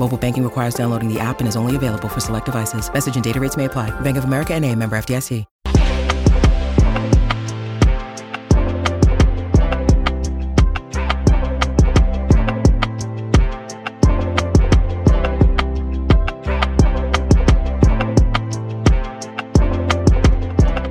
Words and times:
Mobile 0.00 0.16
banking 0.16 0.44
requires 0.44 0.72
downloading 0.72 1.12
the 1.12 1.20
app 1.20 1.40
and 1.40 1.48
is 1.48 1.56
only 1.56 1.76
available 1.76 2.08
for 2.08 2.20
select 2.20 2.46
devices. 2.46 2.90
Message 2.90 3.16
and 3.16 3.22
data 3.22 3.38
rates 3.38 3.58
may 3.58 3.66
apply. 3.66 3.90
Bank 4.00 4.16
of 4.16 4.24
America 4.24 4.54
and 4.54 4.64
a 4.64 4.74
member 4.74 4.96
FDIC. 4.96 5.44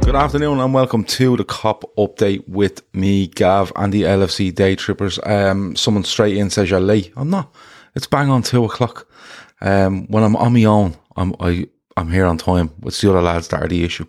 Good 0.03 0.15
afternoon 0.15 0.59
and 0.59 0.73
welcome 0.73 1.03
to 1.05 1.35
the 1.35 1.45
Kop 1.45 1.81
update 1.97 2.47
with 2.47 2.81
me, 2.93 3.25
Gav, 3.25 3.71
and 3.75 3.91
the 3.91 4.03
LFC 4.03 4.51
Daytrippers. 4.51 5.17
Um, 5.27 5.75
someone 5.75 6.03
straight 6.03 6.37
in 6.37 6.51
says 6.51 6.69
you're 6.69 6.79
late. 6.79 7.11
I'm 7.15 7.31
not. 7.31 7.51
It's 7.95 8.07
bang 8.07 8.29
on 8.29 8.43
two 8.43 8.65
o'clock. 8.65 9.07
Um, 9.61 10.07
when 10.07 10.23
I'm 10.23 10.35
on 10.35 10.53
my 10.53 10.63
own, 10.63 10.95
I'm 11.15 11.35
I, 11.39 11.67
I'm 11.97 12.09
here 12.09 12.25
on 12.25 12.37
time. 12.37 12.69
It's 12.83 13.01
the 13.01 13.09
other 13.09 13.21
lads 13.21 13.49
that 13.49 13.61
are 13.61 13.67
the 13.67 13.83
issue. 13.83 14.05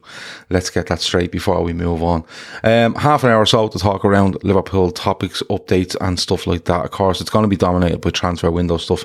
Let's 0.49 0.71
get 0.71 0.87
that 0.87 1.01
straight 1.01 1.33
before 1.33 1.61
we 1.63 1.73
move 1.73 2.03
on. 2.05 2.25
Um, 2.63 2.95
half 2.95 3.25
an 3.25 3.31
hour 3.31 3.43
or 3.43 3.47
so 3.47 3.67
to 3.67 3.79
talk 3.79 4.05
around 4.05 4.43
Liverpool 4.45 4.93
topics, 4.93 5.43
updates, 5.51 5.97
and 6.01 6.21
stuff 6.21 6.47
like 6.47 6.67
that. 6.67 6.85
Of 6.85 6.93
course, 6.93 7.21
it's 7.21 7.31
going 7.31 7.43
to 7.43 7.49
be 7.49 7.57
dominated 7.57 8.01
by 8.01 8.11
transfer 8.11 8.51
window 8.51 8.77
stuff 8.77 9.05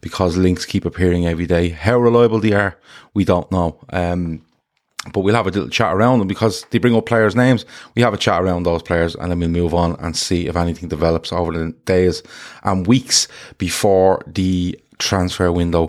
because 0.00 0.36
links 0.36 0.66
keep 0.66 0.84
appearing 0.84 1.26
every 1.26 1.46
day. 1.46 1.68
How 1.68 1.98
reliable 1.98 2.40
they 2.40 2.52
are, 2.52 2.76
we 3.14 3.24
don't 3.24 3.50
know. 3.52 3.78
Um, 3.90 4.42
but 5.12 5.20
we'll 5.20 5.34
have 5.34 5.46
a 5.46 5.50
little 5.50 5.68
chat 5.68 5.94
around 5.94 6.18
them 6.18 6.28
because 6.28 6.64
they 6.70 6.78
bring 6.78 6.96
up 6.96 7.06
players' 7.06 7.36
names. 7.36 7.64
We 7.94 8.02
have 8.02 8.14
a 8.14 8.18
chat 8.18 8.42
around 8.42 8.62
those 8.62 8.82
players 8.82 9.14
and 9.14 9.30
then 9.30 9.40
we'll 9.40 9.48
move 9.48 9.74
on 9.74 9.96
and 10.00 10.16
see 10.16 10.46
if 10.46 10.56
anything 10.56 10.88
develops 10.88 11.32
over 11.32 11.52
the 11.52 11.72
days 11.84 12.22
and 12.62 12.86
weeks 12.86 13.28
before 13.58 14.22
the 14.26 14.80
transfer 14.98 15.52
window 15.52 15.88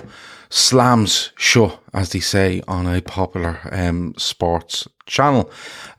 slams 0.49 1.31
shut, 1.37 1.79
as 1.93 2.11
they 2.11 2.19
say 2.19 2.61
on 2.67 2.87
a 2.87 3.01
popular 3.01 3.59
um, 3.71 4.13
sports 4.17 4.87
channel. 5.05 5.49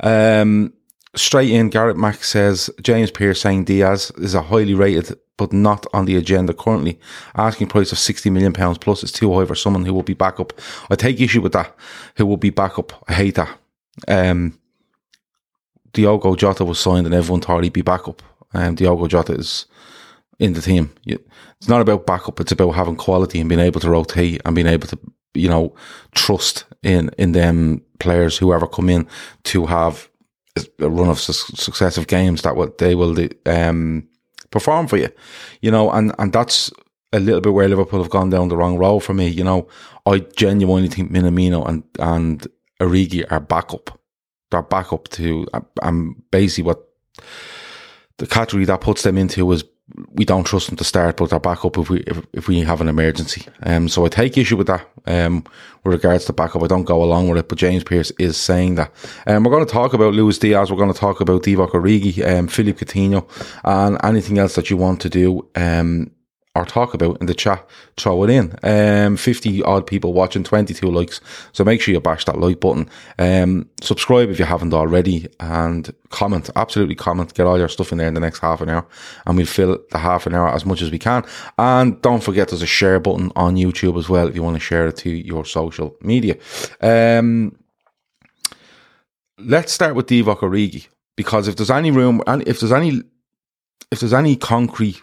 Um, 0.01 0.73
straight 1.15 1.51
in, 1.51 1.71
Garrett 1.71 1.97
Mack 1.97 2.23
says 2.25 2.71
James 2.83 3.11
Pearce 3.11 3.41
saying 3.41 3.65
Diaz 3.65 4.13
is 4.19 4.35
a 4.35 4.43
highly 4.43 4.75
rated 4.75 5.19
but 5.37 5.53
not 5.53 5.87
on 5.93 6.07
the 6.07 6.17
agenda 6.17 6.55
currently. 6.55 6.99
Asking 7.35 7.69
price 7.69 7.93
of 7.93 7.99
sixty 7.99 8.31
million 8.31 8.53
pounds 8.53 8.79
plus 8.79 9.03
is 9.05 9.13
too 9.13 9.33
high 9.35 9.45
for 9.45 9.55
someone 9.55 9.85
who 9.85 9.95
will 9.95 10.03
be 10.03 10.15
back 10.15 10.41
up. 10.41 10.53
I 10.91 10.95
take 10.95 11.21
issue 11.21 11.43
with 11.43 11.53
that. 11.53 11.75
Who 12.17 12.27
will 12.27 12.37
be 12.37 12.51
back 12.51 12.79
up? 12.79 13.05
I 13.09 13.13
hate 13.13 13.35
that. 13.37 13.59
Um, 14.09 14.59
Diogo 15.93 16.35
Jota 16.37 16.65
was 16.65 16.79
signed 16.79 17.07
and 17.07 17.15
everyone 17.15 17.41
thought 17.41 17.65
he'd 17.65 17.73
be 17.73 17.83
back 17.83 18.07
up. 18.07 18.23
Um, 18.53 18.75
Diogo 18.75 19.07
Jota 19.07 19.33
is 19.33 19.67
in 20.39 20.53
the 20.53 20.61
team. 20.61 20.93
It's 21.07 21.69
not 21.69 21.81
about 21.81 22.07
backup. 22.07 22.41
It's 22.41 22.53
about 22.53 22.73
having 22.73 22.97
quality 22.97 23.41
and 23.41 23.49
being 23.49 23.61
able 23.61 23.81
to 23.81 23.91
rotate 23.91 24.43
and 24.45 24.55
being 24.55 24.67
able 24.67 24.87
to, 24.89 24.99
you 25.35 25.49
know, 25.49 25.75
trust 26.15 26.65
in 26.83 27.11
in 27.17 27.33
them 27.33 27.83
players 27.99 28.37
whoever 28.37 28.67
come 28.67 28.91
in 28.91 29.07
to 29.45 29.67
have 29.67 30.11
a 30.79 30.89
run 30.89 31.09
of 31.09 31.21
su- 31.21 31.33
successive 31.33 32.07
games 32.07 32.43
that 32.43 32.57
what 32.57 32.79
they 32.79 32.95
will 32.95 33.17
um, 33.47 34.07
perform 34.57 34.87
for 34.87 34.97
you, 34.97 35.09
you 35.61 35.71
know, 35.71 35.91
and 35.91 36.15
and 36.19 36.33
that's 36.33 36.73
a 37.13 37.21
little 37.21 37.41
bit 37.41 37.53
where 37.53 37.69
Liverpool 37.69 38.03
have 38.03 38.11
gone 38.11 38.31
down 38.31 38.49
the 38.49 38.57
wrong 38.57 38.79
road 38.79 39.01
for 39.01 39.15
me. 39.15 39.29
You 39.29 39.45
know, 39.45 39.69
I 40.07 40.21
genuinely 40.37 40.89
think 40.89 41.13
Minamino 41.13 41.67
and 41.69 41.83
and 41.99 42.47
Origi 42.81 43.25
are 43.31 43.41
backup. 43.41 43.99
They're 44.51 44.63
backup 44.63 45.09
to 45.09 45.47
and 45.83 46.23
basically 46.31 46.65
what 46.65 46.81
the 48.19 48.27
category 48.27 48.65
that 48.65 48.81
puts 48.81 49.03
them 49.03 49.19
into 49.19 49.53
is 49.53 49.65
we 50.13 50.25
don't 50.25 50.45
trust 50.45 50.67
them 50.67 50.77
to 50.77 50.85
start, 50.85 51.17
but 51.17 51.31
they're 51.31 51.39
backup 51.39 51.79
if 51.79 51.89
we 51.89 52.01
if, 52.01 52.27
if 52.33 52.49
we 52.49 52.61
have 52.61 52.81
an 52.81 52.89
emergency. 52.89 53.47
Um, 53.63 53.89
so 53.89 54.05
I 54.05 54.09
take 54.09 54.37
issue 54.37 54.57
with 54.57 54.67
that. 54.67 54.89
Um, 55.07 55.45
with 55.85 55.95
regards 55.95 56.25
to 56.25 56.33
backup, 56.33 56.65
I 56.65 56.67
don't 56.67 56.85
go 56.85 57.03
along 57.05 57.29
with 57.29 57.39
it. 57.39 57.49
But 57.49 57.59
James 57.59 57.85
Pearce 57.85 58.11
is 58.19 58.37
saying 58.37 58.75
that. 58.75 58.93
Um, 59.27 59.45
we're 59.45 59.53
going 59.53 59.65
to 59.65 59.73
talk 59.73 59.95
about 59.95 60.15
Luis 60.15 60.39
Diaz. 60.39 60.71
We're 60.71 60.77
going 60.77 60.93
to 60.93 60.99
talk 60.99 61.21
about 61.21 61.45
Divock 61.45 61.71
Origi, 61.71 62.27
um, 62.27 62.49
Philippe 62.49 62.85
Coutinho, 62.85 63.29
and 63.65 63.97
anything 64.03 64.39
else 64.39 64.57
that 64.57 64.71
you 64.71 64.77
want 64.77 65.01
to 65.03 65.09
do. 65.09 65.47
Um, 65.55 66.11
or 66.57 66.65
talk 66.65 66.95
about 66.95 67.21
in 67.21 67.27
the 67.27 67.35
chat, 67.35 67.67
throw 67.97 68.25
it 68.25 68.31
in. 68.31 68.55
Um, 68.63 69.17
50 69.17 69.63
odd 69.63 69.87
people 69.87 70.13
watching, 70.13 70.43
22 70.43 70.91
likes. 70.91 71.21
So 71.53 71.65
make 71.65 71.81
sure 71.81 71.93
you 71.93 72.01
bash 72.01 72.25
that 72.25 72.39
like 72.39 72.61
button. 72.61 72.89
Um, 73.19 73.69
subscribe 73.81 74.31
if 74.31 74.39
you 74.39 74.45
haven't 74.45 74.75
already 74.75 75.29
and 75.41 75.95
comment, 76.11 76.51
absolutely 76.57 76.95
comment. 76.95 77.35
Get 77.35 77.47
all 77.47 77.59
your 77.59 77.69
stuff 77.69 77.93
in 77.93 77.99
there 77.99 78.09
in 78.09 78.15
the 78.15 78.21
next 78.21 78.39
half 78.39 78.61
an 78.61 78.71
hour 78.71 78.87
and 79.27 79.37
we'll 79.37 79.47
fill 79.47 79.79
the 79.91 79.99
half 79.99 80.27
an 80.27 80.35
hour 80.35 80.49
as 80.49 80.65
much 80.65 80.83
as 80.83 80.91
we 80.91 80.99
can. 80.99 81.25
And 81.59 82.01
don't 82.03 82.23
forget 82.23 82.49
there's 82.49 82.63
a 82.63 82.67
share 82.67 83.01
button 83.01 83.33
on 83.37 83.57
YouTube 83.57 83.99
as 83.99 84.09
well 84.09 84.29
if 84.29 84.35
you 84.35 84.43
want 84.43 84.57
to 84.57 84.61
share 84.61 84.87
it 84.87 84.97
to 84.99 85.11
your 85.11 85.45
social 85.45 85.97
media. 86.01 86.37
Um, 86.81 87.59
let's 89.39 89.73
start 89.73 89.95
with 89.95 90.07
Divock 90.07 90.39
Origi 90.39 90.89
because 91.17 91.49
if 91.49 91.57
there's 91.57 91.71
any 91.71 91.91
room 91.91 92.23
and 92.27 92.47
if 92.49 92.61
there's 92.61 92.73
any 92.73 93.03
if 93.91 94.01
there's 94.01 94.13
any 94.13 94.37
concrete 94.37 95.01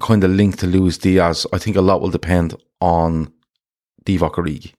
kind 0.00 0.24
of 0.24 0.30
link 0.30 0.56
to 0.58 0.66
Luis 0.66 0.98
Diaz, 0.98 1.46
I 1.52 1.58
think 1.58 1.76
a 1.76 1.80
lot 1.80 2.00
will 2.00 2.10
depend 2.10 2.54
on 2.80 3.32
Divock 4.04 4.34
Origi. 4.34 4.72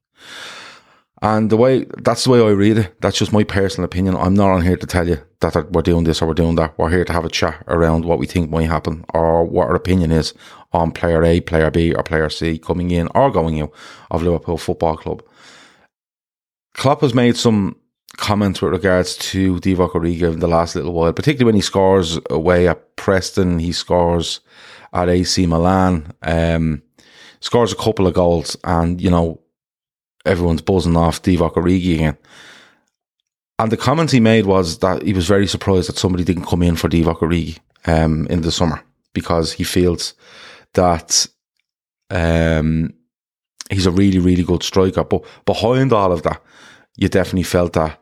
And 1.21 1.49
the 1.49 1.57
way 1.57 1.85
that's 1.97 2.25
the 2.25 2.29
way 2.29 2.39
I 2.39 2.49
read 2.49 2.77
it. 2.77 3.01
That's 3.01 3.17
just 3.17 3.31
my 3.31 3.43
personal 3.43 3.85
opinion. 3.85 4.15
I'm 4.15 4.33
not 4.33 4.51
on 4.51 4.61
here 4.61 4.75
to 4.75 4.85
tell 4.85 5.07
you 5.07 5.17
that 5.39 5.53
that 5.53 5.71
we're 5.71 5.81
doing 5.81 6.03
this 6.03 6.21
or 6.21 6.27
we're 6.27 6.33
doing 6.33 6.55
that. 6.55 6.77
We're 6.77 6.89
here 6.89 7.05
to 7.05 7.13
have 7.13 7.25
a 7.25 7.29
chat 7.29 7.63
around 7.67 8.05
what 8.05 8.19
we 8.19 8.27
think 8.27 8.49
might 8.49 8.69
happen 8.69 9.05
or 9.13 9.43
what 9.45 9.67
our 9.67 9.75
opinion 9.75 10.11
is 10.11 10.33
on 10.73 10.91
player 10.91 11.23
A, 11.23 11.39
player 11.41 11.71
B, 11.71 11.95
or 11.95 12.03
player 12.03 12.29
C 12.29 12.59
coming 12.59 12.91
in 12.91 13.07
or 13.15 13.31
going 13.31 13.61
out 13.61 13.71
of 14.11 14.23
Liverpool 14.23 14.57
Football 14.57 14.97
Club. 14.97 15.23
Klopp 16.73 17.01
has 17.01 17.13
made 17.13 17.37
some 17.37 17.77
comments 18.17 18.61
with 18.61 18.73
regards 18.73 19.15
to 19.17 19.59
Divock 19.61 19.91
Origi 19.91 20.33
in 20.33 20.39
the 20.39 20.47
last 20.47 20.75
little 20.75 20.93
while, 20.93 21.13
particularly 21.13 21.45
when 21.45 21.55
he 21.55 21.61
scores 21.61 22.19
away 22.29 22.67
at 22.67 22.95
Preston, 22.97 23.59
he 23.59 23.71
scores 23.71 24.41
at 24.95 25.09
AC 25.09 25.45
Milan, 25.45 26.13
um, 26.23 26.81
scores 27.41 27.73
a 27.73 27.75
couple 27.75 28.07
of 28.07 28.13
goals, 28.13 28.57
and 28.63 28.99
you 29.01 29.11
know 29.11 29.41
everyone's 30.25 30.61
buzzing 30.61 30.97
off 30.97 31.21
Divock 31.21 31.53
Origi 31.53 31.95
again. 31.95 32.17
And 33.59 33.71
the 33.71 33.77
comment 33.77 34.11
he 34.11 34.19
made 34.19 34.45
was 34.45 34.79
that 34.79 35.03
he 35.03 35.13
was 35.13 35.27
very 35.27 35.47
surprised 35.47 35.87
that 35.87 35.97
somebody 35.97 36.23
didn't 36.23 36.45
come 36.45 36.63
in 36.63 36.75
for 36.75 36.89
Divock 36.89 37.19
Origi 37.19 37.59
um, 37.85 38.25
in 38.27 38.41
the 38.41 38.51
summer 38.51 38.81
because 39.13 39.53
he 39.53 39.63
feels 39.63 40.13
that 40.73 41.27
um, 42.09 42.93
he's 43.69 43.85
a 43.85 43.91
really, 43.91 44.19
really 44.19 44.43
good 44.43 44.63
striker. 44.63 45.03
But 45.03 45.23
behind 45.45 45.93
all 45.93 46.11
of 46.11 46.23
that, 46.23 46.41
you 46.97 47.07
definitely 47.07 47.43
felt 47.43 47.73
that 47.73 48.01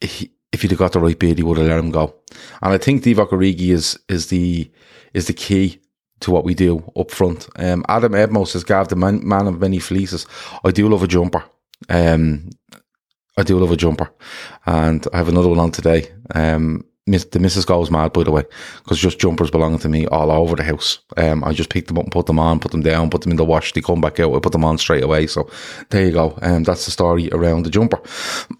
he, 0.00 0.32
if 0.52 0.62
he'd 0.62 0.70
have 0.72 0.78
got 0.78 0.92
the 0.92 1.00
right 1.00 1.18
bid, 1.18 1.38
he 1.38 1.44
would 1.44 1.58
have 1.58 1.68
let 1.68 1.78
him 1.78 1.90
go. 1.90 2.14
And 2.62 2.72
I 2.72 2.78
think 2.78 3.02
Divock 3.02 3.30
Origi 3.30 3.70
is 3.70 3.98
is 4.08 4.28
the 4.28 4.70
is 5.14 5.26
the 5.26 5.32
key 5.32 5.80
to 6.20 6.30
what 6.30 6.44
we 6.44 6.54
do 6.54 6.90
up 6.96 7.10
front. 7.10 7.48
Um, 7.56 7.84
Adam 7.88 8.12
Edmo 8.12 8.46
says, 8.46 8.64
Gav, 8.64 8.88
the 8.88 8.96
man, 8.96 9.26
man 9.26 9.46
of 9.46 9.60
many 9.60 9.78
fleeces. 9.78 10.26
I 10.64 10.70
do 10.70 10.88
love 10.88 11.02
a 11.02 11.08
jumper. 11.08 11.44
Um, 11.88 12.50
I 13.36 13.42
do 13.44 13.58
love 13.58 13.70
a 13.70 13.76
jumper. 13.76 14.10
And 14.66 15.06
I 15.12 15.18
have 15.18 15.28
another 15.28 15.48
one 15.48 15.60
on 15.60 15.70
today. 15.70 16.10
Um, 16.34 16.84
the 17.06 17.38
missus 17.40 17.64
goes 17.64 17.90
mad, 17.90 18.12
by 18.12 18.22
the 18.22 18.30
way, 18.30 18.44
because 18.82 18.98
just 18.98 19.18
jumpers 19.18 19.50
belong 19.50 19.78
to 19.78 19.88
me 19.88 20.06
all 20.06 20.30
over 20.30 20.56
the 20.56 20.62
house. 20.62 20.98
Um, 21.16 21.42
I 21.42 21.52
just 21.52 21.70
pick 21.70 21.86
them 21.86 21.98
up 21.98 22.04
and 22.04 22.12
put 22.12 22.26
them 22.26 22.38
on, 22.38 22.60
put 22.60 22.72
them 22.72 22.82
down, 22.82 23.10
put 23.10 23.22
them 23.22 23.30
in 23.30 23.36
the 23.36 23.44
wash. 23.44 23.72
They 23.72 23.80
come 23.80 24.00
back 24.00 24.20
out. 24.20 24.34
I 24.34 24.40
put 24.40 24.52
them 24.52 24.64
on 24.64 24.78
straight 24.78 25.04
away. 25.04 25.26
So 25.26 25.48
there 25.90 26.04
you 26.04 26.12
go. 26.12 26.38
Um, 26.42 26.64
that's 26.64 26.84
the 26.84 26.90
story 26.90 27.30
around 27.32 27.64
the 27.64 27.70
jumper. 27.70 28.00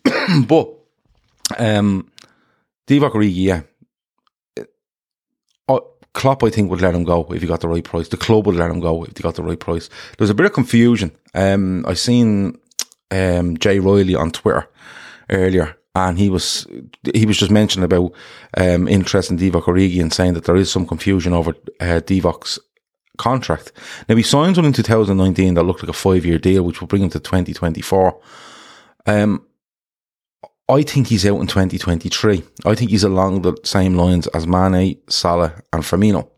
but 0.46 0.72
um, 1.58 2.10
Divock 2.86 3.12
Origi, 3.12 3.34
yeah. 3.34 3.62
Klopp, 6.18 6.42
I 6.42 6.50
think, 6.50 6.68
would 6.68 6.80
let 6.80 6.96
him 6.96 7.04
go 7.04 7.24
if 7.30 7.40
he 7.40 7.46
got 7.46 7.60
the 7.60 7.68
right 7.68 7.84
price. 7.84 8.08
The 8.08 8.16
club 8.16 8.46
would 8.46 8.56
let 8.56 8.72
him 8.72 8.80
go 8.80 9.04
if 9.04 9.16
he 9.16 9.22
got 9.22 9.36
the 9.36 9.44
right 9.44 9.58
price. 9.58 9.86
There 9.86 10.24
was 10.24 10.30
a 10.30 10.34
bit 10.34 10.46
of 10.46 10.52
confusion. 10.52 11.12
Um, 11.32 11.86
I 11.86 11.94
seen 11.94 12.58
um, 13.12 13.56
Jay 13.56 13.78
Riley 13.78 14.16
on 14.16 14.32
Twitter 14.32 14.68
earlier, 15.30 15.76
and 15.94 16.18
he 16.18 16.28
was 16.28 16.66
he 17.14 17.24
was 17.24 17.38
just 17.38 17.52
mentioning 17.52 17.84
about 17.84 18.12
um, 18.56 18.88
interest 18.88 19.30
in 19.30 19.38
Divock 19.38 19.62
Origi 19.62 20.00
and 20.02 20.12
saying 20.12 20.34
that 20.34 20.42
there 20.44 20.56
is 20.56 20.72
some 20.72 20.88
confusion 20.88 21.32
over 21.32 21.54
uh, 21.78 22.00
Divock's 22.04 22.58
contract. 23.16 23.70
Now 24.08 24.16
he 24.16 24.24
signs 24.24 24.58
one 24.58 24.66
in 24.66 24.72
2019 24.72 25.54
that 25.54 25.62
looked 25.62 25.84
like 25.84 25.90
a 25.90 25.92
five 25.92 26.26
year 26.26 26.38
deal, 26.38 26.64
which 26.64 26.80
will 26.80 26.88
bring 26.88 27.02
him 27.02 27.10
to 27.10 27.20
2024. 27.20 28.20
Um, 29.06 29.46
I 30.68 30.82
think 30.82 31.06
he's 31.06 31.24
out 31.24 31.40
in 31.40 31.46
2023. 31.46 32.44
I 32.66 32.74
think 32.74 32.90
he's 32.90 33.04
along 33.04 33.42
the 33.42 33.56
same 33.64 33.94
lines 33.94 34.26
as 34.28 34.46
Mane, 34.46 34.98
Salah, 35.08 35.54
and 35.72 35.82
Firmino. 35.82 36.28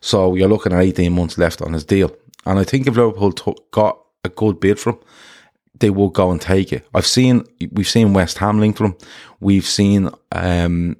So 0.00 0.34
you're 0.34 0.48
looking 0.48 0.72
at 0.72 0.82
18 0.82 1.12
months 1.12 1.38
left 1.38 1.62
on 1.62 1.72
his 1.72 1.84
deal. 1.84 2.14
And 2.44 2.58
I 2.58 2.64
think 2.64 2.86
if 2.86 2.96
Liverpool 2.96 3.32
t- 3.32 3.54
got 3.70 3.98
a 4.24 4.28
good 4.28 4.60
bid 4.60 4.78
for 4.78 4.90
him, 4.90 4.98
they 5.78 5.90
will 5.90 6.10
go 6.10 6.30
and 6.30 6.40
take 6.40 6.72
it. 6.72 6.86
I've 6.94 7.06
seen, 7.06 7.44
we've 7.70 7.88
seen 7.88 8.12
West 8.12 8.38
Ham 8.38 8.60
linked 8.60 8.78
to 8.78 8.84
him. 8.86 8.96
We've 9.40 9.64
seen 9.64 10.10
um, 10.32 10.96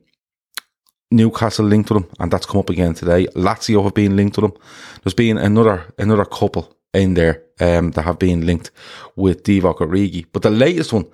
Newcastle 1.10 1.66
linked 1.66 1.88
to 1.88 1.96
him, 1.98 2.08
and 2.19 2.32
that's 2.32 2.46
come 2.46 2.60
up 2.60 2.70
again 2.70 2.94
today. 2.94 3.26
Lazio 3.34 3.84
have 3.84 3.94
been 3.94 4.16
linked 4.16 4.36
to 4.36 4.46
him. 4.46 4.52
There's 5.02 5.14
been 5.14 5.36
another 5.36 5.92
another 5.98 6.24
couple 6.24 6.74
in 6.94 7.14
there 7.14 7.42
um, 7.60 7.90
that 7.92 8.02
have 8.02 8.19
been 8.19 8.46
linked 8.46 8.70
with 9.14 9.44
Divock 9.44 9.78
Origi. 9.78 10.26
But 10.32 10.42
the 10.42 10.50
latest 10.50 10.92
one 10.92 11.06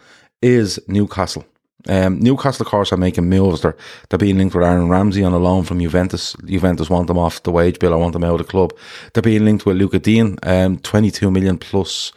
is 0.43 0.79
Newcastle. 0.89 1.45
Um, 1.89 2.19
Newcastle, 2.19 2.67
of 2.67 2.71
course, 2.71 2.93
are 2.93 2.97
making 2.97 3.29
moves. 3.29 3.63
They're, 3.63 3.77
they're 4.09 4.19
being 4.19 4.37
linked 4.37 4.55
with 4.55 4.65
Aaron 4.65 4.89
Ramsey 4.89 5.23
on 5.23 5.33
a 5.33 5.39
loan 5.39 5.65
from 5.65 5.81
Juventus. 5.81 6.35
Juventus 6.45 6.91
want 6.91 7.07
them 7.07 7.19
off 7.19 7.43
the 7.43 7.53
wage 7.53 7.79
bill. 7.79 7.95
I 7.95 7.97
want 7.97 8.13
them 8.13 8.25
out 8.25 8.41
of 8.41 8.47
the 8.47 8.51
club. 8.51 8.73
They're 9.13 9.23
being 9.23 9.45
linked 9.45 9.65
with 9.65 9.77
Lucas 9.77 10.01
Digne, 10.01 10.37
um, 10.43 10.79
22 10.79 11.31
million 11.31 11.57
plus 11.57 12.13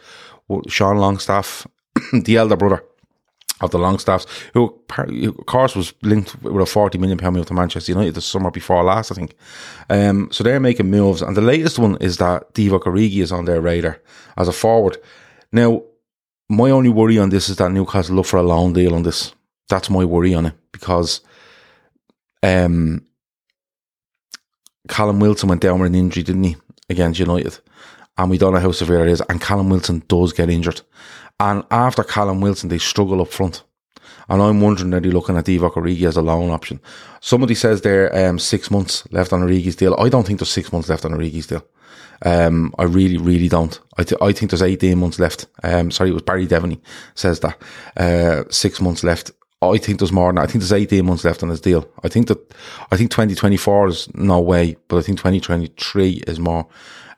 Sean 0.68 0.96
Longstaff, 0.96 1.66
the 2.12 2.36
elder 2.36 2.56
brother 2.56 2.84
of 3.60 3.70
the 3.70 3.78
Longstaffs, 3.78 4.26
who, 4.54 4.76
of 4.98 5.46
course, 5.46 5.76
was 5.76 5.94
linked 6.02 6.42
with 6.42 6.62
a 6.62 6.66
40 6.66 6.98
million 6.98 7.16
pound 7.16 7.36
move 7.36 7.46
to 7.46 7.54
Manchester 7.54 7.92
United 7.92 8.14
the 8.14 8.20
summer 8.20 8.50
before 8.50 8.82
last, 8.82 9.12
I 9.12 9.14
think. 9.14 9.34
Um, 9.88 10.28
so 10.32 10.42
they're 10.42 10.60
making 10.60 10.90
moves. 10.90 11.22
And 11.22 11.36
the 11.36 11.42
latest 11.42 11.78
one 11.78 11.96
is 12.00 12.16
that 12.16 12.52
Divock 12.54 12.82
Origi 12.82 13.22
is 13.22 13.30
on 13.30 13.44
their 13.44 13.60
radar 13.60 14.00
as 14.36 14.48
a 14.48 14.52
forward. 14.52 14.98
Now, 15.52 15.84
my 16.52 16.70
only 16.70 16.90
worry 16.90 17.18
on 17.18 17.30
this 17.30 17.48
is 17.48 17.56
that 17.56 17.72
Newcastle 17.72 18.14
look 18.14 18.26
for 18.26 18.36
a 18.36 18.42
loan 18.42 18.74
deal 18.74 18.94
on 18.94 19.02
this. 19.02 19.34
That's 19.70 19.88
my 19.88 20.04
worry 20.04 20.34
on 20.34 20.46
it 20.46 20.54
because 20.70 21.22
um, 22.42 23.06
Callum 24.86 25.18
Wilson 25.18 25.48
went 25.48 25.62
down 25.62 25.80
with 25.80 25.88
an 25.88 25.94
injury, 25.94 26.22
didn't 26.22 26.44
he, 26.44 26.56
against 26.90 27.18
United? 27.18 27.58
And 28.18 28.30
we 28.30 28.36
don't 28.36 28.52
know 28.52 28.60
how 28.60 28.72
severe 28.72 29.06
it 29.06 29.08
is. 29.08 29.22
And 29.30 29.40
Callum 29.40 29.70
Wilson 29.70 30.02
does 30.08 30.34
get 30.34 30.50
injured. 30.50 30.82
And 31.40 31.64
after 31.70 32.04
Callum 32.04 32.42
Wilson, 32.42 32.68
they 32.68 32.78
struggle 32.78 33.22
up 33.22 33.28
front. 33.28 33.62
And 34.28 34.42
I'm 34.42 34.60
wondering, 34.60 34.92
are 34.92 35.00
they 35.00 35.10
looking 35.10 35.38
at 35.38 35.46
Divock 35.46 35.72
Origi 35.72 36.06
as 36.06 36.18
a 36.18 36.22
loan 36.22 36.50
option? 36.50 36.80
Somebody 37.20 37.54
says 37.54 37.80
there 37.80 38.28
um, 38.28 38.38
six 38.38 38.70
months 38.70 39.10
left 39.10 39.32
on 39.32 39.40
Origi's 39.40 39.76
deal. 39.76 39.96
I 39.98 40.10
don't 40.10 40.26
think 40.26 40.38
there's 40.38 40.50
six 40.50 40.70
months 40.70 40.90
left 40.90 41.06
on 41.06 41.12
Origi's 41.12 41.46
deal. 41.46 41.64
Um, 42.24 42.74
I 42.78 42.84
really, 42.84 43.18
really 43.18 43.48
don't. 43.48 43.78
I, 43.98 44.04
th- 44.04 44.20
I 44.20 44.32
think 44.32 44.50
there's 44.50 44.62
18 44.62 44.98
months 44.98 45.18
left. 45.18 45.46
Um, 45.62 45.90
sorry, 45.90 46.10
it 46.10 46.14
was 46.14 46.22
Barry 46.22 46.46
Devaney 46.46 46.80
says 47.14 47.40
that. 47.40 47.60
Uh, 47.96 48.44
six 48.50 48.80
months 48.80 49.02
left. 49.02 49.32
I 49.60 49.78
think 49.78 49.98
there's 49.98 50.12
more 50.12 50.28
than 50.28 50.36
that. 50.36 50.42
I 50.42 50.46
think 50.46 50.62
there's 50.62 50.72
18 50.72 51.04
months 51.04 51.24
left 51.24 51.42
on 51.42 51.48
his 51.48 51.60
deal. 51.60 51.88
I 52.02 52.08
think 52.08 52.28
that, 52.28 52.54
I 52.90 52.96
think 52.96 53.10
2024 53.10 53.88
is 53.88 54.14
no 54.14 54.40
way, 54.40 54.76
but 54.88 54.98
I 54.98 55.02
think 55.02 55.18
2023 55.18 56.22
is 56.26 56.38
more. 56.38 56.66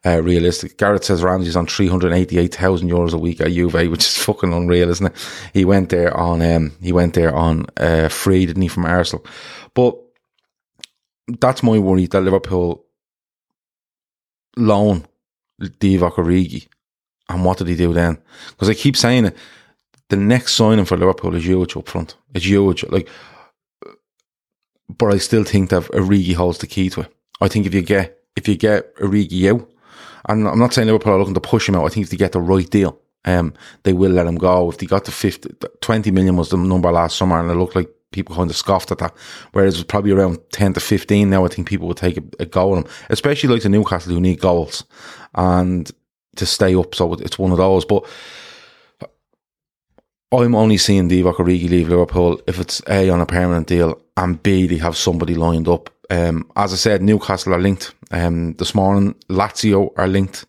Uh, 0.06 0.21
realistic. 0.21 0.77
Garrett 0.77 1.03
says 1.03 1.23
Ramsey's 1.23 1.57
on 1.57 1.67
388,000 1.67 2.91
euros 2.91 3.15
a 3.15 3.17
week 3.17 3.41
at 3.41 3.50
Juve, 3.50 3.73
which 3.91 4.05
is 4.05 4.19
fucking 4.19 4.53
unreal, 4.53 4.91
isn't 4.91 5.07
it? 5.07 5.31
He 5.55 5.65
went 5.65 5.89
there 5.89 6.15
on, 6.15 6.43
um, 6.43 6.73
he 6.83 6.93
went 6.93 7.15
there 7.15 7.35
on, 7.35 7.65
uh, 7.79 8.11
free, 8.11 8.45
didn't 8.45 8.61
he, 8.61 8.69
from 8.69 8.85
Arsenal? 8.85 9.25
But 9.73 9.97
that's 11.41 11.62
my 11.62 11.79
worry 11.79 12.05
that 12.05 12.21
Liverpool 12.21 12.84
loan 14.56 15.06
Divock 15.61 16.15
Origi. 16.15 16.67
And 17.29 17.45
what 17.45 17.59
did 17.59 17.69
he 17.69 17.77
do 17.77 17.93
then? 17.93 18.19
Because 18.51 18.69
I 18.69 18.75
keep 18.75 18.97
saying 18.97 19.27
it, 19.27 19.37
the 20.11 20.17
next 20.17 20.55
signing 20.55 20.85
for 20.85 20.97
Liverpool 20.97 21.35
is 21.35 21.45
huge 21.45 21.77
up 21.77 21.89
front. 21.89 22.17
It's 22.35 22.45
huge. 22.45 22.85
Like, 22.85 23.09
but 24.89 25.15
I 25.15 25.19
still 25.19 25.45
think 25.45 25.71
that 25.71 25.85
Origi 25.85 26.35
holds 26.35 26.59
the 26.59 26.67
key 26.67 26.91
to 26.91 27.03
it. 27.03 27.12
I 27.41 27.49
think 27.49 27.67
if 27.67 27.75
you 27.75 27.83
get 27.83 28.19
if 28.37 28.49
you 28.49 28.56
get 28.56 28.95
Origi 28.97 29.53
out, 29.53 29.69
and 30.29 30.47
I'm 30.47 30.59
not 30.59 30.75
saying 30.75 30.87
Liverpool 30.87 31.15
are 31.15 31.19
looking 31.19 31.35
to 31.35 31.41
push 31.41 31.69
him 31.69 31.75
out. 31.77 31.87
I 31.87 31.89
think 31.89 32.05
if 32.05 32.11
they 32.11 32.17
get 32.17 32.33
the 32.33 32.41
right 32.41 32.69
deal, 32.69 32.99
um, 33.25 33.55
they 33.85 33.93
will 33.93 34.12
let 34.12 34.27
him 34.27 34.37
go. 34.37 34.71
If 34.71 34.79
they 34.79 34.87
got 34.87 35.05
the 35.05 35.12
50, 35.12 35.50
20 35.81 36.11
million 36.11 36.37
was 36.37 36.50
the 36.50 36.57
number 36.57 36.91
last 36.93 37.17
summer, 37.17 37.41
and 37.41 37.50
it 37.50 37.55
looked 37.55 37.77
like 37.77 37.89
people 38.14 38.34
kind 38.34 38.50
of 38.50 38.56
scoffed 38.56 38.90
at 38.90 38.99
that. 38.99 39.14
Whereas 39.52 39.75
it 39.75 39.78
was 39.78 39.84
probably 39.84 40.12
around 40.12 40.38
10 40.52 40.75
to 40.75 40.81
15 40.81 41.28
now, 41.28 41.44
I 41.44 41.49
think 41.49 41.69
people 41.69 41.87
would 41.88 41.96
take 41.96 42.16
a, 42.16 42.22
a 42.40 42.46
go 42.46 42.72
on 42.72 42.78
him, 42.78 42.87
especially 43.11 43.52
like 43.52 43.62
the 43.62 43.69
Newcastle 43.69 44.14
who 44.14 44.20
need 44.20 44.40
goals 44.40 44.84
and 45.34 45.90
to 46.37 46.46
stay 46.46 46.75
up. 46.75 46.94
So 46.94 47.14
it's 47.14 47.38
one 47.38 47.52
of 47.52 47.58
those. 47.58 47.84
But 47.84 48.06
I'm 50.32 50.55
only 50.55 50.78
seeing 50.78 51.08
Divock 51.08 51.37
Origi 51.37 51.69
leave 51.69 51.88
Liverpool 51.88 52.40
if 52.46 52.58
it's 52.58 52.83
A, 52.88 53.09
on 53.11 53.21
a 53.21 53.26
permanent 53.26 53.66
deal, 53.66 54.00
and 54.16 54.42
B, 54.42 54.66
they 54.66 54.78
have 54.78 54.97
somebody 54.97 55.35
lined 55.35 55.68
up. 55.68 55.90
Um, 56.11 56.50
as 56.56 56.73
I 56.73 56.76
said, 56.76 57.02
Newcastle 57.02 57.54
are 57.54 57.61
linked. 57.61 57.94
Um, 58.11 58.54
this 58.54 58.75
morning, 58.75 59.14
Lazio 59.28 59.92
are 59.97 60.09
linked, 60.09 60.44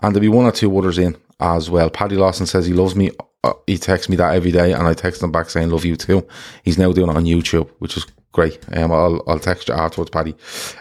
and 0.00 0.14
there'll 0.14 0.22
be 0.22 0.28
one 0.28 0.46
or 0.46 0.52
two 0.52 0.76
others 0.76 0.98
in 0.98 1.16
as 1.40 1.70
well. 1.70 1.90
Paddy 1.90 2.16
Lawson 2.16 2.46
says 2.46 2.66
he 2.66 2.72
loves 2.72 2.94
me. 2.94 3.10
Uh, 3.44 3.52
he 3.66 3.78
texts 3.78 4.08
me 4.08 4.16
that 4.16 4.34
every 4.34 4.50
day, 4.50 4.72
and 4.72 4.86
I 4.86 4.94
text 4.94 5.22
him 5.22 5.30
back 5.30 5.48
saying 5.50 5.70
"love 5.70 5.84
you 5.84 5.96
too." 5.96 6.26
He's 6.64 6.78
now 6.78 6.92
doing 6.92 7.10
it 7.10 7.16
on 7.16 7.24
YouTube, 7.24 7.70
which 7.78 7.96
is 7.96 8.06
great. 8.32 8.58
Um, 8.76 8.92
I'll 8.92 9.22
I'll 9.28 9.38
text 9.38 9.68
you 9.68 9.74
afterwards, 9.74 10.10
Paddy. 10.10 10.34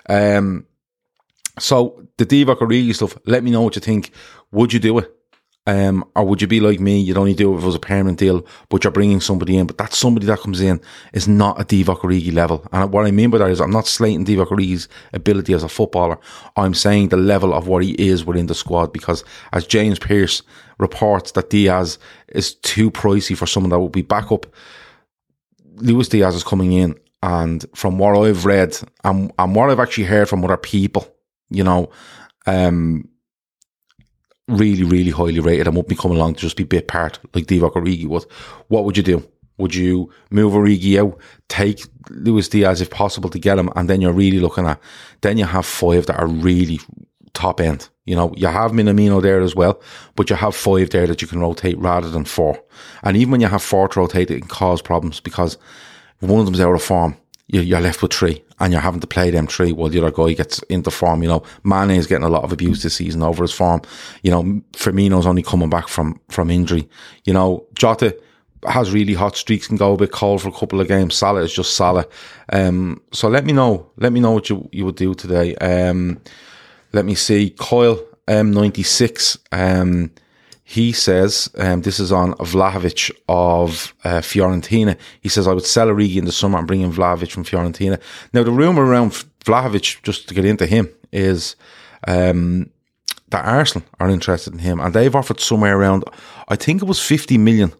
Um, 0.09 0.65
so 1.59 2.07
the 2.17 2.25
Divock 2.25 2.59
Origi 2.59 2.95
stuff. 2.95 3.17
Let 3.25 3.43
me 3.43 3.51
know 3.51 3.61
what 3.61 3.75
you 3.75 3.81
think. 3.81 4.11
Would 4.51 4.73
you 4.73 4.79
do 4.79 4.97
it? 4.99 5.16
Um, 5.67 6.05
or 6.15 6.23
would 6.23 6.41
you 6.41 6.47
be 6.47 6.61
like 6.61 6.79
me? 6.79 6.97
You'd 6.97 7.17
only 7.17 7.33
do 7.33 7.53
it 7.53 7.57
if 7.57 7.63
it 7.63 7.65
was 7.65 7.75
a 7.75 7.79
permanent 7.79 8.17
deal, 8.17 8.45
but 8.69 8.85
you're 8.85 8.91
bringing 8.91 9.19
somebody 9.19 9.57
in. 9.57 9.67
But 9.67 9.77
that 9.77 9.93
somebody 9.93 10.25
that 10.27 10.39
comes 10.39 10.61
in 10.61 10.79
is 11.11 11.27
not 11.27 11.59
a 11.59 11.65
Divock 11.65 11.99
Origi 11.99 12.33
level. 12.33 12.65
And 12.71 12.91
what 12.91 13.05
I 13.05 13.11
mean 13.11 13.29
by 13.29 13.39
that 13.39 13.51
is 13.51 13.59
I'm 13.59 13.71
not 13.71 13.85
slating 13.85 14.25
Divock 14.25 14.47
Origi's 14.47 14.87
ability 15.11 15.53
as 15.53 15.63
a 15.63 15.69
footballer. 15.69 16.17
I'm 16.55 16.73
saying 16.73 17.09
the 17.09 17.17
level 17.17 17.53
of 17.53 17.67
what 17.67 17.83
he 17.83 17.91
is 17.95 18.23
within 18.23 18.47
the 18.47 18.55
squad 18.55 18.93
because 18.93 19.25
as 19.51 19.67
James 19.67 19.99
Pearce 19.99 20.41
reports 20.79 21.33
that 21.33 21.49
Diaz 21.49 21.99
is 22.29 22.55
too 22.55 22.89
pricey 22.89 23.37
for 23.37 23.45
someone 23.45 23.71
that 23.71 23.79
will 23.79 23.89
be 23.89 24.01
backup. 24.01 24.45
Luis 25.75 26.07
Diaz 26.07 26.33
is 26.33 26.45
coming 26.45 26.71
in 26.71 26.95
and 27.21 27.65
from 27.75 27.97
what 27.97 28.17
I've 28.17 28.45
read 28.45 28.77
and, 29.03 29.33
and 29.37 29.55
what 29.55 29.69
I've 29.69 29.81
actually 29.81 30.05
heard 30.05 30.29
from 30.29 30.45
other 30.45 30.55
people, 30.55 31.13
you 31.49 31.63
know, 31.63 31.89
um, 32.45 33.09
really, 34.47 34.83
really 34.83 35.11
highly 35.11 35.39
rated 35.39 35.67
and 35.67 35.75
won't 35.75 35.87
be 35.87 35.95
coming 35.95 36.17
along 36.17 36.35
to 36.35 36.41
just 36.41 36.57
be 36.57 36.63
bit 36.63 36.87
part 36.87 37.19
like 37.33 37.45
Divock 37.45 37.73
Origi 37.73 38.07
would. 38.07 38.25
What 38.67 38.85
would 38.85 38.97
you 38.97 39.03
do? 39.03 39.27
Would 39.57 39.73
you 39.73 40.11
move 40.29 40.53
Origi 40.53 40.99
out, 40.99 41.19
take 41.49 41.83
Luis 42.09 42.47
Diaz 42.47 42.79
if 42.79 42.89
possible 42.89 43.29
to 43.29 43.39
get 43.39 43.57
him, 43.57 43.69
and 43.75 43.89
then 43.89 44.01
you're 44.01 44.13
really 44.13 44.39
looking 44.39 44.67
at, 44.67 44.79
then 45.21 45.37
you 45.37 45.45
have 45.45 45.65
five 45.65 46.05
that 46.05 46.19
are 46.19 46.27
really 46.27 46.79
top 47.33 47.59
end. 47.59 47.89
You 48.05 48.15
know, 48.15 48.33
you 48.37 48.47
have 48.47 48.71
Minamino 48.71 49.21
there 49.21 49.41
as 49.41 49.55
well, 49.55 49.81
but 50.15 50.29
you 50.29 50.35
have 50.35 50.55
five 50.55 50.91
there 50.91 51.07
that 51.07 51.21
you 51.21 51.27
can 51.27 51.39
rotate 51.39 51.77
rather 51.79 52.09
than 52.09 52.23
four. 52.23 52.61
And 53.03 53.17
even 53.17 53.31
when 53.31 53.41
you 53.41 53.47
have 53.47 53.63
four 53.63 53.87
to 53.89 53.99
rotate, 53.99 54.31
it 54.31 54.39
can 54.39 54.47
cause 54.47 54.81
problems 54.81 55.19
because 55.19 55.57
one 56.19 56.39
of 56.39 56.45
them's 56.45 56.61
out 56.61 56.73
of 56.73 56.81
form, 56.81 57.17
you're, 57.47 57.81
left 57.81 58.01
with 58.01 58.13
three 58.13 58.43
and 58.59 58.73
you're 58.73 58.81
having 58.81 58.99
to 58.99 59.07
play 59.07 59.29
them 59.29 59.47
three 59.47 59.71
while 59.71 59.89
the 59.89 59.99
other 59.99 60.11
guy 60.11 60.33
gets 60.33 60.59
into 60.63 60.91
form. 60.91 61.23
You 61.23 61.29
know, 61.29 61.43
Mane 61.63 61.91
is 61.91 62.07
getting 62.07 62.25
a 62.25 62.29
lot 62.29 62.43
of 62.43 62.51
abuse 62.51 62.83
this 62.83 62.95
season 62.95 63.23
over 63.23 63.43
his 63.43 63.53
form. 63.53 63.81
You 64.21 64.31
know, 64.31 64.43
Firmino's 64.73 65.25
only 65.25 65.43
coming 65.43 65.69
back 65.69 65.87
from, 65.87 66.19
from 66.29 66.49
injury. 66.49 66.87
You 67.25 67.33
know, 67.33 67.65
Jota 67.75 68.17
has 68.67 68.91
really 68.91 69.13
hot 69.13 69.37
streaks 69.37 69.69
and 69.69 69.79
go 69.79 69.93
a 69.93 69.97
bit 69.97 70.11
cold 70.11 70.41
for 70.41 70.49
a 70.49 70.53
couple 70.53 70.81
of 70.81 70.87
games. 70.87 71.15
Salah 71.15 71.41
is 71.41 71.53
just 71.53 71.75
Salah. 71.75 72.05
Um, 72.51 73.01
so 73.13 73.29
let 73.29 73.45
me 73.45 73.53
know, 73.53 73.89
let 73.97 74.11
me 74.11 74.19
know 74.19 74.31
what 74.31 74.49
you, 74.49 74.67
you 74.71 74.85
would 74.85 74.95
do 74.95 75.13
today. 75.13 75.55
Um, 75.55 76.19
let 76.91 77.05
me 77.05 77.15
see. 77.15 77.51
Coil, 77.51 77.99
M96, 78.27 79.37
um, 79.51 80.11
he 80.69 80.91
says, 80.91 81.49
um, 81.57 81.83
this 81.83 81.97
is 81.97 82.11
on 82.11 82.33
Vlahovic 82.33 83.09
of 83.29 83.95
uh, 84.03 84.19
Fiorentina. 84.19 84.97
He 85.21 85.29
says, 85.29 85.47
I 85.47 85.53
would 85.53 85.63
sell 85.63 85.87
Origi 85.87 86.17
in 86.17 86.25
the 86.25 86.31
summer 86.33 86.57
and 86.57 86.67
bring 86.67 86.81
in 86.81 86.91
Vlahovic 86.91 87.31
from 87.31 87.45
Fiorentina. 87.45 88.01
Now, 88.33 88.43
the 88.43 88.51
rumour 88.51 88.83
around 88.83 89.11
Vlahovic, 89.45 90.03
just 90.03 90.27
to 90.27 90.33
get 90.33 90.43
into 90.43 90.65
him, 90.65 90.89
is 91.13 91.55
um, 92.05 92.69
that 93.29 93.45
Arsenal 93.45 93.87
are 94.01 94.09
interested 94.09 94.51
in 94.51 94.59
him 94.59 94.81
and 94.81 94.93
they've 94.93 95.15
offered 95.15 95.39
somewhere 95.39 95.79
around, 95.79 96.03
I 96.49 96.57
think 96.57 96.81
it 96.81 96.85
was 96.85 97.01
50 97.01 97.37
million 97.37 97.71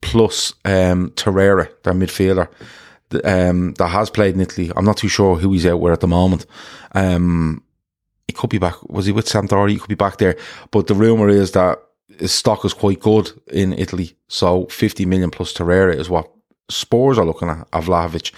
plus 0.00 0.52
um, 0.64 1.10
Torreira, 1.10 1.70
their 1.84 1.94
midfielder, 1.94 2.48
um, 3.22 3.74
that 3.74 3.86
has 3.86 4.10
played 4.10 4.34
in 4.34 4.40
Italy. 4.40 4.72
I'm 4.74 4.84
not 4.84 4.96
too 4.96 5.06
sure 5.06 5.36
who 5.36 5.52
he's 5.52 5.64
out 5.64 5.80
with 5.80 5.92
at 5.92 6.00
the 6.00 6.08
moment. 6.08 6.44
Um, 6.90 7.62
he 8.26 8.32
could 8.32 8.50
be 8.50 8.58
back. 8.58 8.82
Was 8.88 9.06
he 9.06 9.12
with 9.12 9.26
Sampdoria? 9.26 9.70
He 9.70 9.78
could 9.78 9.88
be 9.88 9.94
back 9.94 10.16
there. 10.16 10.36
But 10.72 10.88
the 10.88 10.94
rumour 10.96 11.28
is 11.28 11.52
that 11.52 11.80
his 12.18 12.32
stock 12.32 12.64
is 12.64 12.74
quite 12.74 13.00
good 13.00 13.30
in 13.48 13.72
Italy. 13.72 14.16
So 14.28 14.66
50 14.66 15.06
million 15.06 15.30
plus 15.30 15.52
Torreira 15.52 15.94
is 15.94 16.10
what 16.10 16.30
Spurs 16.68 17.18
are 17.18 17.26
looking 17.26 17.48
at, 17.48 17.70
Avlahovic. 17.70 18.32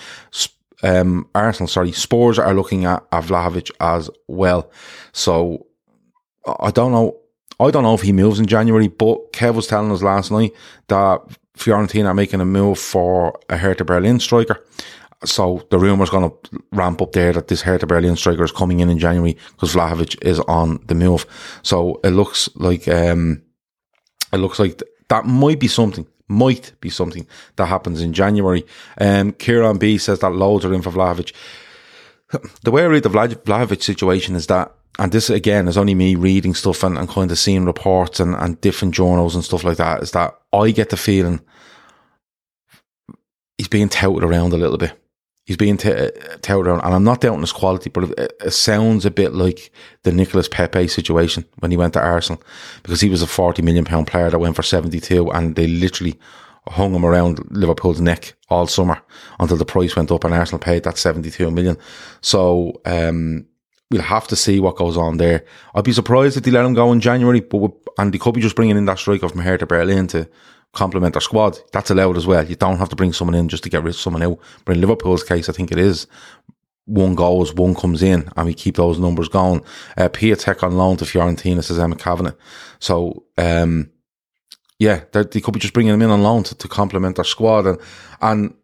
Um, 0.83 1.29
Arsenal, 1.35 1.69
sorry, 1.69 1.93
Spurs 1.93 2.39
are 2.39 2.55
looking 2.55 2.85
at 2.85 3.09
Avlahovic 3.11 3.71
as 3.81 4.11
well. 4.27 4.71
So 5.13 5.67
I 6.59 6.71
don't 6.71 6.93
know. 6.93 7.19
I 7.61 7.71
don't 7.71 7.85
know 7.85 7.95
if 7.95 8.03
he 8.03 8.13
moves 8.13 8.41
in 8.41 8.47
January, 8.47 8.89
but 8.89 9.33
Kev 9.33 9.55
was 9.55 9.69
telling 9.69 9.93
us 9.93 10.03
last 10.03 10.33
night 10.33 10.53
that 10.89 11.21
Fiorentina 11.57 12.07
are 12.07 12.15
making 12.15 12.41
a 12.41 12.45
move 12.45 12.79
for 12.79 13.39
a 13.49 13.57
Hertha 13.57 13.85
Berlin 13.85 14.19
striker. 14.19 14.65
So 15.25 15.65
the 15.71 15.79
rumour's 15.79 16.11
going 16.11 16.29
to 16.29 16.63
ramp 16.73 17.01
up 17.01 17.13
there 17.13 17.33
that 17.33 17.47
this 17.47 17.63
Hertha 17.63 17.87
Berlin 17.87 18.17
striker 18.17 18.43
is 18.43 18.51
coming 18.51 18.81
in 18.81 18.89
in 18.89 18.99
January 18.99 19.37
because 19.53 19.75
Vlahovic 19.75 20.21
is 20.23 20.41
on 20.41 20.81
the 20.87 20.97
move. 20.97 21.25
So 21.63 22.01
it 22.03 22.11
looks 22.11 22.49
like 22.57 22.89
um, 22.89 23.43
it 24.33 24.39
looks 24.39 24.59
like 24.59 24.83
that 25.09 25.27
might 25.27 25.61
be 25.61 25.69
something, 25.69 26.07
might 26.29 26.73
be 26.81 26.91
something 26.91 27.27
that 27.57 27.67
happens 27.67 28.01
in 28.01 28.13
January. 28.13 28.65
Um, 28.99 29.33
Kieran 29.33 29.79
B 29.79 29.99
says 29.99 30.21
that 30.21 30.31
loads 30.31 30.65
are 30.65 30.75
in 30.75 30.83
for 30.83 30.91
Vlahovic. 30.91 31.33
The 32.63 32.71
way 32.71 32.83
I 32.83 32.87
read 32.87 33.03
the 33.03 33.11
Vlahovic 33.11 33.83
situation 33.83 34.35
is 34.35 34.47
that, 34.47 34.73
and 34.99 35.13
this 35.13 35.29
again 35.29 35.69
is 35.69 35.77
only 35.77 35.95
me 35.95 36.15
reading 36.15 36.55
stuff 36.55 36.83
and, 36.83 36.97
and 36.97 37.09
kind 37.09 37.31
of 37.31 37.39
seeing 37.39 37.67
reports 37.67 38.21
and, 38.21 38.35
and 38.35 38.61
different 38.61 38.95
journals 38.95 39.35
and 39.35 39.45
stuff 39.45 39.65
like 39.65 39.77
that, 39.77 40.03
is 40.03 40.13
that 40.13 40.39
I 40.53 40.71
get 40.71 40.89
the 40.89 40.97
feeling 40.97 41.41
he's 43.59 43.69
being 43.69 43.91
touted 43.91 44.25
around 44.25 44.55
a 44.55 44.57
little 44.57 44.79
bit 44.79 44.99
he's 45.45 45.57
being 45.57 45.77
t- 45.77 46.11
touted 46.43 46.67
around, 46.67 46.81
and 46.81 46.95
I'm 46.95 47.05
not 47.05 47.21
doubting 47.21 47.41
his 47.41 47.53
quality, 47.53 47.91
but 47.91 48.05
it, 48.05 48.33
it, 48.41 48.51
sounds 48.53 49.05
a 49.05 49.11
bit 49.11 49.33
like 49.33 49.71
the 50.03 50.13
Nicolas 50.13 50.49
Pepe 50.49 50.89
situation 50.89 51.45
when 51.59 51.71
he 51.71 51.77
went 51.77 51.95
to 51.95 52.01
Arsenal, 52.01 52.43
because 52.83 53.01
he 53.01 53.09
was 53.09 53.23
a 53.23 53.27
40 53.27 53.63
million 53.63 53.85
pound 53.85 54.07
player 54.07 54.31
that 54.31 54.39
went 54.39 54.57
for 54.57 54.63
72, 54.63 55.31
and 55.31 55.57
they 55.57 55.67
literally 55.67 56.19
hung 56.69 56.95
him 56.95 57.05
around 57.05 57.41
Liverpool's 57.51 58.01
neck 58.01 58.35
all 58.49 58.67
summer 58.67 59.01
until 59.41 59.57
the 59.57 59.65
price 59.65 59.97
went 59.97 60.13
up 60.13 60.23
and 60.23 60.33
Arsenal 60.33 60.61
paid 60.61 60.85
that 60.85 60.97
72 60.97 61.51
million. 61.51 61.77
So, 62.21 62.81
um, 62.85 63.47
we'll 63.93 64.03
have 64.03 64.27
to 64.29 64.37
see 64.37 64.59
what 64.59 64.77
goes 64.77 64.97
on 64.97 65.19
there. 65.19 65.45
I'd 65.75 65.85
be 65.85 65.93
surprised 65.93 66.37
if 66.37 66.45
they 66.45 66.51
let 66.51 66.65
him 66.65 66.75
go 66.75 66.91
in 66.93 67.01
January, 67.01 67.41
but 67.41 67.73
and 67.99 68.13
they 68.13 68.19
could 68.19 68.35
be 68.35 68.41
just 68.41 68.57
bringing 68.57 68.77
in 68.77 68.87
that 68.87 68.99
striker 68.99 69.29
from 69.29 69.41
Hertha 69.41 69.67
Berlin 69.67 70.07
to 70.09 70.29
complement 70.73 71.15
their 71.15 71.21
squad. 71.21 71.59
That's 71.73 71.91
allowed 71.91 72.17
as 72.17 72.27
well. 72.27 72.45
You 72.45 72.57
don't 72.57 72.79
have 72.79 72.89
to 72.89 72.97
bring 72.97 73.13
someone 73.13 73.35
in 73.35 73.49
just 73.49 73.63
to 73.65 73.71
get 73.71 73.83
rid 73.83 73.95
of 73.95 74.01
someone 74.01 74.23
out. 74.23 74.39
But 74.65 74.77
in 74.77 74.81
Liverpool's 74.81 75.25
case, 75.25 75.49
I 75.49 75.53
think 75.53 75.71
it 75.71 75.79
is 75.79 76.07
one 76.85 77.15
goes, 77.15 77.55
one 77.55 77.75
comes 77.75 78.03
in, 78.03 78.29
and 78.37 78.47
we 78.47 78.55
keep 78.55 78.77
those 78.77 78.99
numbers 78.99 79.29
going. 79.29 79.63
Uh, 79.97 80.09
Piatek 80.09 80.63
on 80.63 80.77
loan 80.77 80.97
to 80.97 81.05
Fiorentina, 81.05 81.63
says 81.63 81.79
Emma 81.79 81.97
Kavanagh. 81.97 82.35
So, 82.81 83.25
um, 83.39 83.91
yeah, 84.79 85.05
they 85.13 85.41
could 85.41 85.55
be 85.55 85.61
just 85.61 85.75
bringing 85.75 85.95
him 85.95 86.03
in 86.03 86.11
on 86.11 86.23
loan 86.23 86.43
to, 86.45 86.55
to 86.57 86.69
complement 86.69 87.17
their 87.17 87.25
squad. 87.25 87.67
And, 87.67 87.79
and 88.21 88.55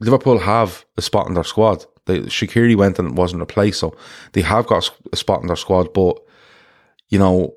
Liverpool 0.00 0.38
have 0.38 0.84
a 0.96 1.02
spot 1.02 1.26
in 1.26 1.34
their 1.34 1.44
squad. 1.44 1.86
They, 2.04 2.20
Shaqiri 2.20 2.76
went 2.76 2.98
and 2.98 3.16
wasn't 3.16 3.40
replaced, 3.40 3.80
so 3.80 3.96
they 4.32 4.42
have 4.42 4.66
got 4.66 4.90
a 5.12 5.16
spot 5.16 5.40
in 5.40 5.46
their 5.46 5.56
squad. 5.56 5.94
But, 5.94 6.18
you 7.08 7.18
know, 7.18 7.54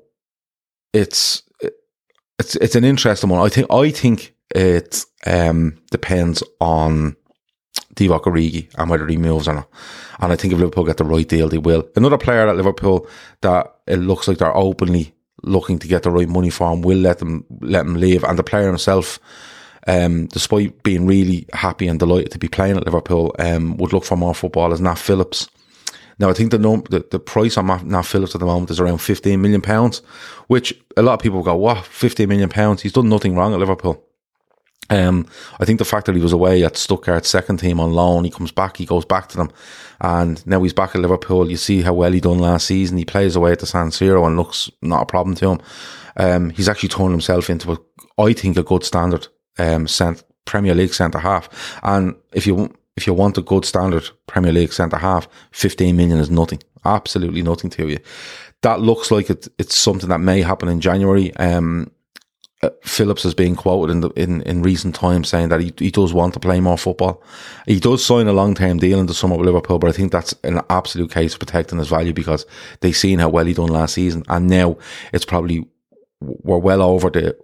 it's 0.94 1.42
it's 2.42 2.56
it's 2.56 2.74
an 2.74 2.84
interesting 2.84 3.30
one. 3.30 3.40
I 3.40 3.48
think 3.48 3.70
I 3.70 3.90
think 3.90 4.34
it 4.54 5.04
um, 5.26 5.78
depends 5.90 6.42
on 6.60 7.16
Divock 7.94 8.24
Origi 8.24 8.68
and 8.76 8.90
whether 8.90 9.06
he 9.06 9.16
moves 9.16 9.48
or 9.48 9.54
not. 9.54 9.68
And 10.20 10.32
I 10.32 10.36
think 10.36 10.52
if 10.52 10.58
Liverpool 10.58 10.84
get 10.84 10.96
the 10.96 11.04
right 11.04 11.28
deal, 11.28 11.48
they 11.48 11.58
will. 11.58 11.88
Another 11.96 12.18
player 12.18 12.48
at 12.48 12.56
Liverpool 12.56 13.08
that 13.42 13.74
it 13.86 13.96
looks 13.96 14.26
like 14.28 14.38
they're 14.38 14.56
openly 14.56 15.14
looking 15.42 15.78
to 15.78 15.88
get 15.88 16.02
the 16.02 16.10
right 16.10 16.28
money 16.28 16.50
for 16.50 16.72
him 16.72 16.82
will 16.82 16.98
let 16.98 17.18
them 17.18 17.44
let 17.60 17.86
him 17.86 17.94
leave. 17.94 18.24
And 18.24 18.38
the 18.38 18.44
player 18.44 18.66
himself, 18.66 19.20
um, 19.86 20.26
despite 20.26 20.82
being 20.82 21.06
really 21.06 21.46
happy 21.52 21.86
and 21.86 21.98
delighted 21.98 22.32
to 22.32 22.38
be 22.38 22.48
playing 22.48 22.76
at 22.76 22.84
Liverpool, 22.84 23.34
um, 23.38 23.76
would 23.76 23.92
look 23.92 24.04
for 24.04 24.16
more 24.16 24.34
football 24.34 24.72
as 24.72 24.80
Nat 24.80 24.98
Phillips. 24.98 25.48
Now, 26.18 26.30
I 26.30 26.32
think 26.32 26.50
the, 26.50 26.58
the, 26.58 27.06
the 27.10 27.18
price 27.18 27.56
on 27.56 27.66
Nat 27.66 28.02
Phillips 28.02 28.34
at 28.34 28.40
the 28.40 28.46
moment 28.46 28.70
is 28.70 28.80
around 28.80 28.98
15 28.98 29.40
million 29.40 29.60
pounds, 29.60 29.98
which 30.46 30.74
a 30.96 31.02
lot 31.02 31.14
of 31.14 31.20
people 31.20 31.42
go, 31.42 31.56
what, 31.56 31.84
15 31.84 32.28
million 32.28 32.48
pounds? 32.48 32.82
He's 32.82 32.92
done 32.92 33.08
nothing 33.08 33.34
wrong 33.34 33.52
at 33.52 33.58
Liverpool. 33.58 34.04
Um, 34.90 35.26
I 35.58 35.64
think 35.64 35.78
the 35.78 35.86
fact 35.86 36.06
that 36.06 36.16
he 36.16 36.20
was 36.20 36.32
away 36.32 36.64
at 36.64 36.74
Stuttgart's 36.74 37.28
second 37.28 37.58
team 37.58 37.80
on 37.80 37.92
loan, 37.92 38.24
he 38.24 38.30
comes 38.30 38.52
back, 38.52 38.76
he 38.76 38.84
goes 38.84 39.06
back 39.06 39.28
to 39.30 39.36
them, 39.38 39.50
and 40.00 40.46
now 40.46 40.62
he's 40.62 40.74
back 40.74 40.94
at 40.94 41.00
Liverpool. 41.00 41.50
You 41.50 41.56
see 41.56 41.80
how 41.80 41.94
well 41.94 42.12
he 42.12 42.20
done 42.20 42.38
last 42.38 42.66
season. 42.66 42.98
He 42.98 43.04
plays 43.04 43.34
away 43.34 43.52
at 43.52 43.60
the 43.60 43.66
San 43.66 43.88
Siro 43.88 44.26
and 44.26 44.36
looks 44.36 44.70
not 44.82 45.02
a 45.02 45.06
problem 45.06 45.34
to 45.36 45.50
him. 45.52 45.60
Um, 46.16 46.50
he's 46.50 46.68
actually 46.68 46.90
turned 46.90 47.12
himself 47.12 47.48
into 47.48 47.72
a, 47.72 47.78
I 48.22 48.34
think, 48.34 48.58
a 48.58 48.62
good 48.62 48.84
standard 48.84 49.28
um, 49.58 49.88
cent, 49.88 50.24
Premier 50.44 50.74
League 50.74 50.92
centre 50.92 51.20
half. 51.20 51.48
And 51.82 52.14
if 52.32 52.46
you 52.46 52.74
if 52.96 53.06
you 53.06 53.14
want 53.14 53.38
a 53.38 53.42
good 53.42 53.64
standard 53.64 54.08
Premier 54.26 54.52
League 54.52 54.72
centre 54.72 54.98
half, 54.98 55.28
15 55.52 55.96
million 55.96 56.18
is 56.18 56.30
nothing. 56.30 56.62
Absolutely 56.84 57.42
nothing 57.42 57.70
to 57.70 57.88
you. 57.88 57.98
That 58.62 58.80
looks 58.80 59.10
like 59.10 59.30
it, 59.30 59.48
it's 59.58 59.76
something 59.76 60.08
that 60.08 60.20
may 60.20 60.42
happen 60.42 60.68
in 60.68 60.80
January. 60.80 61.34
Um, 61.36 61.90
uh, 62.62 62.70
Phillips 62.84 63.24
has 63.24 63.34
been 63.34 63.56
quoted 63.56 63.90
in 63.90 64.00
the 64.02 64.10
in, 64.10 64.40
in 64.42 64.62
recent 64.62 64.94
times 64.94 65.28
saying 65.28 65.48
that 65.48 65.60
he, 65.60 65.72
he 65.78 65.90
does 65.90 66.12
want 66.12 66.32
to 66.34 66.40
play 66.40 66.60
more 66.60 66.78
football. 66.78 67.20
He 67.66 67.80
does 67.80 68.04
sign 68.04 68.28
a 68.28 68.32
long 68.32 68.54
term 68.54 68.78
deal 68.78 69.00
in 69.00 69.06
the 69.06 69.14
summer 69.14 69.36
with 69.36 69.46
Liverpool, 69.46 69.80
but 69.80 69.88
I 69.88 69.92
think 69.92 70.12
that's 70.12 70.32
an 70.44 70.60
absolute 70.70 71.10
case 71.10 71.32
of 71.32 71.40
protecting 71.40 71.78
his 71.78 71.88
value 71.88 72.12
because 72.12 72.46
they've 72.80 72.96
seen 72.96 73.18
how 73.18 73.30
well 73.30 73.46
he 73.46 73.54
done 73.54 73.68
last 73.68 73.94
season, 73.94 74.22
and 74.28 74.48
now 74.48 74.76
it's 75.12 75.24
probably 75.24 75.66
we're 76.20 76.58
well 76.58 76.82
over 76.82 77.10
the 77.10 77.36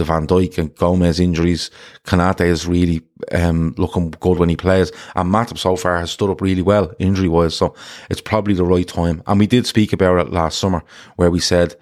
the 0.00 0.04
Van 0.04 0.26
Dijk 0.26 0.58
and 0.58 0.74
Gomez 0.74 1.20
injuries. 1.20 1.70
Konate 2.04 2.46
is 2.46 2.66
really 2.66 3.02
um, 3.32 3.74
looking 3.76 4.10
good 4.10 4.38
when 4.38 4.48
he 4.48 4.56
plays, 4.56 4.90
and 5.14 5.32
Matip 5.32 5.58
so 5.58 5.76
far 5.76 5.98
has 5.98 6.10
stood 6.10 6.30
up 6.30 6.40
really 6.40 6.62
well 6.62 6.90
injury 6.98 7.28
wise. 7.28 7.54
So 7.54 7.74
it's 8.08 8.22
probably 8.22 8.54
the 8.54 8.64
right 8.64 8.88
time. 8.88 9.22
And 9.26 9.38
we 9.38 9.46
did 9.46 9.66
speak 9.66 9.92
about 9.92 10.26
it 10.26 10.32
last 10.32 10.58
summer, 10.58 10.82
where 11.16 11.30
we 11.30 11.38
said 11.38 11.76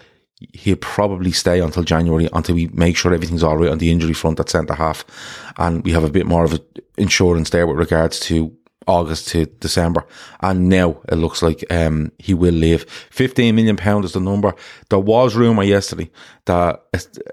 he'll 0.53 0.77
probably 0.77 1.33
stay 1.33 1.61
until 1.61 1.83
January 1.83 2.29
until 2.33 2.55
we 2.55 2.67
make 2.69 2.97
sure 2.97 3.15
everything's 3.15 3.43
all 3.43 3.57
right 3.57 3.71
on 3.71 3.79
the 3.79 3.91
injury 3.91 4.13
front 4.15 4.41
at 4.41 4.51
centre 4.51 4.75
half, 4.75 5.05
and 5.57 5.85
we 5.85 5.93
have 5.93 6.05
a 6.05 6.11
bit 6.11 6.27
more 6.27 6.45
of 6.45 6.55
an 6.55 6.61
insurance 6.97 7.51
there 7.51 7.67
with 7.67 7.79
regards 7.79 8.19
to 8.21 8.53
August 8.89 9.29
to 9.29 9.47
December. 9.47 10.05
And 10.41 10.69
now 10.69 11.01
it 11.09 11.17
looks 11.17 11.43
like 11.43 11.65
um, 11.71 12.11
he 12.19 12.35
will 12.35 12.55
leave. 12.55 12.87
£15 13.11 13.55
million 13.55 13.79
is 14.05 14.13
the 14.13 14.21
number. 14.21 14.55
There 14.89 14.99
was 14.99 15.37
rumour 15.37 15.63
yesterday 15.63 16.11
that 16.47 16.83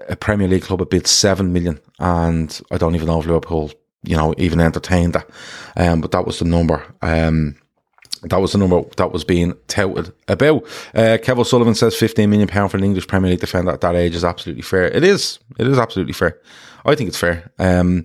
a 0.08 0.16
Premier 0.16 0.46
League 0.46 0.62
club 0.62 0.80
had 0.80 0.90
bid 0.90 1.06
7 1.06 1.52
million. 1.52 1.80
And 1.98 2.60
I 2.70 2.76
don't 2.76 2.94
even 2.94 3.08
know 3.08 3.20
if 3.20 3.26
Liverpool, 3.26 3.72
you 4.04 4.16
know, 4.16 4.34
even 4.36 4.60
entertained 4.60 5.14
that. 5.14 5.28
Um, 5.76 6.00
but 6.00 6.12
that 6.12 6.26
was 6.26 6.38
the 6.38 6.44
number. 6.44 6.84
Um, 7.02 7.56
that 8.22 8.40
was 8.40 8.52
the 8.52 8.58
number 8.58 8.82
that 8.96 9.12
was 9.12 9.24
being 9.24 9.54
touted 9.68 10.12
about. 10.28 10.66
Uh, 10.94 11.18
Kevin 11.22 11.44
Sullivan 11.44 11.74
says 11.74 11.94
£15 11.94 12.28
million 12.28 12.48
for 12.48 12.76
an 12.76 12.84
English 12.84 13.06
Premier 13.06 13.30
League 13.30 13.40
defender 13.40 13.72
at 13.72 13.80
that 13.80 13.94
age 13.94 14.14
is 14.14 14.24
absolutely 14.24 14.62
fair. 14.62 14.86
It 14.86 15.04
is. 15.04 15.38
It 15.58 15.66
is 15.66 15.78
absolutely 15.78 16.12
fair. 16.12 16.38
I 16.84 16.94
think 16.94 17.08
it's 17.08 17.18
fair. 17.18 17.50
Um, 17.58 18.04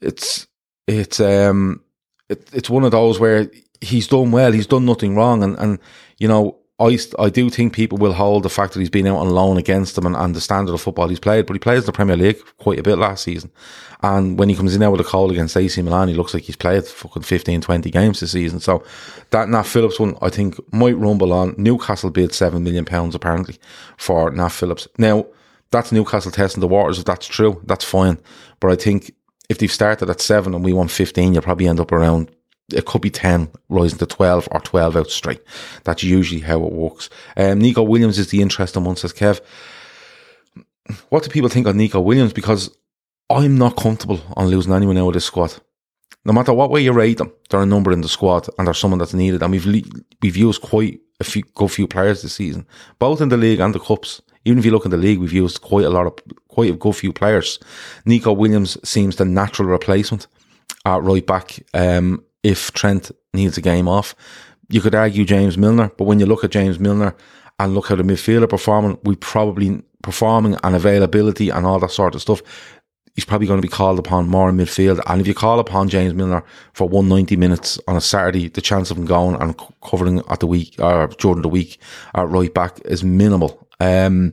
it's 0.00 0.46
it's 0.86 1.20
um 1.20 1.82
it, 2.28 2.48
it's 2.52 2.70
one 2.70 2.84
of 2.84 2.92
those 2.92 3.18
where 3.18 3.50
he's 3.80 4.08
done 4.08 4.30
well. 4.30 4.52
He's 4.52 4.66
done 4.66 4.84
nothing 4.84 5.16
wrong, 5.16 5.42
and 5.42 5.58
and 5.58 5.78
you 6.18 6.28
know. 6.28 6.56
I, 6.82 6.98
I 7.18 7.28
do 7.28 7.50
think 7.50 7.74
people 7.74 7.98
will 7.98 8.14
hold 8.14 8.42
the 8.42 8.48
fact 8.48 8.72
that 8.72 8.80
he's 8.80 8.88
been 8.88 9.06
out 9.06 9.18
on 9.18 9.28
loan 9.28 9.58
against 9.58 9.96
them 9.96 10.06
and, 10.06 10.16
and 10.16 10.34
the 10.34 10.40
standard 10.40 10.72
of 10.72 10.80
football 10.80 11.08
he's 11.08 11.20
played, 11.20 11.44
but 11.44 11.52
he 11.52 11.58
plays 11.58 11.80
in 11.80 11.84
the 11.84 11.92
Premier 11.92 12.16
League 12.16 12.38
quite 12.56 12.78
a 12.78 12.82
bit 12.82 12.96
last 12.96 13.24
season. 13.24 13.50
And 14.02 14.38
when 14.38 14.48
he 14.48 14.54
comes 14.54 14.72
in 14.72 14.80
there 14.80 14.90
with 14.90 15.02
a 15.02 15.04
call 15.04 15.30
against 15.30 15.58
AC 15.58 15.82
Milan, 15.82 16.08
he 16.08 16.14
looks 16.14 16.32
like 16.32 16.44
he's 16.44 16.56
played 16.56 16.86
fucking 16.86 17.24
15, 17.24 17.60
20 17.60 17.90
games 17.90 18.20
this 18.20 18.32
season. 18.32 18.60
So 18.60 18.82
that 19.28 19.50
Nat 19.50 19.64
Phillips 19.64 20.00
one, 20.00 20.16
I 20.22 20.30
think, 20.30 20.58
might 20.72 20.96
rumble 20.96 21.34
on. 21.34 21.54
Newcastle 21.58 22.08
bid 22.08 22.30
£7 22.30 22.62
million 22.62 22.86
apparently 23.14 23.58
for 23.98 24.30
Nat 24.30 24.48
Phillips. 24.48 24.88
Now, 24.96 25.26
that's 25.70 25.92
Newcastle 25.92 26.32
testing 26.32 26.62
the 26.62 26.66
waters. 26.66 26.98
If 26.98 27.04
that's 27.04 27.26
true, 27.26 27.60
that's 27.66 27.84
fine. 27.84 28.18
But 28.58 28.72
I 28.72 28.76
think 28.76 29.12
if 29.50 29.58
they've 29.58 29.70
started 29.70 30.08
at 30.08 30.20
seven 30.20 30.54
and 30.54 30.64
we 30.64 30.72
want 30.72 30.92
15, 30.92 31.34
you'll 31.34 31.42
probably 31.42 31.66
end 31.66 31.80
up 31.80 31.90
around 31.92 32.30
it 32.72 32.86
could 32.86 33.02
be 33.02 33.10
10 33.10 33.48
rising 33.68 33.98
to 33.98 34.06
12 34.06 34.48
or 34.52 34.60
12 34.60 34.96
out 34.96 35.10
straight. 35.10 35.42
That's 35.82 36.04
usually 36.04 36.40
how 36.40 36.64
it 36.64 36.72
works. 36.72 37.10
Um, 37.36 37.58
Nico 37.58 37.82
Williams 37.82 38.16
is 38.16 38.30
the 38.30 38.42
interesting 38.42 38.84
one, 38.84 38.94
says 38.94 39.12
Kev. 39.12 39.40
What 41.08 41.24
do 41.24 41.30
people 41.30 41.48
think 41.48 41.66
of 41.66 41.74
Nico 41.74 42.00
Williams? 42.00 42.32
Because 42.32 42.76
I'm 43.28 43.58
not 43.58 43.76
comfortable 43.76 44.20
on 44.36 44.46
losing 44.46 44.72
anyone 44.72 44.98
out 44.98 45.08
of 45.08 45.14
this 45.14 45.24
squad. 45.24 45.54
No 46.24 46.32
matter 46.32 46.52
what 46.52 46.70
way 46.70 46.82
you 46.82 46.92
rate 46.92 47.18
them, 47.18 47.32
they're 47.48 47.62
a 47.62 47.66
number 47.66 47.90
in 47.90 48.02
the 48.02 48.08
squad 48.08 48.48
and 48.56 48.68
there's 48.68 48.78
someone 48.78 48.98
that's 48.98 49.14
needed. 49.14 49.42
And 49.42 49.50
we've 49.50 49.66
we've 50.22 50.36
used 50.36 50.62
quite 50.62 51.00
a 51.18 51.24
few 51.24 51.42
good 51.54 51.72
few 51.72 51.88
players 51.88 52.22
this 52.22 52.34
season, 52.34 52.66
both 53.00 53.20
in 53.20 53.30
the 53.30 53.36
league 53.36 53.58
and 53.58 53.74
the 53.74 53.80
cups. 53.80 54.22
Even 54.44 54.60
if 54.60 54.64
you 54.64 54.70
look 54.70 54.84
in 54.84 54.92
the 54.92 54.96
league, 54.96 55.18
we've 55.18 55.32
used 55.32 55.60
quite 55.60 55.86
a 55.86 55.90
lot 55.90 56.06
of 56.06 56.18
quite 56.50 56.70
a 56.70 56.76
good 56.76 56.96
few 56.96 57.12
players. 57.12 57.58
Nico 58.04 58.32
Williams 58.32 58.76
seems 58.88 59.16
the 59.16 59.24
natural 59.24 59.68
replacement 59.68 60.26
at 60.84 61.02
right 61.02 61.26
back. 61.26 61.58
Um, 61.74 62.24
if 62.42 62.72
Trent 62.72 63.10
needs 63.34 63.58
a 63.58 63.60
game 63.60 63.88
off. 63.88 64.14
You 64.68 64.80
could 64.80 64.94
argue 64.94 65.24
James 65.24 65.58
Milner, 65.58 65.90
but 65.96 66.04
when 66.04 66.20
you 66.20 66.26
look 66.26 66.44
at 66.44 66.50
James 66.50 66.78
Milner 66.78 67.14
and 67.58 67.74
look 67.74 67.90
at 67.90 67.98
the 67.98 68.04
midfielder 68.04 68.48
performing, 68.48 68.98
we 69.02 69.16
probably 69.16 69.82
performing 70.02 70.56
and 70.62 70.74
availability 70.74 71.50
and 71.50 71.66
all 71.66 71.78
that 71.80 71.90
sort 71.90 72.14
of 72.14 72.22
stuff, 72.22 72.40
he's 73.14 73.24
probably 73.24 73.46
going 73.46 73.60
to 73.60 73.66
be 73.66 73.70
called 73.70 73.98
upon 73.98 74.28
more 74.28 74.48
in 74.48 74.56
midfield. 74.56 75.00
And 75.06 75.20
if 75.20 75.26
you 75.26 75.34
call 75.34 75.58
upon 75.58 75.88
James 75.88 76.14
Milner 76.14 76.44
for 76.72 76.88
190 76.88 77.36
minutes 77.36 77.78
on 77.86 77.96
a 77.96 78.00
Saturday, 78.00 78.48
the 78.48 78.60
chance 78.60 78.90
of 78.90 78.96
him 78.96 79.06
going 79.06 79.40
and 79.40 79.60
covering 79.82 80.22
at 80.30 80.40
the 80.40 80.46
week 80.46 80.76
or 80.78 81.08
during 81.18 81.42
the 81.42 81.48
week 81.48 81.80
at 82.14 82.28
right 82.28 82.52
back 82.54 82.80
is 82.84 83.02
minimal. 83.04 83.66
Um, 83.80 84.32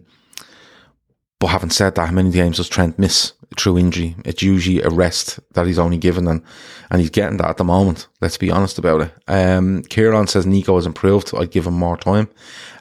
but 1.39 1.47
having 1.47 1.69
said 1.69 1.95
that, 1.95 2.07
how 2.07 2.13
many 2.13 2.31
games 2.31 2.57
does 2.57 2.69
Trent 2.69 2.97
miss 2.97 3.33
through 3.57 3.77
injury? 3.77 4.15
It's 4.25 4.41
usually 4.41 4.81
a 4.81 4.89
rest 4.89 5.39
that 5.53 5.67
he's 5.67 5.79
only 5.79 5.97
given, 5.97 6.27
and 6.27 6.41
and 6.89 6.99
he's 6.99 7.09
getting 7.09 7.37
that 7.37 7.49
at 7.49 7.57
the 7.57 7.63
moment. 7.63 8.07
Let's 8.21 8.37
be 8.37 8.51
honest 8.51 8.79
about 8.79 9.01
it. 9.01 9.13
Um, 9.27 9.83
Kieran 9.83 10.27
says 10.27 10.45
Nico 10.45 10.75
has 10.75 10.85
improved. 10.85 11.33
I'd 11.35 11.51
give 11.51 11.67
him 11.67 11.75
more 11.75 11.97
time. 11.97 12.29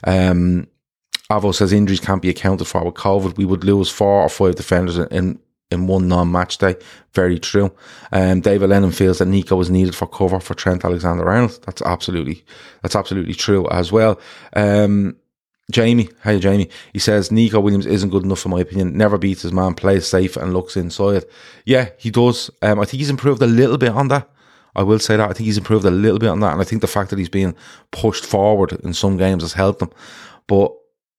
Um, 0.03 0.67
Avo 1.29 1.53
says 1.53 1.73
injuries 1.73 1.99
can't 1.99 2.21
be 2.21 2.29
accounted 2.29 2.67
for 2.67 2.83
with 2.83 2.95
COVID. 2.95 3.37
We 3.37 3.45
would 3.45 3.63
lose 3.63 3.89
four 3.89 4.21
or 4.21 4.29
five 4.29 4.55
defenders 4.55 4.97
in 4.97 5.39
in 5.69 5.87
one 5.87 6.07
non-match 6.07 6.57
day. 6.59 6.75
Very 7.13 7.39
true. 7.39 7.75
Um, 8.11 8.39
David 8.39 8.69
Lennon 8.69 8.91
feels 8.91 9.19
that 9.19 9.27
Nico 9.27 9.55
was 9.55 9.69
needed 9.69 9.95
for 9.95 10.07
cover 10.07 10.39
for 10.39 10.53
Trent 10.53 10.85
Alexander-Arnold. 10.85 11.59
That's 11.65 11.81
absolutely 11.81 12.45
that's 12.81 12.95
absolutely 12.95 13.33
true 13.33 13.67
as 13.69 13.91
well. 13.91 14.19
Um, 14.55 15.17
Jamie, 15.69 16.09
hey 16.23 16.39
Jamie, 16.39 16.69
he 16.93 16.99
says 16.99 17.31
Nico 17.31 17.59
Williams 17.59 17.85
isn't 17.85 18.09
good 18.09 18.23
enough 18.23 18.39
for 18.39 18.49
my 18.49 18.61
opinion. 18.61 18.97
Never 18.97 19.17
beats 19.17 19.41
his 19.41 19.51
man, 19.51 19.73
plays 19.73 20.07
safe 20.07 20.37
and 20.37 20.53
looks 20.53 20.77
inside. 20.77 21.25
Yeah, 21.65 21.89
he 21.97 22.09
does. 22.09 22.49
Um, 22.61 22.79
I 22.79 22.85
think 22.85 22.99
he's 22.99 23.09
improved 23.09 23.41
a 23.41 23.47
little 23.47 23.77
bit 23.77 23.91
on 23.91 24.07
that. 24.07 24.29
I 24.75 24.83
will 24.83 24.99
say 24.99 25.17
that 25.17 25.29
I 25.29 25.33
think 25.33 25.45
he's 25.45 25.57
improved 25.57 25.85
a 25.85 25.91
little 25.91 26.19
bit 26.19 26.29
on 26.29 26.39
that, 26.39 26.53
and 26.53 26.61
I 26.61 26.63
think 26.63 26.81
the 26.81 26.87
fact 26.87 27.09
that 27.09 27.19
he's 27.19 27.29
being 27.29 27.55
pushed 27.91 28.25
forward 28.25 28.73
in 28.83 28.93
some 28.93 29.17
games 29.17 29.43
has 29.43 29.53
helped 29.53 29.81
him. 29.81 29.89
But 30.47 30.71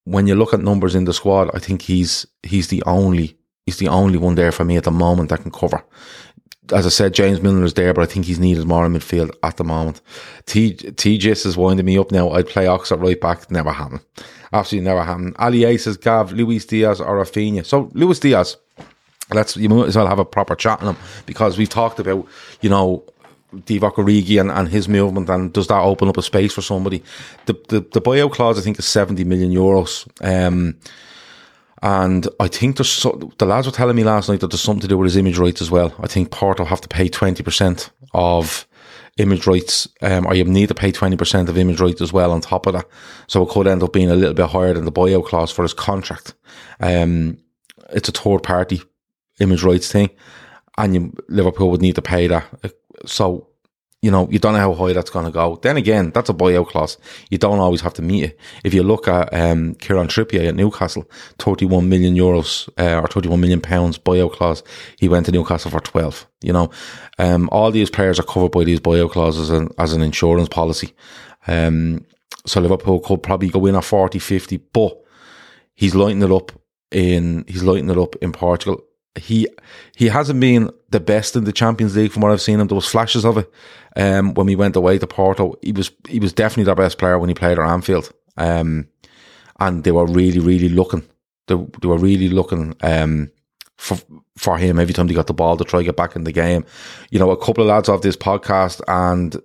when 0.05 0.27
you 0.27 0.35
look 0.35 0.55
at 0.55 0.61
numbers 0.61 0.95
in 0.95 1.05
the 1.05 1.13
squad, 1.13 1.51
I 1.55 1.59
think 1.59 1.83
he's 1.83 2.25
he's 2.43 2.69
the 2.69 2.83
only 2.87 3.37
he's 3.67 3.79
the 3.79 3.89
only 3.89 4.17
one 4.17 4.35
there 4.35 4.53
for 4.53 4.65
me 4.65 4.79
at 4.79 4.85
the 4.85 4.91
moment 4.91 5.29
that 5.29 5.43
can 5.43 5.51
cover 5.51 5.85
as 6.73 6.87
I 6.87 6.91
said, 6.91 7.15
James 7.15 7.41
Milner 7.41 7.65
is 7.65 7.75
there, 7.75 7.95
but 7.95 8.03
I 8.03 8.07
think 8.07 8.27
he's 8.27 8.39
needed 8.39 8.67
more 8.67 8.85
in 8.85 8.93
midfield 8.93 9.31
at 9.43 9.57
the 9.57 9.65
moment. 9.65 10.01
T 10.47 10.75
TJS 10.75 11.47
is 11.47 11.57
winding 11.57 11.87
me 11.87 11.99
up 11.99 12.11
now. 12.11 12.31
I'd 12.31 12.49
play 12.49 12.67
Ox 12.67 12.93
at 12.93 13.01
right 13.01 13.21
back. 13.21 13.51
Never 13.51 13.73
happen. 13.73 14.01
Absolutely 14.53 14.85
never 14.89 15.05
happen. 15.05 15.35
Ali 15.39 15.65
A 15.65 15.77
says 15.77 15.97
Gav, 15.97 16.33
Luis 16.33 16.65
Diaz 16.65 17.01
or 17.01 17.19
Rafinha. 17.19 17.65
So 17.65 17.91
Luis 17.93 18.19
Diaz, 18.19 18.57
let's 19.31 19.57
you 19.57 19.69
might 19.69 19.89
as 19.89 19.97
well 19.97 20.07
have 20.07 20.19
a 20.19 20.25
proper 20.25 20.55
chat 20.55 20.81
on 20.83 20.95
him 20.95 21.03
because 21.27 21.59
we've 21.59 21.69
talked 21.69 21.99
about, 21.99 22.27
you 22.61 22.71
know, 22.71 23.05
Divock 23.55 23.95
Origi 23.95 24.41
and, 24.41 24.51
and 24.51 24.69
his 24.69 24.89
movement 24.89 25.29
and 25.31 25.53
does 25.53 25.69
that 25.69 25.81
open 25.81 26.09
up 26.09 26.17
a 26.17 26.23
space 26.23 26.53
for 26.53 26.63
somebody? 26.63 27.03
The 27.47 27.55
the, 27.69 27.81
the 27.81 28.01
buyout 28.01 28.33
clause 28.33 28.59
I 28.59 28.63
think 28.63 28.79
is 28.79 28.87
seventy 28.87 29.25
million 29.25 29.51
euros. 29.51 30.07
Um 30.21 30.77
and 31.83 32.27
I 32.41 32.49
think 32.49 32.77
there's 32.77 32.91
so, 32.91 33.33
the 33.39 33.47
lads 33.47 33.67
were 33.67 33.73
telling 33.73 33.97
me 33.97 34.03
last 34.03 34.29
night 34.29 34.41
that 34.41 34.49
there's 34.49 34.61
something 34.61 34.81
to 34.83 34.89
do 34.89 34.99
with 34.99 35.07
his 35.07 35.17
image 35.17 35.39
rights 35.39 35.63
as 35.63 35.71
well. 35.71 35.95
I 36.01 36.09
think 36.09 36.31
Porto 36.31 36.65
have 36.65 36.81
to 36.81 36.89
pay 36.89 37.09
20% 37.09 37.91
of 38.15 38.67
image 39.19 39.47
rights, 39.47 39.89
um, 40.01 40.27
or 40.27 40.35
you 40.35 40.45
need 40.45 40.69
to 40.69 40.75
pay 40.75 40.93
20% 40.93 41.49
of 41.49 41.59
image 41.59 41.81
rights 41.81 42.01
as 42.01 42.13
well 42.13 42.33
on 42.33 42.41
top 42.41 42.67
of 42.67 42.73
that. 42.73 42.87
So 43.27 43.43
it 43.43 43.51
could 43.51 43.67
end 43.67 43.83
up 43.83 43.93
being 43.93 44.11
a 44.11 44.17
little 44.17 44.35
bit 44.35 44.49
higher 44.49 44.73
than 44.73 44.85
the 44.85 44.93
buyout 44.93 45.27
clause 45.27 45.51
for 45.51 45.63
his 45.63 45.75
contract. 45.75 46.35
Um, 46.81 47.39
it's 47.91 48.09
a 48.09 48.13
third 48.13 48.43
party 48.43 48.81
image 49.41 49.63
rights 49.63 49.91
thing, 49.91 50.11
and 50.77 50.95
you, 50.95 51.13
Liverpool 51.29 51.71
would 51.71 51.83
need 51.83 51.97
to 51.97 52.03
pay 52.03 52.27
that. 52.29 52.47
So 53.07 53.48
you 54.01 54.13
know, 54.13 54.29
you 54.31 54.39
don't 54.39 54.53
know 54.53 54.61
how 54.61 54.75
high 54.75 54.93
that's 54.93 55.11
going 55.11 55.25
to 55.25 55.33
go. 55.33 55.59
Then 55.61 55.77
again, 55.77 56.11
that's 56.11 56.31
a 56.31 56.35
buyout 56.35 56.69
clause. 56.69 56.99
You 57.31 57.39
don't 57.39 57.59
always 57.59 57.81
have 57.81 57.95
to 57.95 58.03
meet 58.03 58.25
it. 58.25 58.39
If 58.63 58.73
you 58.73 58.85
look 58.85 59.09
at 59.09 59.35
um, 59.35 59.75
Kieran 59.75 60.07
Trippier 60.07 60.47
at 60.47 60.55
Newcastle, 60.55 61.11
31 61.41 61.89
million 61.89 62.15
euros 62.15 62.69
uh, 62.79 63.01
or 63.01 63.09
31 63.09 63.41
million 63.41 63.61
pounds 63.61 63.99
buyout 63.99 64.33
clause. 64.33 64.63
He 64.99 65.09
went 65.09 65.27
to 65.27 65.33
Newcastle 65.33 65.73
for 65.73 65.81
12. 65.81 66.29
You 66.43 66.53
know, 66.53 66.71
um, 67.19 67.49
all 67.51 67.73
these 67.73 67.91
players 67.91 68.21
are 68.21 68.25
covered 68.25 68.53
by 68.53 68.63
these 68.63 68.79
buyout 68.79 69.11
clauses 69.11 69.51
and, 69.51 69.73
as 69.79 69.93
an 69.93 70.03
insurance 70.03 70.49
policy. 70.49 70.95
Um, 71.49 72.07
so 72.47 72.61
Liverpool 72.61 73.01
could 73.01 73.23
probably 73.25 73.49
go 73.49 73.67
in 73.67 73.75
at 73.75 73.85
40, 73.85 74.21
50, 74.21 74.59
but 74.73 74.97
he's 75.75 75.97
lighting 75.97 76.23
it 76.23 76.31
up 76.31 76.53
in, 76.93 77.45
he's 77.49 77.65
lighting 77.65 77.91
it 77.91 77.99
up 77.99 78.15
in 78.17 78.31
Portugal 78.31 78.85
he 79.19 79.49
he 79.97 80.07
hasn't 80.07 80.41
been 80.41 80.71
the 80.91 81.01
best 81.01 81.37
in 81.37 81.45
the 81.45 81.53
Champions 81.53 81.97
League 81.97 82.13
from 82.13 82.23
what 82.23 82.33
I've 82.33 82.41
seen 82.41 82.61
him. 82.61 82.69
There 82.69 82.77
was 82.77 82.87
flashes 82.87 83.25
of 83.25 83.39
it 83.39 83.51
um, 83.99 84.33
when 84.35 84.47
we 84.47 84.57
went 84.57 84.77
away 84.77 84.99
to 84.99 85.07
Porto. 85.07 85.57
He 85.61 85.73
was 85.73 85.91
he 86.09 86.21
was 86.21 86.33
definitely 86.33 86.65
their 86.65 86.75
best 86.75 86.99
player 86.99 87.19
when 87.19 87.29
he 87.29 87.35
played 87.35 87.59
at 87.59 87.69
Anfield, 87.69 88.11
um, 88.37 88.89
and 89.61 89.85
they 89.85 89.93
were 89.93 90.07
really 90.07 90.39
really 90.39 90.69
looking. 90.71 91.03
They, 91.49 91.57
they 91.83 91.89
were 91.89 91.99
really 91.99 92.29
looking 92.29 92.75
um, 92.83 93.31
for 93.77 93.99
for 94.37 94.57
him 94.57 94.79
every 94.79 94.95
time 94.95 95.09
they 95.09 95.15
got 95.15 95.27
the 95.27 95.35
ball 95.35 95.57
to 95.57 95.65
try 95.65 95.81
to 95.81 95.85
get 95.85 95.97
back 95.97 96.17
in 96.17 96.25
the 96.25 96.33
game. 96.33 96.65
You 97.11 97.19
know, 97.19 97.31
a 97.31 97.37
couple 97.37 97.65
of 97.65 97.69
lads 97.69 97.89
of 97.89 98.03
this 98.03 98.17
podcast 98.17 98.81
and 98.87 99.37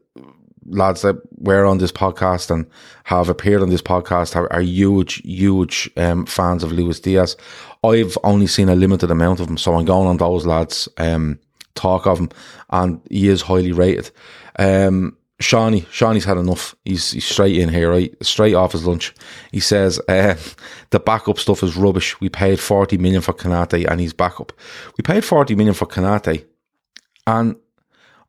lads 0.67 1.01
that 1.01 1.17
were 1.39 1.65
on 1.65 1.79
this 1.79 1.91
podcast 1.91 2.49
and 2.49 2.65
have 3.05 3.27
appeared 3.27 3.61
on 3.61 3.69
this 3.69 3.81
podcast 3.81 4.35
are, 4.35 4.51
are 4.53 4.61
huge, 4.61 5.15
huge 5.23 5.89
um, 5.97 6.25
fans 6.25 6.63
of 6.63 6.71
Luis 6.71 6.99
Diaz. 6.99 7.35
I've 7.83 8.17
only 8.23 8.47
seen 8.47 8.69
a 8.69 8.75
limited 8.75 9.11
amount 9.11 9.39
of 9.39 9.49
him, 9.49 9.57
so 9.57 9.75
I'm 9.75 9.85
going 9.85 10.07
on 10.07 10.17
those 10.17 10.45
lads' 10.45 10.87
um, 10.97 11.39
talk 11.75 12.05
of 12.05 12.19
him, 12.19 12.29
and 12.69 13.01
he 13.09 13.27
is 13.27 13.41
highly 13.41 13.71
rated. 13.71 14.11
Um, 14.57 15.17
Shawnee, 15.39 15.85
Shawnee's 15.91 16.25
had 16.25 16.37
enough. 16.37 16.75
He's, 16.85 17.11
he's 17.11 17.25
straight 17.25 17.57
in 17.57 17.69
here, 17.69 17.89
right? 17.89 18.15
Straight 18.23 18.53
off 18.53 18.71
his 18.71 18.85
lunch. 18.85 19.13
He 19.51 19.59
says, 19.59 19.99
uh, 20.07 20.35
the 20.91 20.99
backup 20.99 21.37
stuff 21.37 21.63
is 21.63 21.75
rubbish. 21.75 22.19
We 22.21 22.29
paid 22.29 22.59
40 22.59 22.97
million 22.97 23.21
for 23.21 23.33
Konate 23.33 23.85
and 23.89 23.99
he's 23.99 24.13
backup. 24.13 24.53
We 24.97 25.01
paid 25.01 25.25
40 25.25 25.55
million 25.55 25.73
for 25.73 25.85
Konate 25.85 26.45
and 27.27 27.57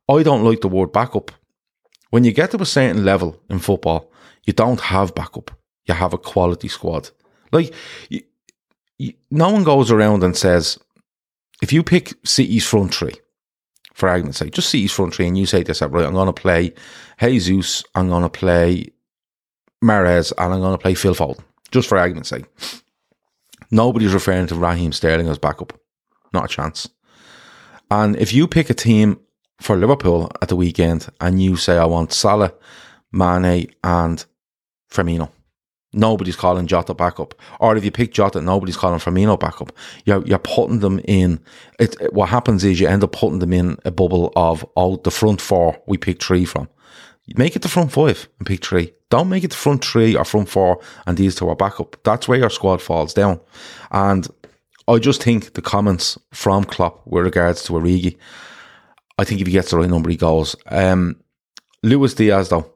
I 0.09 0.23
don't 0.23 0.43
like 0.43 0.61
the 0.61 0.67
word 0.67 0.91
backup 0.91 1.31
when 2.15 2.23
you 2.23 2.31
get 2.31 2.51
to 2.51 2.61
a 2.61 2.65
certain 2.65 3.03
level 3.03 3.37
in 3.49 3.59
football, 3.59 4.09
you 4.45 4.53
don't 4.53 4.79
have 4.79 5.13
backup. 5.13 5.51
You 5.85 5.95
have 5.95 6.13
a 6.13 6.17
quality 6.17 6.69
squad. 6.69 7.09
Like, 7.51 7.73
you, 8.07 8.21
you, 8.97 9.13
no 9.29 9.49
one 9.49 9.65
goes 9.65 9.91
around 9.91 10.23
and 10.23 10.37
says, 10.37 10.79
if 11.61 11.73
you 11.73 11.83
pick 11.83 12.13
City's 12.23 12.65
front 12.65 12.93
three, 12.93 13.15
for 13.95 14.09
argument's 14.09 14.37
sake, 14.37 14.53
just 14.53 14.69
see 14.69 14.83
his 14.83 14.91
front 14.91 15.15
three, 15.15 15.25
and 15.25 15.37
you 15.37 15.45
say 15.45 15.63
yourself, 15.63 15.91
right, 15.91 16.05
I'm 16.05 16.13
going 16.13 16.27
to 16.27 16.33
play 16.33 16.73
Jesus, 17.19 17.83
I'm 17.95 18.09
going 18.09 18.23
to 18.23 18.29
play 18.29 18.89
Mahrez, 19.83 20.31
and 20.37 20.53
I'm 20.53 20.59
going 20.59 20.77
to 20.77 20.81
play 20.81 20.93
Phil 20.93 21.15
Foden, 21.15 21.39
just 21.71 21.89
for 21.89 21.97
argument's 21.97 22.29
sake. 22.29 22.45
Nobody's 23.71 24.13
referring 24.13 24.47
to 24.47 24.55
Raheem 24.55 24.91
Sterling 24.91 25.27
as 25.27 25.39
backup. 25.39 25.73
Not 26.33 26.45
a 26.45 26.47
chance. 26.47 26.89
And 27.89 28.15
if 28.17 28.33
you 28.33 28.47
pick 28.47 28.69
a 28.69 28.73
team 28.73 29.19
for 29.61 29.77
Liverpool 29.77 30.29
at 30.41 30.49
the 30.49 30.55
weekend 30.55 31.07
and 31.21 31.41
you 31.41 31.55
say, 31.55 31.77
I 31.77 31.85
want 31.85 32.11
Salah, 32.11 32.53
Mane, 33.11 33.71
and 33.83 34.25
Firmino, 34.91 35.31
nobody's 35.95 36.35
calling 36.35 36.67
Jota 36.67 36.93
backup. 36.93 37.33
Or 37.59 37.75
if 37.75 37.83
you 37.83 37.91
pick 37.91 38.13
Jota, 38.13 38.41
nobody's 38.41 38.77
calling 38.77 38.99
Firmino 38.99 39.39
backup. 39.39 39.71
You're, 40.05 40.25
you're 40.25 40.37
putting 40.39 40.79
them 40.79 40.99
in. 41.05 41.39
It, 41.79 41.99
it, 41.99 42.13
what 42.13 42.29
happens 42.29 42.63
is 42.63 42.79
you 42.79 42.87
end 42.87 43.03
up 43.03 43.11
putting 43.11 43.39
them 43.39 43.53
in 43.53 43.77
a 43.85 43.91
bubble 43.91 44.31
of, 44.35 44.65
oh, 44.75 44.97
the 44.97 45.11
front 45.11 45.41
four 45.41 45.81
we 45.87 45.97
pick 45.97 46.21
three 46.21 46.45
from. 46.45 46.69
Make 47.35 47.55
it 47.55 47.63
the 47.63 47.69
front 47.69 47.91
five 47.91 48.29
and 48.37 48.45
pick 48.45 48.63
three. 48.63 48.93
Don't 49.09 49.29
make 49.29 49.43
it 49.43 49.49
the 49.49 49.55
front 49.55 49.83
three 49.83 50.15
or 50.15 50.25
front 50.25 50.47
four 50.49 50.79
and 51.07 51.17
these 51.17 51.35
two 51.35 51.49
are 51.49 51.55
backup. 51.55 51.95
That's 52.03 52.27
where 52.27 52.37
your 52.37 52.51
squad 52.51 52.81
falls 52.81 53.13
down. 53.13 53.39
And 53.89 54.27
I 54.87 54.99
just 54.99 55.23
think 55.23 55.53
the 55.53 55.61
comments 55.61 56.19
from 56.31 56.65
Klopp 56.65 57.01
with 57.07 57.25
regards 57.25 57.63
to 57.63 57.73
Origi, 57.73 58.17
I 59.17 59.23
think 59.23 59.41
if 59.41 59.47
he 59.47 59.53
gets 59.53 59.71
the 59.71 59.77
right 59.77 59.89
number, 59.89 60.09
he 60.09 60.17
goes. 60.17 60.55
Um, 60.67 61.15
Luis 61.81 62.13
Diaz, 62.13 62.49
though, 62.49 62.71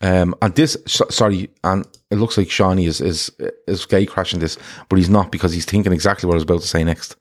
um, 0.00 0.34
and 0.40 0.54
this, 0.54 0.76
sorry, 0.86 1.50
and 1.64 1.84
it 2.10 2.16
looks 2.16 2.38
like 2.38 2.50
Shawnee 2.50 2.86
is 2.86 3.00
is 3.00 3.32
is 3.66 3.84
gay 3.84 4.06
crashing 4.06 4.40
this, 4.40 4.56
but 4.88 4.96
he's 4.96 5.10
not 5.10 5.32
because 5.32 5.52
he's 5.52 5.64
thinking 5.64 5.92
exactly 5.92 6.26
what 6.26 6.34
I 6.34 6.36
was 6.36 6.44
about 6.44 6.60
to 6.60 6.68
say 6.68 6.84
next. 6.84 7.16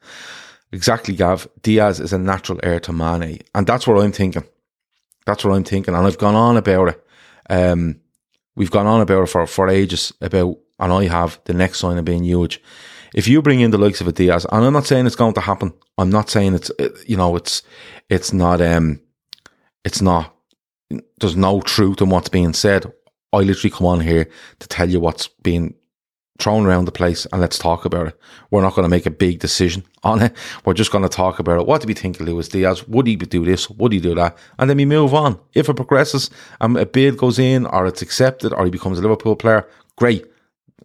Exactly, 0.72 1.16
Gav. 1.16 1.48
Diaz 1.64 2.00
is 2.00 2.14
a 2.14 2.20
natural 2.20 2.60
heir 2.62 2.80
to 2.82 2.94
Mane, 2.94 3.40
and 3.56 3.66
that's 3.66 3.88
what 3.88 4.00
I'm 4.02 4.12
thinking. 4.12 4.44
That's 5.26 5.44
what 5.44 5.54
I'm 5.54 5.64
thinking, 5.64 5.96
and 5.96 6.06
I've 6.06 6.20
gone 6.20 6.36
on 6.36 6.58
about 6.58 6.90
it. 6.90 7.06
Um, 7.50 8.00
we've 8.56 8.72
gone 8.72 8.86
on 8.86 9.02
about 9.02 9.24
it 9.24 9.28
for 9.28 9.48
for 9.48 9.70
ages 9.70 10.14
about, 10.22 10.58
and 10.80 10.94
I 10.94 11.06
have 11.06 11.40
the 11.46 11.54
next 11.54 11.80
sign 11.80 11.98
of 11.98 12.06
being 12.06 12.24
huge. 12.24 12.62
If 13.16 13.28
you 13.28 13.42
bring 13.42 13.62
in 13.62 13.72
the 13.72 13.78
likes 13.80 14.02
of 14.02 14.08
a 14.08 14.12
Diaz, 14.12 14.46
and 14.52 14.64
I'm 14.64 14.74
not 14.74 14.86
saying 14.86 15.08
it's 15.08 15.16
going 15.16 15.34
to 15.34 15.42
happen. 15.42 15.74
I'm 15.98 16.12
not 16.12 16.30
saying 16.30 16.54
it's 16.54 16.70
you 17.08 17.18
know 17.18 17.36
it's 17.36 17.64
it's 18.10 18.34
not 18.34 18.62
um 18.62 19.02
it's 19.84 20.02
not 20.02 20.37
there's 21.20 21.36
no 21.36 21.62
truth 21.62 22.02
in 22.02 22.10
what's 22.10 22.30
being 22.30 22.54
said. 22.54 22.92
I 23.34 23.40
literally 23.40 23.72
come 23.72 23.88
on 23.88 24.00
here 24.00 24.30
to 24.60 24.68
tell 24.68 24.90
you 24.90 25.00
what's 25.00 25.28
being 25.28 25.76
thrown 26.40 26.66
around 26.66 26.86
the 26.86 26.92
place 26.92 27.26
and 27.32 27.42
let's 27.42 27.58
talk 27.58 27.86
about 27.86 28.08
it. 28.08 28.20
We're 28.52 28.62
not 28.62 28.76
going 28.76 28.84
to 28.84 28.90
make 28.90 29.06
a 29.06 29.12
big 29.12 29.40
decision 29.40 29.84
on 30.04 30.22
it. 30.22 30.36
We're 30.66 30.74
just 30.74 30.92
going 30.92 31.04
to 31.04 31.10
talk 31.10 31.40
about 31.40 31.60
it. 31.60 31.68
What 31.68 31.82
do 31.82 31.88
we 31.88 31.94
think 31.94 32.20
of 32.20 32.28
Luis 32.28 32.48
Diaz? 32.48 32.88
Would 32.88 33.08
he 33.08 33.16
do 33.16 33.44
this? 33.44 33.70
Would 33.70 33.92
he 33.92 34.00
do 34.00 34.16
that? 34.16 34.38
And 34.60 34.70
then 34.70 34.78
we 34.78 34.86
move 34.86 35.14
on. 35.14 35.40
If 35.54 35.68
it 35.68 35.76
progresses 35.76 36.30
and 36.62 36.78
a 36.78 36.86
bid 36.86 37.18
goes 37.18 37.40
in 37.40 37.66
or 37.66 37.88
it's 37.88 38.02
accepted 38.02 38.54
or 38.54 38.66
he 38.66 38.72
becomes 38.72 39.00
a 39.00 39.02
Liverpool 39.02 39.36
player, 39.36 39.68
great. 39.96 40.26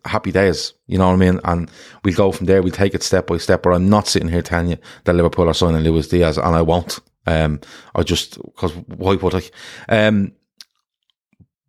Happy 0.04 0.32
days. 0.32 0.72
You 0.86 0.98
know 0.98 1.06
what 1.06 1.14
I 1.14 1.16
mean? 1.16 1.40
And 1.44 1.70
we 2.02 2.12
go 2.12 2.32
from 2.32 2.46
there. 2.46 2.62
We 2.62 2.70
take 2.70 2.94
it 2.94 3.02
step 3.02 3.28
by 3.28 3.36
step. 3.36 3.62
But 3.62 3.74
I'm 3.74 3.88
not 3.88 4.08
sitting 4.08 4.28
here 4.28 4.42
telling 4.42 4.70
you 4.70 4.78
that 5.04 5.14
Liverpool 5.14 5.48
are 5.48 5.54
signing 5.54 5.82
Luis 5.82 6.08
Diaz 6.08 6.38
and 6.38 6.56
I 6.56 6.62
won't. 6.62 6.98
Um, 7.26 7.60
I 7.94 8.02
just 8.02 8.42
because 8.42 8.72
why 8.72 9.14
would 9.14 9.34
I? 9.34 9.42
Um, 9.88 10.32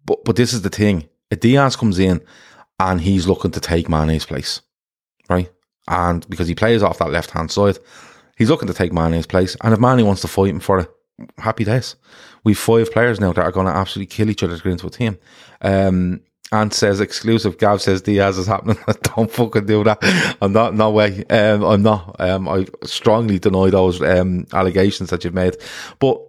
but 0.06 0.24
but 0.26 0.36
this 0.36 0.54
is 0.54 0.62
the 0.62 0.70
thing. 0.70 1.10
If 1.30 1.40
Diaz 1.40 1.76
comes 1.76 2.00
in 2.00 2.22
and 2.80 3.02
he's 3.02 3.28
looking 3.28 3.52
to 3.52 3.60
take 3.60 3.90
Mane's 3.90 4.26
place, 4.26 4.62
right? 5.30 5.52
And 5.88 6.28
because 6.30 6.48
he 6.48 6.56
plays 6.56 6.84
off 6.84 7.00
that 7.00 7.12
left 7.12 7.32
hand 7.32 7.52
side, 7.52 7.78
he's 8.38 8.50
looking 8.50 8.68
to 8.68 8.74
take 8.74 8.94
Mane's 8.94 9.28
place. 9.28 9.56
And 9.62 9.74
if 9.74 9.80
Mane 9.80 10.06
wants 10.06 10.22
to 10.22 10.28
fight 10.28 10.50
him 10.50 10.60
for 10.60 10.80
it, 10.80 10.90
happy 11.38 11.64
days. 11.64 11.96
We've 12.44 12.58
five 12.58 12.92
players 12.92 13.20
now 13.20 13.34
that 13.34 13.44
are 13.44 13.52
going 13.52 13.68
to 13.68 13.76
absolutely 13.76 14.14
kill 14.14 14.30
each 14.30 14.44
other 14.44 14.58
to 14.58 14.64
get 14.64 14.72
into 14.72 14.88
a 14.88 14.92
team. 14.92 15.18
Um, 15.62 16.22
and 16.52 16.74
says 16.74 17.00
exclusive. 17.00 17.58
Gav 17.58 17.82
says 17.82 18.02
Diaz 18.02 18.38
is 18.38 18.48
happening. 18.48 18.78
Don't 19.16 19.32
fucking 19.32 19.66
do 19.66 19.84
that. 19.84 20.00
I'm 20.42 20.54
not. 20.54 20.76
No 20.76 20.92
way. 20.92 21.24
Um, 21.26 21.64
I'm 21.64 21.82
not. 21.82 22.16
Um, 22.20 22.48
I 22.48 22.68
strongly 22.84 23.40
deny 23.40 23.70
those 23.70 24.02
um, 24.02 24.46
allegations 24.54 25.10
that 25.10 25.24
you've 25.24 25.34
made. 25.34 25.58
But 26.00 26.22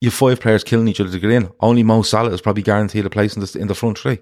you 0.00 0.10
five 0.10 0.40
players 0.40 0.64
killing 0.64 0.88
each 0.88 1.00
other 1.00 1.10
to 1.10 1.18
get 1.18 1.30
in. 1.30 1.50
Only 1.60 1.82
Mo 1.82 2.02
Salah 2.02 2.32
is 2.32 2.42
probably 2.42 2.62
guaranteed 2.62 3.06
a 3.06 3.10
place 3.10 3.34
in 3.34 3.42
the 3.42 3.58
in 3.58 3.68
the 3.68 3.74
front 3.74 3.98
three. 3.98 4.18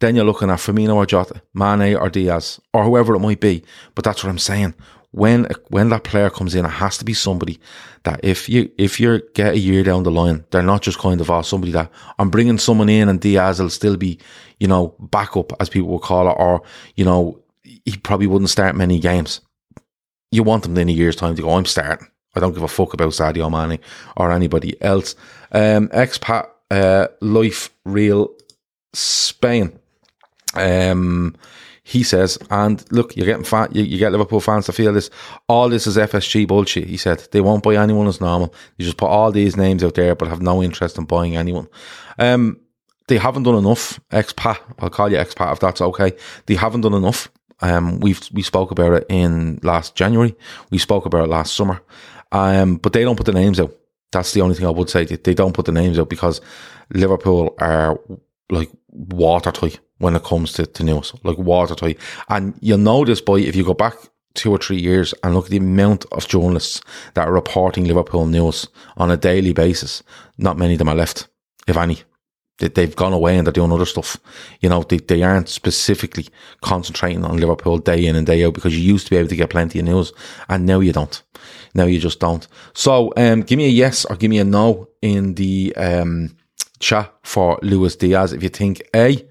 Then 0.00 0.14
you're 0.14 0.24
looking 0.24 0.50
at 0.50 0.58
Firmino 0.58 0.94
or 0.94 1.06
Jota, 1.06 1.42
Mane 1.54 1.96
or 1.96 2.08
Diaz, 2.08 2.60
or 2.72 2.84
whoever 2.84 3.14
it 3.16 3.20
might 3.20 3.40
be. 3.40 3.64
But 3.94 4.04
that's 4.04 4.22
what 4.22 4.30
I'm 4.30 4.38
saying 4.38 4.74
when 5.12 5.46
when 5.68 5.88
that 5.88 6.04
player 6.04 6.30
comes 6.30 6.54
in, 6.54 6.64
it 6.64 6.68
has 6.68 6.98
to 6.98 7.04
be 7.04 7.14
somebody 7.14 7.58
that 8.04 8.20
if 8.22 8.48
you 8.48 8.70
if 8.78 9.00
you 9.00 9.22
get 9.34 9.54
a 9.54 9.58
year 9.58 9.82
down 9.82 10.02
the 10.02 10.10
line, 10.10 10.44
they're 10.50 10.62
not 10.62 10.82
just 10.82 10.98
kind 10.98 11.20
of 11.20 11.30
oh, 11.30 11.42
somebody 11.42 11.72
that 11.72 11.90
I'm 12.18 12.30
bringing 12.30 12.58
someone 12.58 12.88
in 12.88 13.08
and 13.08 13.20
Diaz 13.20 13.60
will 13.60 13.70
still 13.70 13.96
be, 13.96 14.18
you 14.60 14.68
know, 14.68 14.94
backup 14.98 15.52
as 15.60 15.68
people 15.68 15.88
will 15.88 15.98
call 15.98 16.28
it, 16.28 16.36
or 16.38 16.62
you 16.96 17.04
know, 17.04 17.42
he 17.62 17.96
probably 18.02 18.26
wouldn't 18.26 18.50
start 18.50 18.76
many 18.76 18.98
games. 18.98 19.40
You 20.30 20.42
want 20.42 20.62
them 20.62 20.76
in 20.76 20.90
a 20.90 20.92
year's 20.92 21.16
time 21.16 21.34
to 21.36 21.42
go, 21.42 21.50
I'm 21.50 21.64
starting. 21.64 22.08
I 22.34 22.40
don't 22.40 22.52
give 22.52 22.62
a 22.62 22.68
fuck 22.68 22.92
about 22.92 23.12
Sadio 23.12 23.50
Mane 23.50 23.80
or 24.16 24.30
anybody 24.30 24.80
else. 24.82 25.14
Um, 25.52 25.88
expat 25.88 26.48
uh, 26.70 27.08
life 27.20 27.70
real 27.84 28.34
Spain. 28.92 29.78
Um, 30.54 31.34
he 31.88 32.02
says, 32.02 32.36
and 32.50 32.84
look, 32.92 33.16
you're 33.16 33.24
getting 33.24 33.44
fat, 33.44 33.74
you, 33.74 33.82
you, 33.82 33.96
get 33.96 34.12
Liverpool 34.12 34.40
fans 34.40 34.66
to 34.66 34.72
feel 34.72 34.92
this. 34.92 35.08
All 35.48 35.70
this 35.70 35.86
is 35.86 35.96
FSG 35.96 36.46
bullshit. 36.46 36.86
He 36.86 36.98
said 36.98 37.26
they 37.32 37.40
won't 37.40 37.62
buy 37.62 37.76
anyone 37.76 38.06
as 38.06 38.20
normal. 38.20 38.52
You 38.76 38.84
just 38.84 38.98
put 38.98 39.06
all 39.06 39.32
these 39.32 39.56
names 39.56 39.82
out 39.82 39.94
there, 39.94 40.14
but 40.14 40.28
have 40.28 40.42
no 40.42 40.62
interest 40.62 40.98
in 40.98 41.06
buying 41.06 41.34
anyone. 41.34 41.66
Um, 42.18 42.60
they 43.06 43.16
haven't 43.16 43.44
done 43.44 43.54
enough. 43.54 43.98
Expat, 44.10 44.58
I'll 44.80 44.90
call 44.90 45.10
you 45.10 45.16
expat 45.16 45.50
if 45.52 45.60
that's 45.60 45.80
okay. 45.80 46.12
They 46.44 46.56
haven't 46.56 46.82
done 46.82 46.92
enough. 46.92 47.30
Um, 47.62 48.00
we've 48.00 48.20
we 48.34 48.42
spoke 48.42 48.70
about 48.70 48.92
it 48.92 49.06
in 49.08 49.58
last 49.62 49.94
January. 49.94 50.36
We 50.70 50.76
spoke 50.76 51.06
about 51.06 51.24
it 51.24 51.30
last 51.30 51.54
summer. 51.54 51.80
Um, 52.32 52.76
but 52.76 52.92
they 52.92 53.02
don't 53.02 53.16
put 53.16 53.24
the 53.24 53.32
names 53.32 53.58
out. 53.58 53.72
That's 54.12 54.34
the 54.34 54.42
only 54.42 54.56
thing 54.56 54.66
I 54.66 54.70
would 54.70 54.90
say. 54.90 55.06
They 55.06 55.32
don't 55.32 55.54
put 55.54 55.64
the 55.64 55.72
names 55.72 55.98
out 55.98 56.10
because 56.10 56.42
Liverpool 56.92 57.54
are 57.58 57.98
like 58.50 58.68
watertight 58.90 59.80
when 59.98 60.16
it 60.16 60.24
comes 60.24 60.52
to, 60.54 60.66
to 60.66 60.84
news, 60.84 61.12
like 61.24 61.38
watertight. 61.38 61.98
And 62.28 62.54
you'll 62.60 62.78
know 62.78 63.04
this 63.04 63.20
by 63.20 63.38
if 63.40 63.56
you 63.56 63.64
go 63.64 63.74
back 63.74 63.94
two 64.34 64.52
or 64.52 64.58
three 64.58 64.78
years 64.78 65.12
and 65.22 65.34
look 65.34 65.46
at 65.46 65.50
the 65.50 65.56
amount 65.56 66.06
of 66.12 66.28
journalists 66.28 66.80
that 67.14 67.26
are 67.26 67.32
reporting 67.32 67.84
Liverpool 67.84 68.26
news 68.26 68.68
on 68.96 69.10
a 69.10 69.16
daily 69.16 69.52
basis. 69.52 70.02
Not 70.36 70.58
many 70.58 70.74
of 70.74 70.78
them 70.78 70.88
are 70.88 70.94
left, 70.94 71.28
if 71.66 71.76
any. 71.76 72.02
They've 72.58 72.96
gone 72.96 73.12
away 73.12 73.36
and 73.36 73.46
they're 73.46 73.52
doing 73.52 73.70
other 73.70 73.86
stuff. 73.86 74.16
You 74.60 74.68
know, 74.68 74.82
they, 74.82 74.96
they 74.96 75.22
aren't 75.22 75.48
specifically 75.48 76.26
concentrating 76.60 77.24
on 77.24 77.36
Liverpool 77.36 77.78
day 77.78 78.04
in 78.04 78.16
and 78.16 78.26
day 78.26 78.44
out 78.44 78.54
because 78.54 78.76
you 78.76 78.82
used 78.82 79.06
to 79.06 79.10
be 79.10 79.16
able 79.16 79.28
to 79.28 79.36
get 79.36 79.50
plenty 79.50 79.78
of 79.78 79.84
news 79.84 80.12
and 80.48 80.66
now 80.66 80.80
you 80.80 80.92
don't. 80.92 81.22
Now 81.74 81.84
you 81.84 82.00
just 82.00 82.18
don't. 82.18 82.48
So, 82.74 83.12
um, 83.16 83.42
give 83.42 83.58
me 83.58 83.66
a 83.66 83.70
yes 83.70 84.04
or 84.06 84.16
give 84.16 84.30
me 84.30 84.38
a 84.38 84.44
no 84.44 84.88
in 85.02 85.34
the, 85.34 85.72
um, 85.76 86.36
chat 86.80 87.12
for 87.22 87.58
Luis 87.62 87.96
Diaz 87.96 88.32
if 88.32 88.42
you 88.42 88.48
think 88.48 88.82
A, 88.94 89.24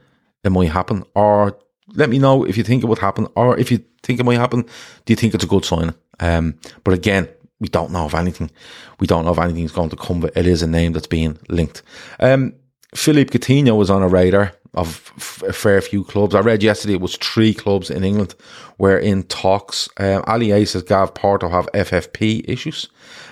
it 0.48 0.52
might 0.52 0.72
happen, 0.72 1.04
or 1.14 1.58
let 1.94 2.10
me 2.10 2.20
know 2.20 2.44
if 2.44 2.58
you 2.58 2.64
think 2.64 2.84
it 2.84 2.88
would 2.88 3.00
happen, 3.00 3.28
or 3.36 3.58
if 3.58 3.72
you 3.72 3.84
think 4.04 4.20
it 4.20 4.26
might 4.26 4.40
happen, 4.40 4.64
do 5.06 5.14
you 5.14 5.16
think 5.16 5.34
it's 5.34 5.44
a 5.44 5.48
good 5.48 5.66
sign? 5.66 5.94
Um, 6.20 6.56
but 6.84 6.94
again, 6.94 7.30
we 7.60 7.68
don't 7.68 7.92
know 7.92 8.06
if 8.06 8.14
anything, 8.14 8.52
we 9.00 9.08
don't 9.08 9.26
know 9.26 9.32
if 9.32 9.40
anything's 9.40 9.72
going 9.72 9.90
to 9.90 9.96
come, 9.96 10.20
but 10.20 10.36
it 10.36 10.48
is 10.48 10.62
a 10.62 10.68
name 10.68 10.94
that's 10.94 11.08
being 11.08 11.38
linked. 11.50 11.84
Um, 12.20 12.54
Philippe 12.96 13.38
Coutinho 13.38 13.78
was 13.78 13.90
on 13.90 14.02
a 14.02 14.08
radar 14.08 14.54
of 14.74 15.12
a 15.48 15.54
fair 15.54 15.82
few 15.82 16.04
clubs. 16.04 16.36
I 16.36 16.40
read 16.40 16.64
yesterday 16.64 16.94
it 16.94 17.02
was 17.02 17.18
three 17.18 17.54
clubs 17.54 17.90
in 17.90 18.04
England 18.04 18.36
were 18.78 18.98
in 18.98 19.24
talks. 19.24 19.90
Um, 19.98 20.24
Ali 20.28 20.66
says 20.66 20.84
Gav 20.84 21.14
Porto 21.14 21.50
have 21.50 21.68
FFP 21.74 22.48
issues. 22.48 22.88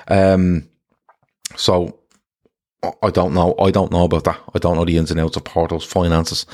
Um, 0.07 0.67
so 1.55 1.99
I 3.01 3.09
don't 3.09 3.33
know. 3.33 3.55
I 3.59 3.71
don't 3.71 3.91
know 3.91 4.05
about 4.05 4.23
that. 4.25 4.39
I 4.53 4.59
don't 4.59 4.75
know 4.75 4.85
the 4.85 4.97
ins 4.97 5.11
and 5.11 5.19
outs 5.19 5.37
of 5.37 5.43
Porto's 5.43 5.83
finances. 5.83 6.45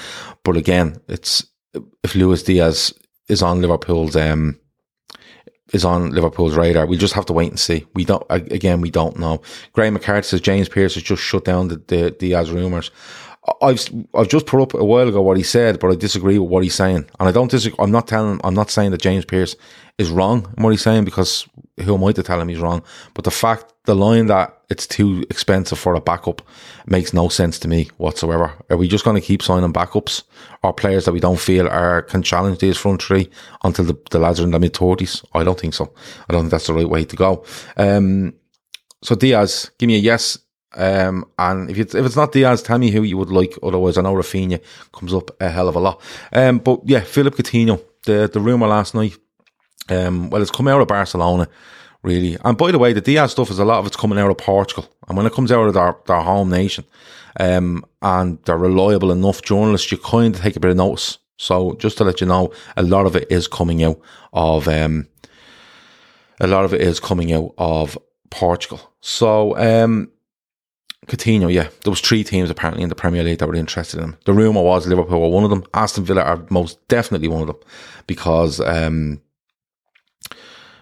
But 0.43 0.57
again, 0.57 0.97
it's 1.07 1.45
if 2.03 2.15
Luis 2.15 2.43
Diaz 2.43 2.93
is 3.27 3.41
on 3.41 3.61
Liverpool's 3.61 4.15
um 4.15 4.59
is 5.73 5.85
on 5.85 6.11
Liverpool's 6.11 6.55
radar, 6.55 6.85
we 6.85 6.97
just 6.97 7.13
have 7.13 7.25
to 7.27 7.33
wait 7.33 7.49
and 7.49 7.59
see. 7.59 7.85
We 7.93 8.05
don't 8.05 8.25
again, 8.29 8.81
we 8.81 8.91
don't 8.91 9.17
know. 9.17 9.41
Graham 9.73 9.93
McCarthy 9.93 10.27
says 10.27 10.41
James 10.41 10.69
Pearce 10.69 10.95
has 10.95 11.03
just 11.03 11.21
shut 11.21 11.45
down 11.45 11.69
the, 11.69 11.77
the 11.87 12.11
Diaz 12.11 12.51
rumours. 12.51 12.91
I've 13.61 13.83
I've 14.13 14.27
just 14.27 14.45
put 14.45 14.61
up 14.61 14.73
a 14.75 14.85
while 14.85 15.07
ago 15.07 15.21
what 15.21 15.37
he 15.37 15.43
said, 15.43 15.79
but 15.79 15.91
I 15.91 15.95
disagree 15.95 16.37
with 16.37 16.49
what 16.49 16.63
he's 16.63 16.75
saying, 16.75 17.09
and 17.19 17.29
I 17.29 17.31
don't 17.31 17.49
disagree. 17.49 17.83
I'm 17.83 17.91
not 17.91 18.07
telling. 18.07 18.39
I'm 18.43 18.53
not 18.53 18.69
saying 18.69 18.91
that 18.91 19.01
James 19.01 19.25
Pearce 19.25 19.55
is 19.97 20.11
wrong 20.11 20.53
in 20.57 20.63
what 20.63 20.69
he's 20.69 20.83
saying 20.83 21.05
because 21.05 21.47
who 21.83 21.95
am 21.95 22.03
I 22.03 22.11
to 22.11 22.23
tell 22.23 22.39
him 22.39 22.49
he's 22.49 22.59
wrong? 22.59 22.83
But 23.15 23.23
the 23.23 23.31
fact, 23.31 23.73
the 23.85 23.95
line 23.95 24.27
that 24.27 24.60
it's 24.71 24.87
too 24.87 25.23
expensive 25.29 25.77
for 25.77 25.93
a 25.95 26.01
backup 26.01 26.41
It 26.85 26.91
makes 26.91 27.13
no 27.13 27.27
sense 27.27 27.59
to 27.59 27.67
me 27.67 27.89
whatsoever. 27.97 28.53
Are 28.69 28.77
we 28.77 28.87
just 28.87 29.03
going 29.03 29.19
to 29.19 29.27
keep 29.27 29.41
signing 29.43 29.73
backups 29.73 30.23
or 30.63 30.73
players 30.73 31.05
that 31.05 31.11
we 31.11 31.19
don't 31.19 31.39
feel 31.39 31.67
are 31.67 32.03
can 32.03 32.23
challenge 32.23 32.59
these 32.59 32.77
front 32.77 33.03
three 33.03 33.29
until 33.63 33.85
the, 33.85 33.97
the 34.09 34.19
lads 34.19 34.39
are 34.39 34.45
in 34.45 34.51
their 34.51 34.59
mid 34.59 34.75
thirties? 34.75 35.21
I 35.33 35.43
don't 35.43 35.59
think 35.59 35.73
so. 35.73 35.93
I 36.27 36.31
don't 36.31 36.43
think 36.43 36.51
that's 36.51 36.67
the 36.67 36.73
right 36.73 36.89
way 36.89 37.03
to 37.03 37.15
go. 37.15 37.45
Um, 37.75 38.33
so 39.03 39.15
Diaz, 39.15 39.71
give 39.77 39.87
me 39.87 39.95
a 39.95 39.99
yes. 39.99 40.39
Um, 40.73 41.25
and 41.37 41.69
if 41.69 41.77
it's 41.77 41.93
if 41.93 42.05
it's 42.05 42.15
not 42.15 42.31
Diaz, 42.31 42.63
tell 42.63 42.77
me 42.77 42.91
who 42.91 43.03
you 43.03 43.17
would 43.17 43.29
like. 43.29 43.57
Otherwise, 43.61 43.97
I 43.97 44.03
know 44.03 44.13
Rafinha 44.13 44.61
comes 44.93 45.13
up 45.13 45.31
a 45.41 45.49
hell 45.49 45.67
of 45.67 45.75
a 45.75 45.79
lot. 45.79 46.01
Um, 46.31 46.59
but 46.59 46.79
yeah, 46.85 47.01
Philip 47.01 47.35
Coutinho. 47.35 47.83
The 48.05 48.29
the 48.31 48.39
rumor 48.39 48.67
last 48.67 48.95
night. 48.95 49.17
Um, 49.89 50.29
well, 50.29 50.41
it's 50.41 50.51
come 50.51 50.69
out 50.69 50.79
of 50.81 50.87
Barcelona, 50.87 51.49
really. 52.03 52.37
And 52.43 52.57
by 52.57 52.71
the 52.71 52.79
way, 52.79 52.93
the 52.93 53.01
Diaz 53.01 53.31
stuff 53.31 53.51
is 53.51 53.59
a 53.59 53.65
lot 53.65 53.79
of 53.79 53.87
it's 53.87 53.95
coming 53.95 54.19
out 54.19 54.31
of 54.31 54.37
Portugal. 54.37 54.87
And 55.07 55.17
when 55.17 55.25
it 55.25 55.33
comes 55.33 55.51
out 55.51 55.67
of 55.67 55.73
their, 55.73 55.95
their 56.05 56.21
home 56.21 56.49
nation, 56.49 56.85
um, 57.39 57.85
and 58.01 58.39
they're 58.43 58.57
reliable 58.57 59.11
enough 59.11 59.41
journalists, 59.41 59.91
you 59.91 59.97
kind 59.97 60.35
of 60.35 60.41
take 60.41 60.55
a 60.55 60.59
bit 60.59 60.71
of 60.71 60.77
notice. 60.77 61.17
So 61.37 61.73
just 61.75 61.97
to 61.97 62.03
let 62.03 62.21
you 62.21 62.27
know, 62.27 62.53
a 62.77 62.83
lot 62.83 63.05
of 63.05 63.15
it 63.15 63.31
is 63.31 63.47
coming 63.47 63.83
out 63.83 63.99
of 64.33 64.67
um, 64.67 65.07
a 66.39 66.47
lot 66.47 66.65
of 66.65 66.73
it 66.73 66.81
is 66.81 66.99
coming 66.99 67.31
out 67.31 67.53
of 67.57 67.97
Portugal. 68.29 68.91
So 69.01 69.57
um, 69.57 70.11
Coutinho, 71.07 71.51
yeah, 71.51 71.69
there 71.83 71.91
was 71.91 72.01
three 72.01 72.23
teams 72.23 72.49
apparently 72.49 72.83
in 72.83 72.89
the 72.89 72.95
Premier 72.95 73.23
League 73.23 73.39
that 73.39 73.47
were 73.47 73.55
interested 73.55 73.99
in 73.99 74.05
him. 74.05 74.17
The 74.25 74.33
rumor 74.33 74.61
was 74.61 74.87
Liverpool 74.87 75.21
were 75.21 75.29
one 75.29 75.43
of 75.43 75.49
them. 75.49 75.63
Aston 75.73 76.03
Villa 76.03 76.21
are 76.21 76.45
most 76.49 76.85
definitely 76.87 77.27
one 77.27 77.41
of 77.41 77.47
them 77.47 77.57
because 78.07 78.59
um, 78.59 79.21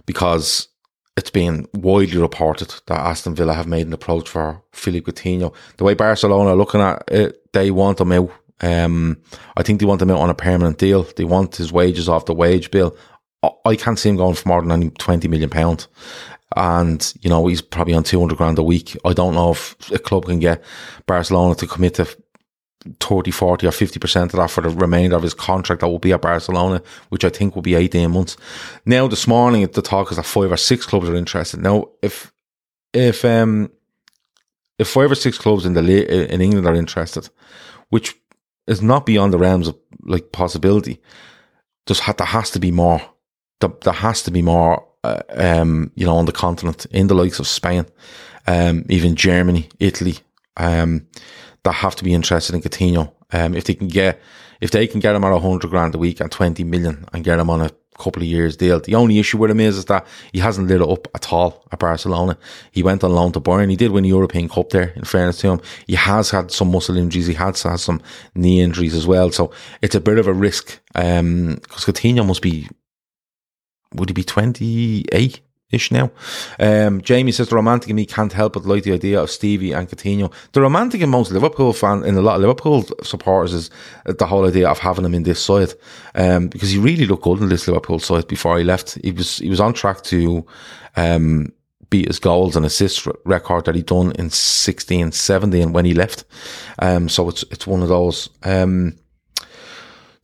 because 0.05 0.68
it's 1.19 1.29
been 1.29 1.67
widely 1.73 2.17
reported 2.17 2.73
that 2.87 3.05
Aston 3.05 3.35
Villa 3.35 3.53
have 3.53 3.67
made 3.67 3.85
an 3.85 3.91
approach 3.91 4.29
for 4.29 4.63
Philippe 4.71 5.11
Coutinho. 5.11 5.53
The 5.75 5.83
way 5.83 5.93
Barcelona 5.93 6.51
are 6.51 6.55
looking 6.55 6.79
at 6.79 7.03
it, 7.09 7.51
they 7.51 7.71
want 7.71 7.99
him 7.99 8.13
out. 8.13 8.31
Um, 8.61 9.21
I 9.57 9.63
think 9.63 9.81
they 9.81 9.85
want 9.85 10.01
him 10.01 10.11
out 10.11 10.19
on 10.19 10.29
a 10.29 10.33
permanent 10.33 10.77
deal. 10.77 11.03
They 11.03 11.25
want 11.25 11.57
his 11.57 11.73
wages 11.73 12.07
off 12.07 12.25
the 12.25 12.33
wage 12.33 12.71
bill. 12.71 12.95
I 13.65 13.75
can't 13.75 13.99
see 13.99 14.07
him 14.07 14.15
going 14.15 14.35
for 14.35 14.47
more 14.47 14.61
than 14.61 14.91
twenty 14.91 15.27
million 15.27 15.49
pound. 15.49 15.87
And, 16.55 17.13
you 17.21 17.29
know, 17.29 17.45
he's 17.47 17.61
probably 17.61 17.93
on 17.93 18.03
200 18.03 18.35
grand 18.35 18.57
a 18.57 18.63
week. 18.63 18.97
I 19.05 19.13
don't 19.13 19.35
know 19.35 19.51
if 19.51 19.75
a 19.91 19.99
club 19.99 20.25
can 20.25 20.39
get 20.39 20.63
Barcelona 21.05 21.53
to 21.55 21.67
commit 21.67 21.93
to 21.95 22.07
30, 22.99 23.31
40 23.31 23.67
or 23.67 23.71
50% 23.71 24.23
of 24.23 24.31
that 24.31 24.49
for 24.49 24.61
the 24.61 24.69
remainder 24.69 25.15
of 25.15 25.23
his 25.23 25.33
contract 25.33 25.81
that 25.81 25.87
will 25.87 25.99
be 25.99 26.13
at 26.13 26.21
Barcelona, 26.21 26.81
which 27.09 27.25
I 27.25 27.29
think 27.29 27.55
will 27.55 27.61
be 27.61 27.75
18 27.75 28.11
months. 28.11 28.37
Now, 28.85 29.07
this 29.07 29.27
morning, 29.27 29.67
the 29.67 29.81
talk 29.81 30.11
is 30.11 30.17
that 30.17 30.25
five 30.25 30.51
or 30.51 30.57
six 30.57 30.85
clubs 30.85 31.09
are 31.09 31.15
interested. 31.15 31.59
Now, 31.59 31.89
if, 32.01 32.31
if, 32.93 33.25
um, 33.25 33.71
if 34.77 34.87
five 34.87 35.11
or 35.11 35.15
six 35.15 35.37
clubs 35.37 35.65
in 35.65 35.73
the, 35.73 36.33
in 36.33 36.41
England 36.41 36.67
are 36.67 36.75
interested, 36.75 37.29
which 37.89 38.15
is 38.67 38.81
not 38.81 39.05
beyond 39.05 39.33
the 39.33 39.37
realms 39.37 39.67
of 39.67 39.77
like 40.03 40.31
possibility, 40.31 41.01
just 41.85 42.05
there 42.17 42.27
has 42.27 42.51
to 42.51 42.59
be 42.59 42.71
more. 42.71 43.01
There, 43.59 43.71
there 43.83 43.93
has 43.93 44.23
to 44.23 44.31
be 44.31 44.41
more 44.41 44.87
uh, 45.03 45.21
um, 45.35 45.91
you 45.95 46.05
know, 46.05 46.15
on 46.15 46.25
the 46.25 46.31
continent, 46.31 46.85
in 46.91 47.07
the 47.07 47.13
likes 47.15 47.39
of 47.39 47.47
Spain, 47.47 47.85
um, 48.47 48.85
even 48.89 49.15
Germany, 49.15 49.69
Italy, 49.79 50.17
um, 50.57 51.07
that 51.63 51.73
have 51.73 51.95
to 51.97 52.03
be 52.03 52.13
interested 52.13 52.55
in 52.55 52.61
Coutinho. 52.61 53.11
Um, 53.31 53.55
if 53.55 53.65
they 53.65 53.75
can 53.75 53.87
get, 53.87 54.19
if 54.61 54.71
they 54.71 54.87
can 54.87 54.99
get 54.99 55.15
him 55.15 55.23
at 55.23 55.41
hundred 55.41 55.69
grand 55.69 55.95
a 55.95 55.97
week 55.97 56.19
and 56.19 56.31
20 56.31 56.63
million 56.63 57.05
and 57.13 57.23
get 57.23 57.39
him 57.39 57.49
on 57.49 57.61
a 57.61 57.71
couple 57.99 58.23
of 58.23 58.27
years 58.27 58.57
deal. 58.57 58.79
The 58.79 58.95
only 58.95 59.19
issue 59.19 59.37
with 59.37 59.51
him 59.51 59.59
is, 59.59 59.77
is 59.77 59.85
that 59.85 60.07
he 60.31 60.39
hasn't 60.39 60.67
lit 60.67 60.81
it 60.81 60.89
up 60.89 61.07
at 61.13 61.31
all 61.31 61.65
at 61.71 61.79
Barcelona. 61.79 62.37
He 62.71 62.81
went 62.81 63.03
on 63.03 63.11
loan 63.11 63.31
to 63.33 63.41
Bayern. 63.41 63.69
He 63.69 63.75
did 63.75 63.91
win 63.91 64.03
the 64.03 64.09
European 64.09 64.49
Cup 64.49 64.69
there, 64.69 64.93
in 64.95 65.03
fairness 65.03 65.39
to 65.39 65.51
him. 65.51 65.61
He 65.85 65.95
has 65.95 66.31
had 66.31 66.51
some 66.51 66.71
muscle 66.71 66.97
injuries. 66.97 67.27
He 67.27 67.33
has 67.35 67.61
had 67.61 67.79
some 67.79 68.01
knee 68.33 68.61
injuries 68.61 68.95
as 68.95 69.05
well. 69.05 69.31
So 69.31 69.51
it's 69.81 69.95
a 69.95 70.01
bit 70.01 70.17
of 70.17 70.27
a 70.27 70.33
risk. 70.33 70.79
Um, 70.95 71.57
cause 71.67 71.85
Coutinho 71.85 72.25
must 72.25 72.41
be 72.41 72.67
would 73.93 74.09
he 74.09 74.13
be 74.13 74.23
28 74.23 75.41
ish 75.71 75.91
now? 75.91 76.11
Um, 76.59 77.01
Jamie 77.01 77.31
says 77.31 77.49
the 77.49 77.55
romantic 77.55 77.89
in 77.89 77.95
me 77.95 78.05
can't 78.05 78.33
help 78.33 78.53
but 78.53 78.65
like 78.65 78.83
the 78.83 78.93
idea 78.93 79.21
of 79.21 79.29
Stevie 79.29 79.73
and 79.73 79.87
Coutinho. 79.87 80.31
The 80.53 80.61
romantic 80.61 81.01
in 81.01 81.09
most 81.09 81.31
Liverpool 81.31 81.73
fan, 81.73 82.03
in 82.03 82.15
a 82.15 82.21
lot 82.21 82.35
of 82.35 82.41
Liverpool 82.41 82.85
supporters 83.03 83.53
is 83.53 83.69
the 84.05 84.25
whole 84.25 84.47
idea 84.47 84.69
of 84.69 84.79
having 84.79 85.05
him 85.05 85.15
in 85.15 85.23
this 85.23 85.43
side. 85.43 85.73
Um, 86.15 86.47
because 86.47 86.71
he 86.71 86.79
really 86.79 87.05
looked 87.05 87.23
good 87.23 87.41
in 87.41 87.49
this 87.49 87.67
Liverpool 87.67 87.99
side 87.99 88.27
before 88.27 88.57
he 88.57 88.63
left. 88.63 88.97
He 89.03 89.11
was, 89.11 89.37
he 89.37 89.49
was 89.49 89.59
on 89.59 89.73
track 89.73 90.03
to, 90.03 90.45
um, 90.95 91.51
beat 91.89 92.07
his 92.07 92.19
goals 92.19 92.55
and 92.55 92.65
assists 92.65 93.07
record 93.25 93.65
that 93.65 93.75
he 93.75 93.81
done 93.81 94.11
in 94.13 94.29
16, 94.29 95.11
17 95.11 95.73
when 95.73 95.85
he 95.85 95.93
left. 95.93 96.25
Um, 96.79 97.09
so 97.09 97.29
it's, 97.29 97.43
it's 97.51 97.65
one 97.65 97.81
of 97.81 97.89
those, 97.89 98.29
um, 98.43 98.95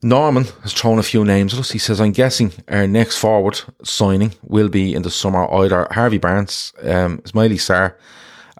Norman 0.02 0.44
has 0.62 0.72
thrown 0.72 0.98
a 0.98 1.02
few 1.02 1.24
names 1.24 1.54
at 1.54 1.60
us. 1.60 1.70
He 1.70 1.78
says, 1.78 2.00
I'm 2.00 2.12
guessing 2.12 2.52
our 2.68 2.86
next 2.86 3.16
forward 3.16 3.60
signing 3.82 4.34
will 4.42 4.68
be 4.68 4.94
in 4.94 5.02
the 5.02 5.10
summer 5.10 5.52
either 5.52 5.88
Harvey 5.90 6.18
Barnes, 6.18 6.72
um, 6.82 7.18
Ismaila 7.18 7.56
Sarr, 7.56 7.94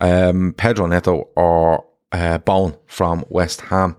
um, 0.00 0.54
Pedro 0.56 0.86
Neto, 0.86 1.28
or 1.36 1.84
uh, 2.12 2.38
Bowen 2.38 2.74
from 2.86 3.24
West 3.28 3.60
Ham. 3.62 3.96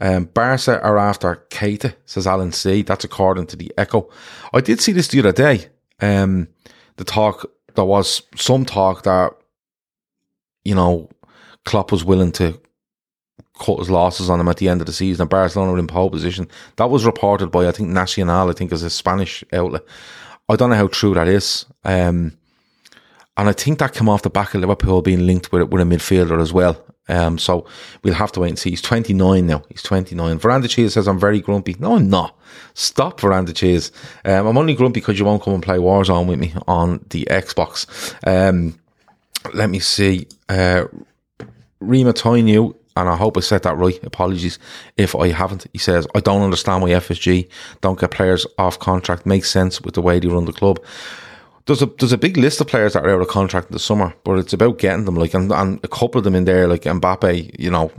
Um, 0.00 0.26
Barca 0.26 0.80
are 0.82 0.98
after 0.98 1.46
Keita, 1.50 1.94
says 2.04 2.26
Alan 2.26 2.52
C. 2.52 2.82
That's 2.82 3.04
according 3.04 3.46
to 3.48 3.56
the 3.56 3.72
Echo. 3.76 4.08
I 4.52 4.60
did 4.60 4.80
see 4.80 4.92
this 4.92 5.08
the 5.08 5.20
other 5.20 5.32
day. 5.32 5.68
Um, 6.00 6.48
the 6.96 7.04
talk, 7.04 7.50
there 7.74 7.84
was 7.84 8.22
some 8.36 8.64
talk 8.64 9.02
that, 9.04 9.32
you 10.64 10.74
know, 10.74 11.08
Klopp 11.64 11.92
was 11.92 12.04
willing 12.04 12.32
to 12.32 12.60
cut 13.58 13.78
his 13.78 13.90
losses 13.90 14.30
on 14.30 14.40
him 14.40 14.48
at 14.48 14.58
the 14.58 14.68
end 14.68 14.80
of 14.80 14.86
the 14.86 14.92
season 14.92 15.22
and 15.22 15.30
Barcelona 15.30 15.72
were 15.72 15.78
in 15.78 15.86
pole 15.86 16.10
position. 16.10 16.48
That 16.76 16.90
was 16.90 17.06
reported 17.06 17.48
by, 17.48 17.66
I 17.68 17.72
think, 17.72 17.88
Nacional, 17.88 18.50
I 18.50 18.52
think 18.52 18.72
is 18.72 18.82
a 18.82 18.90
Spanish 18.90 19.44
outlet. 19.52 19.82
I 20.48 20.56
don't 20.56 20.70
know 20.70 20.76
how 20.76 20.88
true 20.88 21.14
that 21.14 21.28
is. 21.28 21.66
Um, 21.84 22.36
and 23.36 23.48
I 23.48 23.52
think 23.52 23.78
that 23.78 23.94
came 23.94 24.08
off 24.08 24.22
the 24.22 24.30
back 24.30 24.54
of 24.54 24.60
Liverpool 24.60 25.02
being 25.02 25.26
linked 25.26 25.52
with, 25.52 25.68
with 25.68 25.82
a 25.82 25.84
midfielder 25.84 26.40
as 26.40 26.52
well. 26.52 26.82
Um, 27.08 27.38
so 27.38 27.66
we'll 28.02 28.14
have 28.14 28.32
to 28.32 28.40
wait 28.40 28.48
and 28.48 28.58
see. 28.58 28.70
He's 28.70 28.82
29 28.82 29.46
now. 29.46 29.62
He's 29.68 29.82
29. 29.82 30.38
Veranda 30.38 30.68
Cheese 30.68 30.94
says, 30.94 31.06
I'm 31.06 31.20
very 31.20 31.40
grumpy. 31.40 31.76
No, 31.78 31.96
I'm 31.96 32.08
not. 32.08 32.36
Stop, 32.74 33.20
Veranda 33.20 33.52
Cheese. 33.52 33.92
Um, 34.24 34.46
I'm 34.46 34.58
only 34.58 34.74
grumpy 34.74 35.00
because 35.00 35.18
you 35.18 35.24
won't 35.24 35.42
come 35.42 35.54
and 35.54 35.62
play 35.62 35.78
Warzone 35.78 36.26
with 36.26 36.38
me 36.38 36.54
on 36.66 37.04
the 37.10 37.26
Xbox. 37.30 37.86
Um, 38.26 38.78
let 39.54 39.70
me 39.70 39.78
see. 39.78 40.26
Uh, 40.48 40.86
Rima 41.80 42.12
Toinu 42.12 42.74
and 42.96 43.08
I 43.08 43.16
hope 43.16 43.36
I 43.36 43.40
said 43.40 43.62
that 43.62 43.76
right. 43.76 44.02
Apologies 44.02 44.58
if 44.96 45.14
I 45.14 45.28
haven't. 45.28 45.66
He 45.72 45.78
says, 45.78 46.06
I 46.14 46.20
don't 46.20 46.42
understand 46.42 46.82
why 46.82 46.90
FSG 46.90 47.48
don't 47.82 48.00
get 48.00 48.10
players 48.10 48.46
off 48.58 48.78
contract. 48.78 49.26
Makes 49.26 49.50
sense 49.50 49.80
with 49.82 49.94
the 49.94 50.02
way 50.02 50.18
they 50.18 50.28
run 50.28 50.46
the 50.46 50.52
club. 50.52 50.82
There's 51.66 51.82
a 51.82 51.86
there's 51.86 52.12
a 52.12 52.18
big 52.18 52.36
list 52.36 52.60
of 52.60 52.68
players 52.68 52.94
that 52.94 53.04
are 53.04 53.10
out 53.10 53.20
of 53.20 53.28
contract 53.28 53.68
in 53.68 53.74
the 53.74 53.80
summer, 53.80 54.14
but 54.24 54.38
it's 54.38 54.52
about 54.52 54.78
getting 54.78 55.04
them. 55.04 55.16
Like 55.16 55.34
and, 55.34 55.52
and 55.52 55.80
a 55.84 55.88
couple 55.88 56.18
of 56.18 56.24
them 56.24 56.36
in 56.36 56.44
there, 56.44 56.68
like 56.68 56.82
Mbappe, 56.82 57.58
you 57.58 57.70
know, 57.70 57.90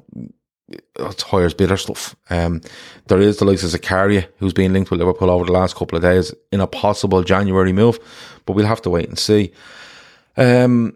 it's 0.69 1.23
hires 1.23 1.53
bitter 1.53 1.77
stuff. 1.77 2.15
Um, 2.29 2.61
there 3.07 3.21
is 3.21 3.37
the 3.37 3.45
likes 3.45 3.63
of 3.63 3.69
Zakaria, 3.69 4.27
who's 4.37 4.53
been 4.53 4.73
linked 4.73 4.89
with 4.89 4.99
Liverpool 4.99 5.29
over 5.29 5.45
the 5.45 5.51
last 5.51 5.75
couple 5.75 5.97
of 5.97 6.01
days 6.01 6.33
in 6.51 6.61
a 6.61 6.67
possible 6.67 7.23
January 7.23 7.73
move, 7.73 7.99
but 8.45 8.53
we'll 8.53 8.65
have 8.65 8.81
to 8.83 8.89
wait 8.89 9.09
and 9.09 9.19
see. 9.19 9.51
Um, 10.37 10.95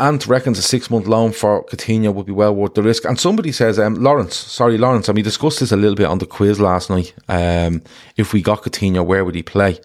Ant 0.00 0.28
reckons 0.28 0.58
a 0.60 0.62
six 0.62 0.90
month 0.90 1.08
loan 1.08 1.32
for 1.32 1.64
Coutinho 1.64 2.14
would 2.14 2.26
be 2.26 2.32
well 2.32 2.54
worth 2.54 2.74
the 2.74 2.84
risk. 2.84 3.04
And 3.04 3.18
somebody 3.18 3.50
says, 3.50 3.80
um, 3.80 3.96
Lawrence, 3.96 4.36
sorry, 4.36 4.78
Lawrence, 4.78 5.08
and 5.08 5.16
we 5.16 5.22
discussed 5.22 5.58
this 5.58 5.72
a 5.72 5.76
little 5.76 5.96
bit 5.96 6.06
on 6.06 6.18
the 6.18 6.26
quiz 6.26 6.60
last 6.60 6.88
night. 6.88 7.14
Um, 7.28 7.82
if 8.16 8.32
we 8.32 8.40
got 8.40 8.62
Coutinho, 8.62 9.04
where 9.04 9.24
would 9.24 9.34
he 9.34 9.42
play? 9.42 9.80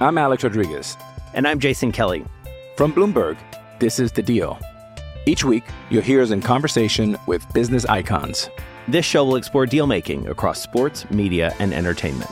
I'm 0.00 0.18
Alex 0.18 0.44
Rodriguez. 0.44 0.96
And 1.34 1.48
I'm 1.48 1.58
Jason 1.58 1.90
Kelly. 1.90 2.24
From 2.76 2.92
Bloomberg, 2.92 3.36
this 3.80 3.98
is 3.98 4.12
The 4.12 4.22
Deal. 4.22 4.56
Each 5.26 5.44
week, 5.44 5.64
you'll 5.90 6.02
hear 6.02 6.22
us 6.22 6.30
in 6.30 6.42
conversation 6.42 7.16
with 7.26 7.44
business 7.52 7.84
icons. 7.86 8.50
This 8.86 9.04
show 9.04 9.24
will 9.24 9.36
explore 9.36 9.66
deal 9.66 9.88
making 9.88 10.28
across 10.28 10.60
sports, 10.60 11.10
media, 11.10 11.52
and 11.58 11.74
entertainment 11.74 12.30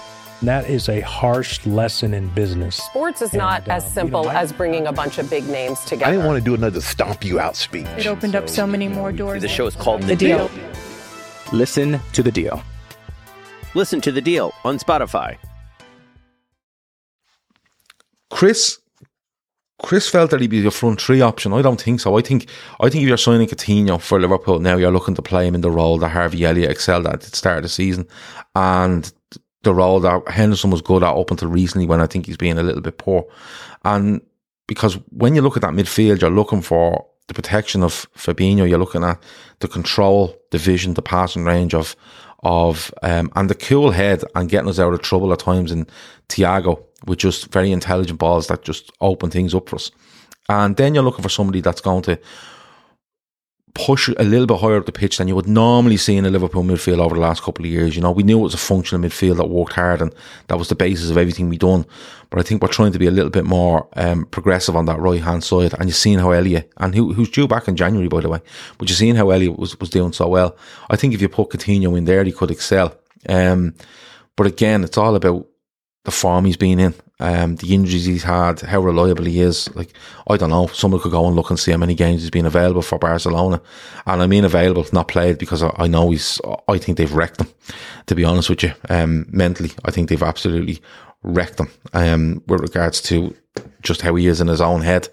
that 0.48 0.68
is 0.68 0.88
a 0.88 1.00
harsh 1.00 1.64
lesson 1.66 2.14
in 2.14 2.28
business. 2.30 2.76
Sports 2.76 3.22
is 3.22 3.30
and, 3.30 3.38
not 3.38 3.68
as 3.68 3.84
uh, 3.84 3.88
simple 3.88 4.22
you 4.22 4.28
know, 4.28 4.34
as 4.34 4.52
bringing 4.52 4.86
a 4.86 4.92
bunch 4.92 5.18
of 5.18 5.30
big 5.30 5.46
names 5.48 5.80
together. 5.80 6.06
I 6.06 6.10
didn't 6.12 6.26
want 6.26 6.38
to 6.38 6.44
do 6.44 6.54
another 6.54 6.80
stomp 6.80 7.24
you 7.24 7.38
out 7.38 7.56
speech. 7.56 7.86
It 7.96 8.06
opened 8.06 8.32
so, 8.32 8.38
up 8.38 8.48
so 8.48 8.66
many 8.66 8.88
more 8.88 9.12
doors. 9.12 9.42
The 9.42 9.48
show 9.48 9.66
is 9.66 9.76
called 9.76 10.02
The, 10.02 10.08
the 10.08 10.16
deal. 10.16 10.48
deal. 10.48 10.72
Listen 11.52 12.00
to 12.12 12.22
the 12.22 12.32
deal. 12.32 12.62
Listen 13.74 14.00
to 14.00 14.12
the 14.12 14.20
deal 14.20 14.52
on 14.64 14.78
Spotify. 14.78 15.36
Chris 18.30 18.78
Chris 19.82 20.08
felt 20.08 20.30
that 20.30 20.40
he'd 20.40 20.48
be 20.48 20.60
the 20.60 20.70
front 20.70 21.00
three 21.00 21.20
option. 21.20 21.52
I 21.52 21.60
don't 21.60 21.80
think 21.80 22.00
so. 22.00 22.16
I 22.16 22.22
think 22.22 22.48
I 22.80 22.88
think 22.88 23.02
if 23.02 23.08
you're 23.08 23.16
signing 23.16 23.48
Coutinho 23.48 24.00
for 24.00 24.20
Liverpool 24.20 24.60
now, 24.60 24.76
you're 24.76 24.92
looking 24.92 25.14
to 25.16 25.22
play 25.22 25.46
him 25.46 25.54
in 25.54 25.60
the 25.60 25.70
role 25.70 25.98
that 25.98 26.10
Harvey 26.10 26.44
Elliott 26.44 26.70
excelled 26.70 27.06
at 27.06 27.14
at 27.14 27.20
the 27.22 27.36
start 27.36 27.58
of 27.58 27.62
the 27.64 27.68
season, 27.68 28.06
and 28.54 29.12
the 29.62 29.74
role 29.74 30.00
that 30.00 30.28
Henderson 30.28 30.70
was 30.70 30.82
good 30.82 31.02
at 31.02 31.14
up 31.14 31.30
until 31.30 31.48
recently 31.48 31.86
when 31.86 32.00
I 32.00 32.06
think 32.06 32.26
he's 32.26 32.36
been 32.36 32.58
a 32.58 32.62
little 32.62 32.80
bit 32.80 32.98
poor. 32.98 33.24
And 33.84 34.20
because 34.66 34.94
when 35.10 35.34
you 35.34 35.42
look 35.42 35.56
at 35.56 35.62
that 35.62 35.72
midfield, 35.72 36.20
you're 36.20 36.30
looking 36.30 36.62
for 36.62 37.06
the 37.28 37.34
protection 37.34 37.82
of 37.82 38.06
Fabinho, 38.16 38.68
you're 38.68 38.78
looking 38.78 39.04
at 39.04 39.22
the 39.60 39.68
control, 39.68 40.36
the 40.50 40.58
vision, 40.58 40.94
the 40.94 41.02
passing 41.02 41.44
range 41.44 41.74
of 41.74 41.96
of 42.44 42.92
um, 43.02 43.30
and 43.36 43.48
the 43.48 43.54
cool 43.54 43.92
head 43.92 44.24
and 44.34 44.48
getting 44.48 44.68
us 44.68 44.80
out 44.80 44.92
of 44.92 45.00
trouble 45.00 45.32
at 45.32 45.38
times 45.38 45.70
in 45.70 45.86
Thiago 46.28 46.82
with 47.06 47.20
just 47.20 47.52
very 47.52 47.70
intelligent 47.70 48.18
balls 48.18 48.48
that 48.48 48.62
just 48.62 48.90
open 49.00 49.30
things 49.30 49.54
up 49.54 49.68
for 49.68 49.76
us. 49.76 49.92
And 50.48 50.76
then 50.76 50.92
you're 50.94 51.04
looking 51.04 51.22
for 51.22 51.28
somebody 51.28 51.60
that's 51.60 51.80
going 51.80 52.02
to 52.02 52.18
push 53.74 54.08
a 54.08 54.22
little 54.22 54.46
bit 54.46 54.60
higher 54.60 54.76
up 54.76 54.86
the 54.86 54.92
pitch 54.92 55.16
than 55.16 55.28
you 55.28 55.34
would 55.34 55.48
normally 55.48 55.96
see 55.96 56.16
in 56.16 56.26
a 56.26 56.30
Liverpool 56.30 56.62
midfield 56.62 56.98
over 56.98 57.14
the 57.14 57.20
last 57.20 57.42
couple 57.42 57.64
of 57.64 57.70
years. 57.70 57.96
You 57.96 58.02
know, 58.02 58.10
we 58.10 58.22
knew 58.22 58.38
it 58.38 58.42
was 58.42 58.54
a 58.54 58.58
functional 58.58 59.02
midfield 59.02 59.38
that 59.38 59.48
worked 59.48 59.72
hard 59.72 60.02
and 60.02 60.14
that 60.48 60.58
was 60.58 60.68
the 60.68 60.74
basis 60.74 61.10
of 61.10 61.16
everything 61.16 61.48
we 61.48 61.56
done. 61.56 61.86
But 62.28 62.38
I 62.38 62.42
think 62.42 62.60
we're 62.62 62.68
trying 62.68 62.92
to 62.92 62.98
be 62.98 63.06
a 63.06 63.10
little 63.10 63.30
bit 63.30 63.44
more 63.44 63.88
um, 63.94 64.26
progressive 64.26 64.76
on 64.76 64.86
that 64.86 64.98
right 64.98 65.22
hand 65.22 65.42
side. 65.42 65.74
And 65.74 65.84
you've 65.86 65.96
seen 65.96 66.18
how 66.18 66.32
Elliott, 66.32 66.70
and 66.76 66.94
who, 66.94 67.14
who's 67.14 67.30
due 67.30 67.48
back 67.48 67.66
in 67.66 67.76
January, 67.76 68.08
by 68.08 68.20
the 68.20 68.28
way, 68.28 68.40
but 68.76 68.88
you've 68.88 68.98
seen 68.98 69.16
how 69.16 69.30
Elliott 69.30 69.58
was, 69.58 69.78
was 69.80 69.90
doing 69.90 70.12
so 70.12 70.28
well. 70.28 70.56
I 70.90 70.96
think 70.96 71.14
if 71.14 71.22
you 71.22 71.28
put 71.28 71.50
Coutinho 71.50 71.96
in 71.96 72.04
there, 72.04 72.24
he 72.24 72.32
could 72.32 72.50
excel. 72.50 72.96
Um, 73.28 73.74
but 74.36 74.46
again, 74.46 74.84
it's 74.84 74.98
all 74.98 75.14
about 75.14 75.46
the 76.04 76.10
form 76.10 76.44
he's 76.44 76.56
been 76.56 76.80
in, 76.80 76.94
um, 77.22 77.56
the 77.56 77.72
injuries 77.74 78.04
he's 78.04 78.24
had, 78.24 78.60
how 78.60 78.80
reliable 78.80 79.24
he 79.24 79.40
is. 79.40 79.74
Like, 79.74 79.94
I 80.28 80.36
don't 80.36 80.50
know, 80.50 80.66
someone 80.66 81.00
could 81.00 81.12
go 81.12 81.26
and 81.26 81.36
look 81.36 81.50
and 81.50 81.58
see 81.58 81.70
how 81.70 81.78
many 81.78 81.94
games 81.94 82.20
he's 82.20 82.30
been 82.30 82.46
available 82.46 82.82
for 82.82 82.98
Barcelona. 82.98 83.62
And 84.06 84.20
I 84.20 84.26
mean 84.26 84.44
available, 84.44 84.84
not 84.92 85.08
played, 85.08 85.38
because 85.38 85.62
I, 85.62 85.72
I 85.78 85.86
know 85.86 86.10
he's, 86.10 86.40
I 86.68 86.78
think 86.78 86.98
they've 86.98 87.12
wrecked 87.14 87.40
him, 87.40 87.48
to 88.06 88.14
be 88.14 88.24
honest 88.24 88.50
with 88.50 88.62
you. 88.62 88.72
Um, 88.90 89.26
mentally, 89.30 89.70
I 89.84 89.90
think 89.90 90.08
they've 90.08 90.22
absolutely 90.22 90.82
wrecked 91.22 91.60
him, 91.60 91.70
um, 91.92 92.42
with 92.48 92.60
regards 92.60 93.00
to 93.02 93.34
just 93.82 94.02
how 94.02 94.14
he 94.16 94.26
is 94.26 94.40
in 94.40 94.48
his 94.48 94.60
own 94.60 94.80
head 94.82 95.08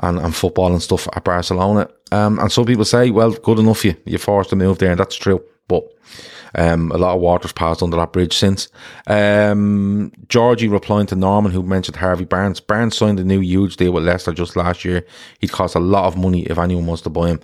and, 0.00 0.18
and 0.18 0.34
football 0.34 0.72
and 0.72 0.82
stuff 0.82 1.06
at 1.14 1.24
Barcelona. 1.24 1.88
Um, 2.10 2.38
and 2.38 2.50
some 2.50 2.66
people 2.66 2.84
say, 2.84 3.10
well, 3.10 3.32
good 3.32 3.58
enough, 3.58 3.84
you, 3.84 3.94
you 4.04 4.18
forced 4.18 4.50
to 4.50 4.56
move 4.56 4.78
there, 4.78 4.90
and 4.90 5.00
that's 5.00 5.16
true. 5.16 5.40
But 5.68 5.84
um, 6.54 6.90
a 6.92 6.98
lot 6.98 7.14
of 7.14 7.20
water's 7.20 7.52
passed 7.52 7.82
under 7.82 7.96
that 7.96 8.12
bridge 8.12 8.36
since. 8.36 8.68
Um, 9.06 10.12
Georgie 10.28 10.68
replying 10.68 11.06
to 11.06 11.16
Norman, 11.16 11.52
who 11.52 11.62
mentioned 11.62 11.96
Harvey 11.96 12.24
Barnes. 12.24 12.60
Barnes 12.60 12.96
signed 12.96 13.20
a 13.20 13.24
new 13.24 13.40
huge 13.40 13.76
deal 13.76 13.92
with 13.92 14.04
Leicester 14.04 14.32
just 14.32 14.56
last 14.56 14.84
year. 14.84 15.06
He'd 15.40 15.52
cost 15.52 15.74
a 15.74 15.80
lot 15.80 16.06
of 16.06 16.16
money 16.16 16.42
if 16.42 16.58
anyone 16.58 16.86
wants 16.86 17.02
to 17.02 17.10
buy 17.10 17.28
him. 17.28 17.40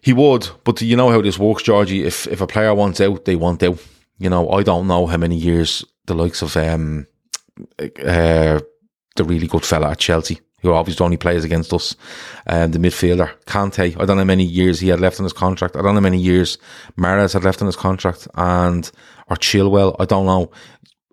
He 0.00 0.12
would, 0.12 0.48
but 0.64 0.80
you 0.80 0.96
know 0.96 1.10
how 1.10 1.20
this 1.20 1.38
works, 1.38 1.64
Georgie. 1.64 2.04
If 2.04 2.26
if 2.28 2.40
a 2.40 2.46
player 2.46 2.74
wants 2.74 3.00
out, 3.00 3.24
they 3.24 3.36
want 3.36 3.62
out. 3.62 3.78
You 4.18 4.30
know, 4.30 4.48
I 4.50 4.62
don't 4.62 4.86
know 4.86 5.06
how 5.06 5.16
many 5.16 5.36
years 5.36 5.84
the 6.06 6.14
likes 6.14 6.42
of 6.42 6.56
um, 6.56 7.06
uh, 7.78 8.60
the 9.16 9.24
really 9.24 9.48
good 9.48 9.64
fella 9.64 9.90
at 9.90 9.98
Chelsea 9.98 10.40
who 10.62 10.72
obviously 10.72 11.04
only 11.04 11.16
plays 11.16 11.44
against 11.44 11.72
us, 11.72 11.94
um, 12.46 12.72
the 12.72 12.78
midfielder, 12.78 13.30
Kante. 13.46 13.94
I 14.00 14.04
don't 14.04 14.16
know 14.16 14.22
how 14.22 14.24
many 14.24 14.44
years 14.44 14.80
he 14.80 14.88
had 14.88 15.00
left 15.00 15.20
on 15.20 15.24
his 15.24 15.32
contract. 15.32 15.76
I 15.76 15.82
don't 15.82 15.94
know 15.94 16.00
how 16.00 16.00
many 16.00 16.18
years 16.18 16.58
Mahrez 16.98 17.34
had 17.34 17.44
left 17.44 17.60
on 17.60 17.66
his 17.66 17.76
contract 17.76 18.26
and, 18.34 18.90
or 19.28 19.36
Chilwell. 19.36 19.96
I 19.98 20.04
don't 20.04 20.26
know. 20.26 20.50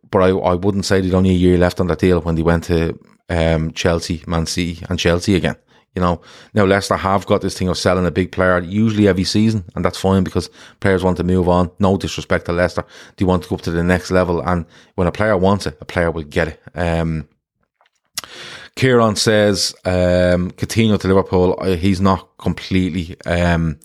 But 0.09 0.19
I, 0.19 0.29
I 0.29 0.53
wouldn't 0.53 0.85
say 0.85 1.01
there'd 1.01 1.13
only 1.13 1.31
a 1.31 1.33
year 1.33 1.57
left 1.57 1.79
on 1.79 1.87
that 1.87 1.99
deal 1.99 2.21
when 2.21 2.35
they 2.35 2.43
went 2.43 2.65
to, 2.65 2.97
um, 3.29 3.71
Chelsea, 3.73 4.23
Man 4.27 4.45
City 4.45 4.83
and 4.89 4.99
Chelsea 4.99 5.35
again. 5.35 5.55
You 5.95 6.01
know, 6.01 6.21
now 6.55 6.65
Leicester 6.65 6.95
have 6.95 7.27
got 7.27 7.41
this 7.41 7.57
thing 7.57 7.67
of 7.67 7.77
selling 7.77 8.05
a 8.07 8.11
big 8.11 8.31
player 8.31 8.59
usually 8.59 9.07
every 9.07 9.23
season, 9.23 9.63
and 9.75 9.85
that's 9.85 9.99
fine 9.99 10.23
because 10.23 10.49
players 10.79 11.03
want 11.03 11.17
to 11.17 11.23
move 11.23 11.47
on. 11.47 11.69
No 11.77 11.97
disrespect 11.97 12.45
to 12.45 12.51
Leicester. 12.51 12.83
They 13.17 13.25
want 13.25 13.43
to 13.43 13.49
go 13.49 13.55
up 13.55 13.61
to 13.63 13.71
the 13.71 13.83
next 13.83 14.09
level, 14.09 14.41
and 14.41 14.65
when 14.95 15.07
a 15.07 15.11
player 15.11 15.37
wants 15.37 15.67
it, 15.67 15.77
a 15.81 15.85
player 15.85 16.09
will 16.09 16.23
get 16.23 16.47
it. 16.47 16.61
Um, 16.73 17.27
Kieran 18.75 19.15
says 19.15 19.75
um, 19.85 20.51
Coutinho 20.51 20.99
to 20.99 21.07
Liverpool. 21.07 21.57
Uh, 21.59 21.75
he's 21.75 22.01
not 22.01 22.37
completely, 22.37 23.15
um, 23.25 23.77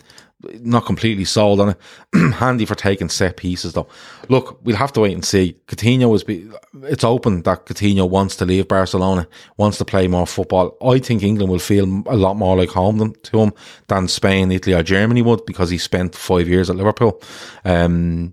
not 0.60 0.86
completely 0.86 1.24
sold 1.24 1.60
on 1.60 1.70
it. 1.70 1.78
Handy 2.34 2.64
for 2.64 2.74
taking 2.74 3.10
set 3.10 3.36
pieces 3.36 3.74
though. 3.74 3.88
Look, 4.28 4.58
we'll 4.64 4.76
have 4.76 4.92
to 4.94 5.00
wait 5.00 5.12
and 5.12 5.24
see. 5.24 5.58
Coutinho 5.66 6.14
is. 6.14 6.24
Be, 6.24 6.50
it's 6.84 7.04
open 7.04 7.42
that 7.42 7.66
Coutinho 7.66 8.08
wants 8.08 8.36
to 8.36 8.46
leave 8.46 8.66
Barcelona, 8.66 9.28
wants 9.58 9.76
to 9.78 9.84
play 9.84 10.08
more 10.08 10.26
football. 10.26 10.76
I 10.82 10.98
think 11.00 11.22
England 11.22 11.52
will 11.52 11.58
feel 11.58 11.84
a 12.06 12.16
lot 12.16 12.36
more 12.36 12.56
like 12.56 12.70
home 12.70 13.14
to 13.14 13.40
him 13.40 13.52
than 13.88 14.08
Spain, 14.08 14.50
Italy, 14.50 14.74
or 14.74 14.82
Germany 14.82 15.20
would 15.20 15.44
because 15.44 15.68
he 15.68 15.78
spent 15.78 16.14
five 16.14 16.48
years 16.48 16.70
at 16.70 16.76
Liverpool. 16.76 17.20
Um, 17.64 18.32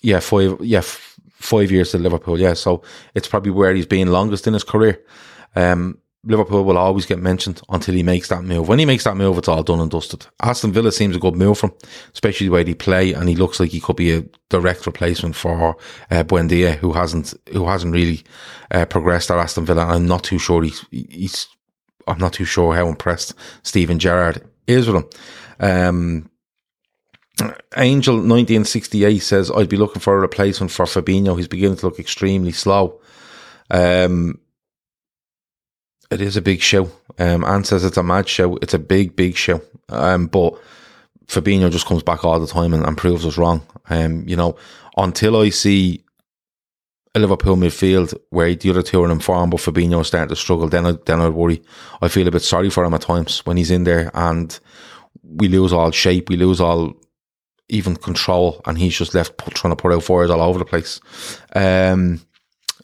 yeah, 0.00 0.20
five. 0.20 0.58
Yeah. 0.60 0.78
F- 0.78 1.10
five 1.44 1.70
years 1.70 1.94
at 1.94 2.00
Liverpool, 2.00 2.40
yeah. 2.40 2.54
So 2.54 2.82
it's 3.14 3.28
probably 3.28 3.52
where 3.52 3.74
he's 3.74 3.84
been 3.84 4.10
longest 4.10 4.46
in 4.46 4.54
his 4.54 4.64
career. 4.64 4.98
Um, 5.56 5.98
Liverpool 6.26 6.64
will 6.64 6.78
always 6.78 7.06
get 7.06 7.18
mentioned 7.18 7.60
until 7.68 7.94
he 7.94 8.02
makes 8.02 8.28
that 8.28 8.44
move. 8.44 8.68
When 8.68 8.78
he 8.78 8.86
makes 8.86 9.04
that 9.04 9.16
move, 9.16 9.36
it's 9.36 9.48
all 9.48 9.62
done 9.62 9.80
and 9.80 9.90
dusted. 9.90 10.26
Aston 10.42 10.72
Villa 10.72 10.90
seems 10.90 11.14
a 11.14 11.18
good 11.18 11.36
move 11.36 11.58
for 11.58 11.66
him, 11.68 11.74
especially 12.14 12.46
the 12.46 12.52
way 12.52 12.62
they 12.62 12.74
play, 12.74 13.12
and 13.12 13.28
he 13.28 13.36
looks 13.36 13.60
like 13.60 13.70
he 13.70 13.80
could 13.80 13.96
be 13.96 14.12
a 14.12 14.24
direct 14.48 14.86
replacement 14.86 15.36
for 15.36 15.76
uh, 16.10 16.24
Buendia, 16.24 16.76
who 16.76 16.92
hasn't 16.92 17.34
who 17.52 17.66
hasn't 17.66 17.92
really 17.92 18.22
uh, 18.70 18.86
progressed 18.86 19.30
at 19.30 19.38
Aston 19.38 19.66
Villa. 19.66 19.84
I'm 19.84 20.06
not 20.06 20.24
too 20.24 20.38
sure 20.38 20.62
he's, 20.62 20.84
he's 20.90 21.46
I'm 22.06 22.18
not 22.18 22.32
too 22.32 22.44
sure 22.44 22.74
how 22.74 22.88
impressed 22.88 23.34
Steven 23.62 23.98
Gerrard 23.98 24.48
is 24.66 24.88
with 24.88 24.96
him. 24.96 25.10
Um, 25.60 26.30
Angel 27.76 28.14
1968 28.14 29.18
says 29.18 29.50
I'd 29.50 29.68
be 29.68 29.76
looking 29.76 30.00
for 30.00 30.16
a 30.16 30.20
replacement 30.20 30.70
for 30.70 30.86
Fabinho. 30.86 31.36
He's 31.36 31.48
beginning 31.48 31.76
to 31.78 31.86
look 31.86 31.98
extremely 31.98 32.52
slow. 32.52 33.00
Um, 33.70 34.38
it 36.10 36.20
is 36.20 36.36
a 36.36 36.42
big 36.42 36.60
show. 36.60 36.90
Um, 37.18 37.44
Anne 37.44 37.64
says 37.64 37.84
it's 37.84 37.96
a 37.96 38.02
mad 38.02 38.28
show. 38.28 38.56
It's 38.56 38.74
a 38.74 38.78
big, 38.78 39.16
big 39.16 39.36
show. 39.36 39.60
Um, 39.88 40.26
but 40.26 40.54
Fabinho 41.26 41.70
just 41.70 41.86
comes 41.86 42.02
back 42.02 42.24
all 42.24 42.40
the 42.40 42.46
time 42.46 42.74
and, 42.74 42.84
and 42.84 42.96
proves 42.96 43.26
us 43.26 43.38
wrong. 43.38 43.62
Um, 43.88 44.26
you 44.28 44.36
know, 44.36 44.56
until 44.96 45.36
I 45.36 45.50
see 45.50 46.04
a 47.14 47.20
Liverpool 47.20 47.56
midfield 47.56 48.14
where 48.30 48.54
the 48.54 48.70
other 48.70 48.82
two 48.82 49.02
are 49.02 49.10
in 49.10 49.20
form, 49.20 49.50
but 49.50 49.60
Fabinho 49.60 50.04
starting 50.04 50.28
to 50.28 50.36
struggle, 50.36 50.68
then 50.68 50.86
I 50.86 50.92
then 51.06 51.20
I 51.20 51.28
worry. 51.28 51.62
I 52.02 52.08
feel 52.08 52.26
a 52.26 52.32
bit 52.32 52.42
sorry 52.42 52.70
for 52.70 52.84
him 52.84 52.94
at 52.94 53.02
times 53.02 53.44
when 53.46 53.56
he's 53.56 53.70
in 53.70 53.84
there, 53.84 54.10
and 54.14 54.58
we 55.22 55.48
lose 55.48 55.72
all 55.72 55.90
shape, 55.90 56.28
we 56.28 56.36
lose 56.36 56.60
all 56.60 56.94
even 57.68 57.96
control, 57.96 58.60
and 58.66 58.76
he's 58.78 58.96
just 58.96 59.14
left 59.14 59.38
trying 59.54 59.72
to 59.74 59.80
put 59.80 59.92
out 59.92 60.02
fires 60.02 60.30
all 60.30 60.40
over 60.40 60.58
the 60.58 60.64
place. 60.64 61.00
Um, 61.54 62.20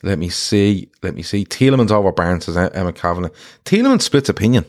let 0.03 0.19
me 0.19 0.29
see. 0.29 0.91
Let 1.03 1.15
me 1.15 1.23
see. 1.23 1.45
Tielemans 1.45 1.91
over 1.91 2.13
Barnes, 2.13 2.47
says 2.47 2.57
Emma 2.57 2.93
Kavanagh. 2.93 3.31
Tielemans 3.65 4.03
splits 4.03 4.29
opinion. 4.29 4.65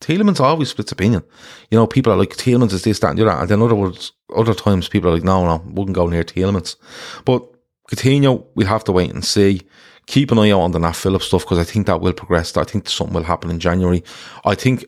Tielemans 0.00 0.40
always 0.40 0.70
splits 0.70 0.92
opinion. 0.92 1.24
You 1.70 1.78
know, 1.78 1.86
people 1.86 2.12
are 2.12 2.16
like, 2.16 2.30
Tielemans 2.30 2.72
is 2.72 2.84
this, 2.84 3.00
that, 3.00 3.10
and 3.10 3.18
the 3.18 3.28
other. 3.28 3.40
And 3.40 3.48
then 3.48 3.62
other 3.62 3.74
words, 3.74 4.12
other 4.34 4.54
times 4.54 4.88
people 4.88 5.10
are 5.10 5.14
like, 5.14 5.24
no, 5.24 5.44
no, 5.44 5.62
wouldn't 5.66 5.96
go 5.96 6.06
near 6.06 6.22
Tielemans. 6.22 6.76
But 7.24 7.44
Coutinho, 7.90 8.46
we'll 8.54 8.66
have 8.66 8.84
to 8.84 8.92
wait 8.92 9.12
and 9.12 9.24
see. 9.24 9.62
Keep 10.06 10.30
an 10.30 10.38
eye 10.38 10.50
out 10.50 10.60
on 10.60 10.72
the 10.72 10.78
Nat 10.78 10.92
Phillips 10.92 11.26
stuff 11.26 11.42
because 11.42 11.58
I 11.58 11.64
think 11.64 11.86
that 11.86 12.00
will 12.00 12.12
progress. 12.12 12.56
I 12.56 12.64
think 12.64 12.88
something 12.88 13.14
will 13.14 13.24
happen 13.24 13.50
in 13.50 13.58
January. 13.58 14.04
I 14.44 14.54
think 14.54 14.84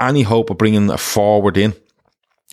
any 0.00 0.22
hope 0.22 0.50
of 0.50 0.58
bringing 0.58 0.90
a 0.90 0.98
forward 0.98 1.56
in 1.56 1.74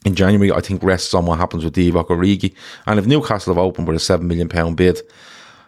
in 0.04 0.16
January, 0.16 0.52
I 0.52 0.62
think 0.62 0.84
rests 0.84 1.14
on 1.14 1.26
what 1.26 1.40
happens 1.40 1.64
with 1.64 1.76
Divock 1.76 2.08
Origi. 2.08 2.54
And 2.86 3.00
if 3.00 3.08
Newcastle 3.08 3.54
have 3.54 3.64
opened 3.64 3.88
with 3.88 3.98
a 3.98 4.00
£7 4.00 4.22
million 4.22 4.76
bid, 4.76 5.02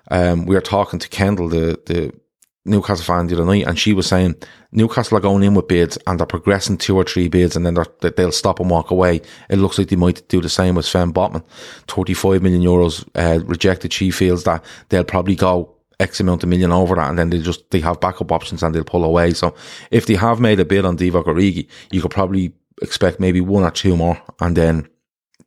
um, 0.10 0.46
we 0.46 0.56
were 0.56 0.62
talking 0.62 1.00
to 1.00 1.10
Kendall, 1.10 1.50
the, 1.50 1.80
the 1.86 2.13
Newcastle 2.67 3.06
fan 3.06 3.28
the 3.28 3.36
other 3.36 3.46
night, 3.46 3.65
and 3.65 3.80
she 3.80 3.93
was 3.93 4.08
saying 4.08 4.36
Newcastle 4.72 5.17
are 5.17 5.22
going 5.22 5.43
in 5.43 5.54
with 5.54 5.67
bids 5.67 5.98
and 6.06 6.20
they're 6.20 6.28
progressing 6.28 6.78
two 6.78 6.96
or 6.96 7.04
three 7.04 7.28
bids 7.28 7.56
and 7.56 7.65
then 7.65 7.78
they'll 8.15 8.32
stop 8.32 8.60
and 8.60 8.70
walk 8.70 8.91
away. 8.91 9.22
It 9.50 9.58
looks 9.58 9.78
like 9.78 9.88
they 9.88 9.96
might 9.96 10.28
do 10.28 10.41
the 10.41 10.50
same 10.50 10.76
with 10.76 10.86
Sven 10.86 11.13
Botman. 11.13 11.43
35 11.88 12.43
million 12.43 12.62
euros 12.62 13.08
uh, 13.15 13.43
rejected. 13.46 13.93
She 13.93 14.12
feels 14.12 14.43
that 14.43 14.63
they'll 14.89 15.04
probably 15.04 15.36
go 15.36 15.74
X 16.00 16.20
amount 16.20 16.43
of 16.43 16.50
million 16.50 16.72
over 16.72 16.96
that 16.96 17.10
and 17.10 17.17
then 17.17 17.30
they 17.30 17.39
just, 17.39 17.70
they 17.72 17.80
have 17.80 18.00
backup 18.00 18.32
options 18.32 18.62
and 18.62 18.76
they'll 18.76 18.84
pull 18.84 19.04
away. 19.04 19.34
So 19.34 19.56
if 19.89 20.06
they 20.06 20.15
have 20.15 20.39
made 20.39 20.60
a 20.60 20.65
bid 20.65 20.86
on 20.86 20.98
Divock 20.98 21.26
Origi, 21.26 21.67
you 21.91 22.02
could 22.02 22.12
probably 22.12 22.54
expect 22.82 23.20
maybe 23.20 23.41
one 23.41 23.63
or 23.63 23.72
two 23.72 23.96
more 23.96 24.22
and 24.41 24.56
then 24.56 24.88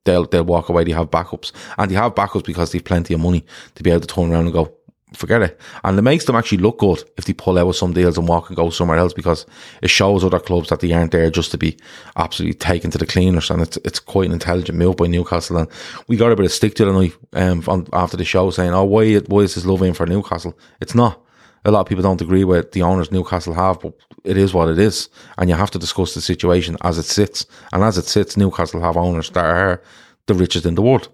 they'll 0.05 0.27
they'll 0.27 0.45
walk 0.45 0.69
away. 0.69 0.85
They 0.85 0.93
have 0.93 1.11
backups, 1.11 1.53
and 1.79 1.91
they 1.91 1.95
have 1.95 2.15
backups 2.15 2.45
because 2.45 2.73
they've 2.73 2.85
plenty 2.85 3.15
of 3.15 3.21
money 3.21 3.45
to 3.75 3.83
be 3.83 3.91
able 3.91 4.01
to 4.01 4.07
turn 4.07 4.33
around 4.33 4.45
and 4.45 4.53
go, 4.53 4.75
forget 5.15 5.43
it. 5.43 5.61
And 5.85 5.99
it 5.99 6.03
makes 6.03 6.25
them 6.25 6.37
actually 6.37 6.59
look 6.59 6.79
good 6.79 7.03
if 7.17 7.25
they 7.25 7.33
pull 7.33 7.59
out 7.59 7.67
with 7.67 7.77
some 7.77 7.93
deals 7.93 8.19
and 8.19 8.29
walk 8.29 8.49
and 8.49 8.57
go 8.57 8.71
somewhere 8.71 8.99
else 8.99 9.13
because 9.13 9.47
it 9.83 9.91
shows 9.91 10.25
other 10.25 10.39
clubs 10.39 10.69
that 10.69 10.81
they 10.81 10.93
aren't 10.93 11.13
there 11.13 11.31
just 11.31 11.51
to 11.53 11.59
be 11.59 11.77
absolutely 12.17 12.55
taken 12.55 12.91
to 12.91 12.99
the 12.99 13.07
cleaners. 13.07 13.51
And 13.51 13.63
it's 13.63 13.77
it's 13.85 13.99
quite 13.99 14.27
an 14.27 14.33
intelligent 14.33 14.79
move 14.79 14.97
by 14.97 15.07
Newcastle. 15.07 15.59
And 15.59 15.69
we 16.09 16.17
got 16.17 16.33
a 16.33 16.37
bit 16.37 16.47
of 16.47 16.53
stick 16.53 16.75
to 16.77 16.85
the 16.85 16.93
night 16.93 17.15
um, 17.33 17.87
after 17.93 18.17
the 18.17 18.25
show 18.25 18.51
saying, 18.51 18.73
oh, 18.73 18.85
why, 18.85 19.17
why 19.19 19.41
is 19.41 19.55
this 19.55 19.67
love 19.67 19.83
in 19.83 19.95
for 19.95 20.07
Newcastle? 20.07 20.59
It's 20.81 20.95
not 20.95 21.21
a 21.65 21.71
lot 21.71 21.81
of 21.81 21.87
people 21.87 22.03
don't 22.03 22.21
agree 22.21 22.45
with 22.45 22.73
the 22.73 22.83
owners 22.83 23.13
Newcastle 23.13 23.55
have, 23.55 23.81
but 23.81 23.95
it 24.25 24.37
is 24.37 24.55
what 24.55 24.69
it 24.69 24.79
is. 24.79 25.09
And 25.39 25.51
you 25.51 25.57
have 25.57 25.71
to 25.73 25.79
discuss 25.79 26.15
the 26.15 26.21
situation 26.21 26.77
as 26.83 26.99
it 26.99 27.05
sits. 27.05 27.47
And 27.73 27.83
as 27.83 27.99
it 27.99 28.07
sits, 28.07 28.37
Newcastle 28.37 28.81
have 28.81 28.97
owners 28.97 29.31
that 29.31 29.45
are 29.45 29.83
the 30.27 30.35
richest 30.35 30.67
in 30.67 30.75
the 30.75 30.83
world. 30.83 31.09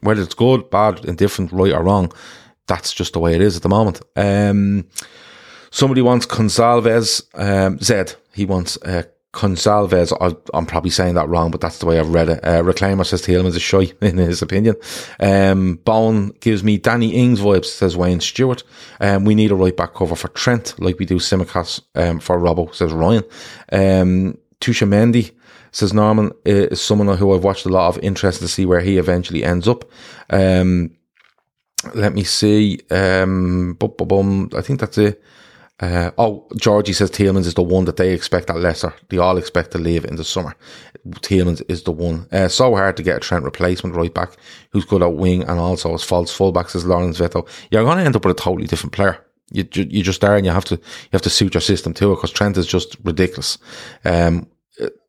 Whether 0.00 0.22
it's 0.22 0.34
good, 0.34 0.70
bad, 0.70 1.04
indifferent, 1.04 1.52
right 1.52 1.72
or 1.72 1.84
wrong, 1.84 2.12
that's 2.66 2.92
just 2.92 3.12
the 3.12 3.20
way 3.20 3.34
it 3.34 3.40
is 3.40 3.56
at 3.56 3.62
the 3.62 3.68
moment. 3.68 4.00
Um, 4.16 4.86
somebody 5.70 6.02
wants 6.02 6.26
Gonsalves, 6.26 7.22
um, 7.34 7.78
Zed. 7.78 8.14
He 8.34 8.44
wants 8.44 8.76
uh, 8.82 9.04
Consalves, 9.32 10.12
I, 10.20 10.36
I'm 10.52 10.66
probably 10.66 10.90
saying 10.90 11.14
that 11.14 11.28
wrong, 11.28 11.50
but 11.50 11.62
that's 11.62 11.78
the 11.78 11.86
way 11.86 11.98
I've 11.98 12.12
read 12.12 12.28
it. 12.28 12.44
Uh, 12.44 12.62
Reclaimer 12.62 13.06
says 13.06 13.22
Tielemans 13.22 13.48
is 13.48 13.56
a 13.56 13.60
shy, 13.60 13.92
in 14.02 14.18
his 14.18 14.42
opinion. 14.42 14.76
Um, 15.20 15.78
gives 16.40 16.62
me 16.62 16.76
Danny 16.76 17.14
Ings 17.14 17.40
vibes, 17.40 17.66
says 17.66 17.96
Wayne 17.96 18.20
Stewart. 18.20 18.62
Um, 19.00 19.24
we 19.24 19.34
need 19.34 19.50
a 19.50 19.54
right 19.54 19.76
back 19.76 19.94
cover 19.94 20.16
for 20.16 20.28
Trent, 20.28 20.74
like 20.78 20.98
we 20.98 21.06
do 21.06 21.16
Tsimikas 21.16 21.80
um, 21.94 22.20
for 22.20 22.38
Robbo, 22.38 22.74
says 22.74 22.92
Ryan. 22.92 23.24
Um, 23.72 24.38
Tusha 24.60 24.86
Mendy 24.86 25.32
says 25.72 25.94
Norman 25.94 26.32
is 26.44 26.82
someone 26.82 27.16
who 27.16 27.34
I've 27.34 27.44
watched 27.44 27.64
a 27.64 27.70
lot 27.70 27.88
of, 27.88 28.02
interest 28.02 28.40
to 28.40 28.48
see 28.48 28.66
where 28.66 28.80
he 28.80 28.98
eventually 28.98 29.44
ends 29.44 29.66
up. 29.66 29.90
Um, 30.28 30.90
let 31.94 32.14
me 32.14 32.22
see. 32.22 32.80
Um, 32.90 33.74
bum, 33.78 33.94
bum, 33.96 34.08
bum. 34.08 34.50
I 34.54 34.60
think 34.60 34.80
that's 34.80 34.98
it. 34.98 35.22
Uh, 35.82 36.12
oh, 36.16 36.46
Georgie 36.56 36.92
says 36.92 37.10
Tielemans 37.10 37.46
is 37.46 37.54
the 37.54 37.62
one 37.62 37.86
that 37.86 37.96
they 37.96 38.12
expect 38.12 38.48
at 38.48 38.56
Leicester. 38.56 38.94
They 39.08 39.18
all 39.18 39.36
expect 39.36 39.72
to 39.72 39.78
leave 39.78 40.04
in 40.04 40.14
the 40.14 40.22
summer. 40.22 40.54
Tielemans 41.06 41.60
is 41.68 41.82
the 41.82 41.90
one. 41.90 42.28
Uh, 42.30 42.46
so 42.46 42.76
hard 42.76 42.96
to 42.96 43.02
get 43.02 43.16
a 43.16 43.20
Trent 43.20 43.44
replacement 43.44 43.96
right 43.96 44.14
back 44.14 44.36
who's 44.70 44.84
good 44.84 45.02
at 45.02 45.14
wing 45.14 45.42
and 45.42 45.58
also 45.58 45.92
as 45.92 46.04
false 46.04 46.32
fullback, 46.32 46.70
says 46.70 46.86
Lawrence 46.86 47.18
Veto. 47.18 47.46
You're 47.72 47.82
going 47.82 47.98
to 47.98 48.04
end 48.04 48.14
up 48.14 48.24
with 48.24 48.38
a 48.38 48.40
totally 48.40 48.68
different 48.68 48.92
player. 48.92 49.18
You, 49.50 49.66
you 49.74 50.04
just 50.04 50.24
are 50.24 50.36
and 50.36 50.46
you 50.46 50.52
have 50.52 50.64
to, 50.66 50.76
you 50.76 51.10
have 51.12 51.22
to 51.22 51.30
suit 51.30 51.54
your 51.54 51.60
system 51.60 51.92
to 51.94 52.12
it 52.12 52.16
because 52.16 52.30
Trent 52.30 52.56
is 52.56 52.66
just 52.66 52.96
ridiculous. 53.02 53.58
Um, 54.04 54.46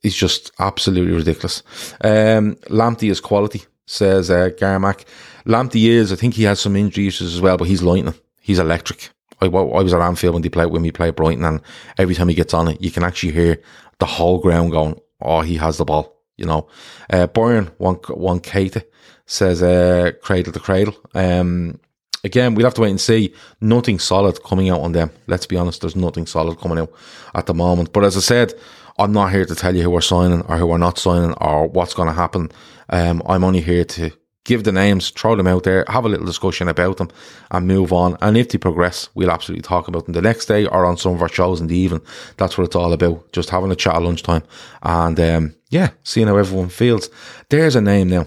he's 0.02 0.16
just 0.16 0.52
absolutely 0.58 1.14
ridiculous. 1.14 1.62
Um, 2.02 2.56
Lamptey 2.68 3.12
is 3.12 3.22
quality, 3.22 3.62
says, 3.86 4.32
uh, 4.32 4.50
Garmack. 4.60 5.06
Lamptey 5.46 5.88
is, 5.88 6.12
I 6.12 6.16
think 6.16 6.34
he 6.34 6.44
has 6.44 6.60
some 6.60 6.76
injury 6.76 7.08
issues 7.08 7.36
as 7.36 7.42
well, 7.42 7.58
but 7.58 7.68
he's 7.68 7.84
lightning. 7.84 8.16
He's 8.42 8.60
electric. 8.60 9.12
I, 9.44 9.58
I 9.58 9.82
was 9.84 9.94
at 9.94 10.02
Anfield 10.02 10.34
when 10.34 10.41
they 10.41 10.50
play 10.50 10.66
when 10.66 10.82
we 10.82 10.91
play 10.91 11.12
Brighton, 11.12 11.46
and 11.46 11.62
every 11.98 12.16
time 12.16 12.30
he 12.30 12.36
gets 12.36 12.54
on 12.54 12.68
it, 12.68 12.82
you 12.82 12.91
can 12.91 13.04
actually 13.04 13.34
hear 13.34 13.62
the 14.00 14.06
whole 14.06 14.39
ground 14.39 14.72
going, 14.72 15.00
"Oh, 15.22 15.41
he 15.41 15.58
has 15.58 15.78
the 15.78 15.86
ball." 15.86 16.22
You 16.38 16.46
know, 16.46 16.68
uh, 17.12 17.28
one 17.28 17.96
one 18.08 18.39
Kate 18.39 18.78
says 19.26 19.62
uh, 19.62 20.12
cradle 20.22 20.54
to 20.54 20.60
cradle. 20.60 20.96
Um, 21.14 21.80
again, 22.24 22.56
we'll 22.56 22.66
have 22.66 22.74
to 22.76 22.82
wait 22.82 22.89
and 22.89 23.02
see. 23.02 23.34
Nothing 23.62 24.00
solid 24.00 24.44
coming 24.44 24.70
out 24.70 24.82
on 24.82 24.94
them. 24.94 25.12
Let's 25.28 25.46
be 25.46 25.58
honest, 25.58 25.82
there's 25.82 25.96
nothing 25.96 26.26
solid 26.26 26.60
coming 26.60 26.80
out 26.80 26.91
at 27.36 27.46
the 27.46 27.54
moment. 27.54 27.94
But 27.94 28.04
as 28.04 28.18
I 28.18 28.22
said, 28.22 28.54
I'm 28.98 29.12
not 29.12 29.32
here 29.32 29.46
to 29.46 29.56
tell 29.56 29.76
you 29.76 29.84
who 29.84 29.91
we're 29.91 30.02
signing 30.02 30.41
or 30.44 30.58
who 30.58 30.68
we're 30.68 30.78
not 30.78 30.98
signing 30.98 31.34
or 31.34 31.68
what's 31.68 31.94
going 31.94 32.08
to 32.08 32.14
happen. 32.14 32.52
Um, 32.89 33.22
I'm 33.28 33.44
only 33.44 33.62
here 33.62 33.86
to 33.86 34.12
give 34.46 34.64
the 34.64 34.72
names, 34.72 35.10
throw 35.12 35.36
them 35.36 35.48
out 35.48 35.64
there, 35.64 35.86
have 35.88 36.06
a 36.06 36.10
little 36.10 36.26
discussion 36.26 36.68
about 36.68 36.98
them 36.98 37.10
and 37.52 37.68
move 37.68 37.94
on. 37.94 38.18
And 38.22 38.38
if 38.38 38.50
they 38.50 38.58
progress, 38.58 39.10
we'll 39.14 39.32
absolutely 39.32 39.62
talk 39.62 39.88
about 39.88 40.06
them 40.06 40.14
the 40.14 40.22
next 40.22 40.46
day 40.48 40.66
or 40.66 40.86
on 40.86 40.98
some 40.98 41.14
of 41.14 41.22
our 41.22 41.30
shows 41.30 41.62
in 41.62 41.68
the 41.68 41.78
evening. 41.78 42.02
That's 42.38 42.58
what 42.58 42.66
it's 42.66 42.76
all 42.76 42.94
about. 42.94 43.32
Just 43.32 43.50
having 43.50 43.72
a 43.72 43.76
chat 43.76 43.96
at 43.96 44.02
lunchtime 44.02 44.44
and, 44.82 45.20
um, 45.20 45.56
yeah, 45.70 45.91
seeing 46.04 46.28
how 46.28 46.38
everyone 46.38 46.70
feels. 46.70 47.10
There's 47.50 47.76
a 47.76 47.82
name 47.82 48.10
now. 48.10 48.26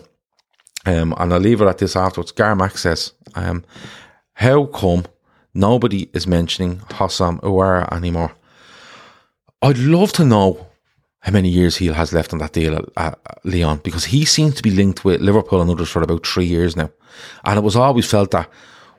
Um, 0.86 1.14
and 1.18 1.34
I'll 1.34 1.40
leave 1.40 1.60
it 1.60 1.66
at 1.66 1.78
this 1.78 1.96
afterwards. 1.96 2.32
Garmack 2.32 2.78
says, 2.78 3.12
um, 3.34 3.64
how 4.34 4.66
come 4.66 5.04
nobody 5.52 6.08
is 6.14 6.26
mentioning 6.26 6.78
Houssem 6.78 7.40
Aouar 7.40 7.92
anymore? 7.92 8.32
I'd 9.60 9.78
love 9.78 10.12
to 10.12 10.24
know 10.24 10.66
how 11.26 11.32
many 11.32 11.48
years 11.48 11.76
he 11.76 11.88
has 11.88 12.12
left 12.12 12.32
on 12.32 12.38
that 12.38 12.52
deal 12.52 12.76
at, 12.76 12.84
at 12.96 13.18
Lyon 13.44 13.80
because 13.82 14.04
he 14.04 14.24
seems 14.24 14.54
to 14.54 14.62
be 14.62 14.70
linked 14.70 15.04
with 15.04 15.20
Liverpool 15.20 15.60
and 15.60 15.68
others 15.68 15.90
for 15.90 16.00
about 16.00 16.24
three 16.24 16.44
years 16.44 16.76
now. 16.76 16.88
And 17.44 17.58
it 17.58 17.62
was 17.62 17.74
always 17.74 18.08
felt 18.08 18.30
that 18.30 18.48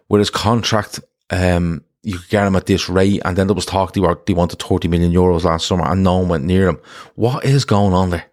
with 0.09 0.19
his 0.19 0.29
contract, 0.29 0.99
um, 1.29 1.85
you 2.03 2.17
could 2.17 2.27
get 2.27 2.45
him 2.45 2.57
at 2.57 2.65
this 2.65 2.89
rate. 2.89 3.21
And 3.23 3.37
then 3.37 3.47
there 3.47 3.55
was 3.55 3.65
talk 3.65 3.93
they, 3.93 4.01
were, 4.01 4.19
they 4.25 4.33
wanted 4.33 4.61
30 4.61 4.89
million 4.89 5.13
euros 5.13 5.45
last 5.45 5.67
summer 5.67 5.85
and 5.85 6.03
no 6.03 6.17
one 6.17 6.27
went 6.27 6.43
near 6.43 6.67
him. 6.67 6.81
What 7.15 7.45
is 7.45 7.63
going 7.63 7.93
on 7.93 8.09
there? 8.09 8.25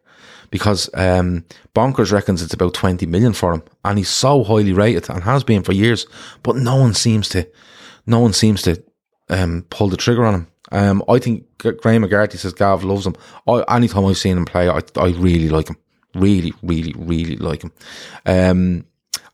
Because 0.51 0.91
um, 0.95 1.45
Bonkers 1.73 2.11
reckons 2.11 2.43
it's 2.43 2.53
about 2.53 2.75
20 2.75 3.07
million 3.07 3.33
for 3.33 3.55
him. 3.55 3.63
And 3.85 3.99
he's 3.99 4.11
so 4.11 4.43
highly 4.43 4.73
rated 4.73 5.09
and 5.09 5.23
has 5.23 5.45
been 5.45 5.63
for 5.63 5.73
years. 5.73 6.05
But 6.43 6.57
no 6.57 6.75
one 6.75 6.95
seems 6.95 7.29
to, 7.29 7.49
no 8.07 8.19
one 8.19 8.33
seems 8.33 8.61
to 8.63 8.83
um, 9.29 9.67
pull 9.71 9.89
the 9.89 9.97
trigger 9.97 10.25
on 10.25 10.35
him. 10.35 10.47
Um, 10.73 11.05
I 11.09 11.19
think 11.19 11.47
Graham 11.59 12.03
McGarty 12.03 12.37
says 12.37 12.53
Gav 12.53 12.85
loves 12.85 13.07
him. 13.07 13.15
I, 13.47 13.63
anytime 13.77 14.05
I've 14.07 14.19
seen 14.19 14.37
him 14.37 14.45
play, 14.45 14.69
I, 14.69 14.81
I 14.97 15.09
really 15.11 15.49
like 15.49 15.69
him. 15.69 15.77
Really, 16.15 16.53
really, 16.63 16.95
really 16.97 17.37
like 17.37 17.63
him. 17.63 17.73
Um, 18.27 18.85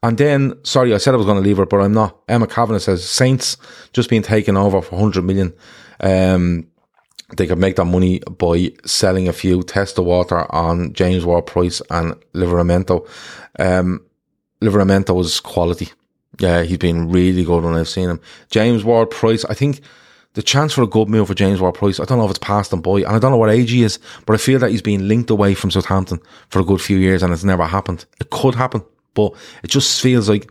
and 0.03 0.17
then, 0.17 0.55
sorry, 0.65 0.95
I 0.95 0.99
said 0.99 1.15
I 1.15 1.19
was 1.19 1.27
going 1.27 1.43
to 1.43 1.47
leave 1.47 1.59
her, 1.59 1.67
but 1.67 1.81
I'm 1.81 1.93
not. 1.93 2.19
Emma 2.29 2.47
Kavanagh 2.47 2.79
says 2.79 3.09
Saints 3.09 3.59
just 3.93 4.09
being 4.09 4.23
taken 4.23 4.57
over 4.57 4.81
for 4.81 4.97
100 4.97 5.23
million. 5.23 5.53
Um, 6.01 6.69
they 7.37 7.47
could 7.47 7.59
make 7.59 7.77
that 7.77 7.85
money 7.85 8.21
by 8.39 8.73
selling 8.85 9.29
a 9.29 9.33
few 9.33 9.63
test 9.63 9.97
the 9.97 10.03
water 10.03 10.51
on 10.53 10.93
James 10.95 11.25
Ward-Prowse 11.25 11.83
and 11.91 12.15
Livramento. 12.35 13.07
Um, 13.59 14.05
Livramento 14.63 15.21
is 15.21 15.39
quality. 15.39 15.91
Yeah, 16.39 16.63
he's 16.63 16.79
been 16.79 17.11
really 17.11 17.45
good 17.45 17.65
when 17.65 17.75
I've 17.75 17.89
seen 17.89 18.09
him. 18.09 18.21
James 18.51 18.85
Ward-Prowse, 18.85 19.45
I 19.47 19.55
think 19.55 19.81
the 20.35 20.43
chance 20.43 20.73
for 20.73 20.83
a 20.83 20.87
good 20.87 21.09
move 21.09 21.27
for 21.27 21.35
James 21.35 21.61
Ward-Prowse, 21.61 21.99
I 21.99 22.05
don't 22.05 22.19
know 22.19 22.25
if 22.25 22.31
it's 22.31 22.39
passed 22.39 22.73
him 22.73 22.81
by, 22.81 22.99
and 22.99 23.09
I 23.09 23.19
don't 23.19 23.33
know 23.33 23.37
what 23.37 23.51
age 23.51 23.73
he 23.73 23.83
is, 23.83 23.99
but 24.27 24.35
I 24.35 24.37
feel 24.37 24.59
that 24.61 24.71
he's 24.71 24.83
been 24.83 25.09
linked 25.09 25.31
away 25.31 25.55
from 25.55 25.71
Southampton 25.71 26.21
for 26.49 26.61
a 26.61 26.65
good 26.65 26.81
few 26.81 26.99
years 26.99 27.23
and 27.23 27.33
it's 27.33 27.45
never 27.45 27.67
happened. 27.67 28.05
It 28.21 28.31
could 28.31 28.55
happen, 28.55 28.83
but 29.15 29.35
it 29.65 29.69
just 29.71 30.01
feels 30.01 30.29
like 30.29 30.51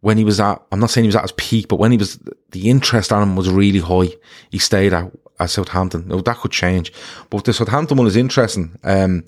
when 0.00 0.18
he 0.18 0.24
was 0.24 0.38
at, 0.38 0.60
I'm 0.70 0.80
not 0.80 0.90
saying 0.90 1.04
he 1.04 1.08
was 1.08 1.16
at 1.16 1.22
his 1.22 1.32
peak, 1.32 1.68
but 1.68 1.78
when 1.78 1.90
he 1.90 1.96
was, 1.96 2.18
the 2.50 2.68
interest 2.68 3.10
on 3.10 3.22
him 3.22 3.36
was 3.36 3.48
really 3.48 3.80
high. 3.80 4.14
He 4.50 4.58
stayed 4.58 4.92
at, 4.92 5.10
at 5.40 5.48
Southampton. 5.48 6.06
Now 6.08 6.20
that 6.20 6.36
could 6.36 6.52
change, 6.52 6.92
but 7.30 7.44
the 7.44 7.54
Southampton 7.54 7.96
one 7.96 8.06
is 8.06 8.16
interesting. 8.16 8.78
Um, 8.84 9.24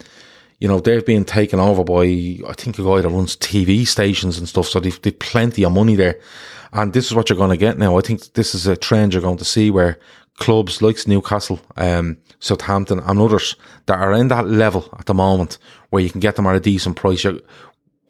you 0.59 0.69
know, 0.69 0.81
they're 0.81 1.03
being 1.03 1.25
taken 1.25 1.61
over 1.61 1.85
by, 1.85 2.05
I 2.49 2.55
think 2.55 2.79
a 2.79 2.83
guy 2.83 3.03
that 3.03 3.09
runs 3.09 3.37
TV 3.37 3.87
stations 3.87 4.39
and 4.39 4.49
stuff. 4.49 4.69
So 4.69 4.81
they've, 4.81 5.01
they've 5.03 5.19
plenty 5.19 5.65
of 5.65 5.73
money 5.73 5.97
there. 5.97 6.19
And 6.73 6.93
this 6.93 7.07
is 7.07 7.15
what 7.15 7.29
you're 7.29 7.39
going 7.39 7.51
to 7.51 7.57
get 7.57 7.79
now. 7.79 7.99
I 7.99 8.01
think 8.01 8.33
this 8.33 8.55
is 8.55 8.67
a 8.67 8.77
trend 8.77 9.13
you're 9.13 9.23
going 9.23 9.37
to 9.39 9.45
see 9.45 9.71
where 9.71 9.99
clubs 10.39 10.83
like 10.83 11.07
Newcastle, 11.07 11.61
um, 11.77 12.19
Southampton 12.41 13.01
and 13.01 13.19
others 13.19 13.57
that 13.87 13.99
are 13.99 14.13
in 14.13 14.29
that 14.29 14.47
level 14.47 14.89
at 14.99 15.07
the 15.07 15.15
moment 15.15 15.59
where 15.91 16.03
you 16.03 16.11
can 16.11 16.21
get 16.21 16.37
them 16.37 16.47
at 16.47 16.57
a 16.57 16.61
decent 16.61 16.97
price, 16.97 17.25
you're, 17.25 17.41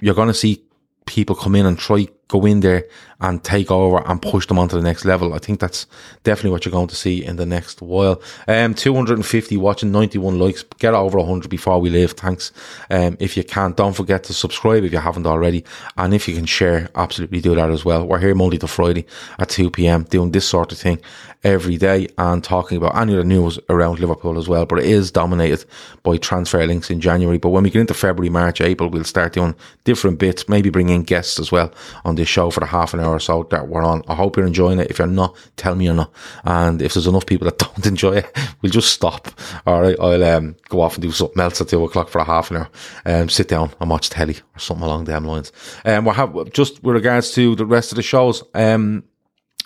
you're 0.01 0.15
going 0.15 0.29
to 0.29 0.35
see 0.35 0.63
people 1.07 1.37
come 1.37 1.55
in 1.55 1.67
and 1.67 1.79
try 1.79 2.07
go 2.29 2.45
in 2.45 2.61
there 2.61 2.85
and 3.20 3.43
take 3.43 3.70
over 3.70 4.03
and 4.07 4.20
push 4.20 4.47
them 4.47 4.59
onto 4.59 4.77
the 4.77 4.83
next 4.83 5.05
level. 5.05 5.33
I 5.33 5.39
think 5.39 5.61
that's 5.61 5.87
definitely 6.22 6.51
what 6.51 6.64
you're 6.64 6.72
going 6.72 6.89
to 6.89 6.97
see 6.97 7.24
in 7.24 7.37
the 7.37 7.47
next 7.47 7.81
while. 7.81 8.20
Um, 8.47 8.74
250 8.74 9.57
watching, 9.57 9.91
91 9.91 10.39
likes. 10.39 10.62
Get 10.79 10.93
over 10.93 11.18
100 11.18 11.49
before 11.49 11.81
we 11.81 11.89
leave. 11.89 12.12
Thanks. 12.12 12.53
Um, 12.91 13.16
if 13.20 13.37
you 13.37 13.45
can, 13.45 13.72
don't 13.72 13.95
forget 13.95 14.24
to 14.24 14.35
subscribe 14.35 14.85
if 14.85 14.93
you 14.93 14.99
haven't 14.99 15.27
already. 15.27 15.64
And 15.97 16.12
if 16.12 16.29
you 16.29 16.35
can 16.35 16.45
share, 16.45 16.91
absolutely 16.95 17.41
do 17.41 17.55
that 17.55 17.70
as 17.70 17.85
well. 17.85 18.07
We're 18.07 18.18
here 18.18 18.35
Monday 18.35 18.59
to 18.59 18.66
Friday 18.66 19.07
at 19.39 19.49
2 19.49 19.70
p.m. 19.70 20.03
doing 20.05 20.33
this 20.33 20.47
sort 20.47 20.72
of 20.72 20.79
thing 20.79 21.01
every 21.43 21.77
day 21.77 22.09
and 22.18 22.43
talking 22.43 22.77
about 22.77 22.97
any 22.97 23.12
of 23.12 23.18
the 23.18 23.24
news 23.24 23.59
around 23.68 24.01
Liverpool 24.01 24.37
as 24.37 24.49
well. 24.49 24.66
But 24.66 24.81
it 24.81 24.87
is 24.87 25.11
dominated 25.11 25.64
by 26.03 26.16
transfer 26.16 26.66
links 26.66 26.91
in 26.91 27.01
January. 27.01 27.39
But 27.39 27.51
when 27.51 27.62
we 27.62 27.70
get 27.70 27.81
into 27.81 27.95
February, 27.95 28.31
March, 28.31 28.61
April, 28.61 28.91
we'll 28.91 29.05
start 29.05 29.33
doing 29.33 29.55
different 29.85 30.18
bits, 30.18 30.49
maybe 30.49 30.68
bring 30.68 30.89
in 30.89 31.05
guests 31.05 31.39
as 31.39 31.51
well 31.51 31.72
on 32.05 32.16
this 32.17 32.29
show 32.29 32.51
for 32.51 32.61
the 32.61 32.67
half 32.67 32.95
an 32.95 33.01
hour 33.01 33.14
or 33.14 33.21
so 33.21 33.47
that 33.51 33.69
we're 33.69 33.85
on. 33.85 34.03
I 34.09 34.14
hope 34.14 34.37
you're 34.37 34.47
enjoying 34.47 34.79
it. 34.81 34.91
If 34.91 34.99
you're 34.99 35.07
not, 35.07 35.37
tell 35.57 35.75
me 35.75 35.85
you're 35.87 35.95
not. 35.95 36.12
And 36.45 36.83
if 36.83 36.95
there's 36.95 37.07
enough 37.07 37.27
people 37.27 37.45
that 37.47 37.59
don't 37.59 37.87
enjoy 37.87 38.17
it, 38.19 38.39
we'll 38.61 38.73
just 38.73 38.93
stop. 38.93 39.29
All 39.67 39.83
right. 39.83 39.97
I'll 40.01 40.25
um, 40.25 40.57
go 40.69 40.81
off 40.81 40.95
and 40.95 41.03
do 41.03 41.12
something 41.12 41.41
else 41.41 41.61
at 41.61 41.69
two 41.69 41.85
o'clock 41.85 42.09
for 42.09 42.19
a 42.19 42.25
half 42.25 42.51
an 42.51 42.59
hour. 42.59 42.69
Um, 43.05 43.29
sit 43.29 43.49
down 43.49 43.73
and 43.81 43.91
watch 43.91 44.11
telly 44.11 44.37
or 44.55 44.59
something 44.59 44.85
along 44.85 45.05
them 45.05 45.25
lines. 45.25 45.53
Um, 45.85 46.05
we'll 46.05 46.14
have 46.14 46.53
just 46.53 46.83
with 46.83 46.97
regards 46.97 47.33
to 47.33 47.55
the 47.55 47.67
rest 47.67 47.93
of 47.93 47.97
the 47.97 48.03
shows, 48.03 48.43
um, 48.55 49.05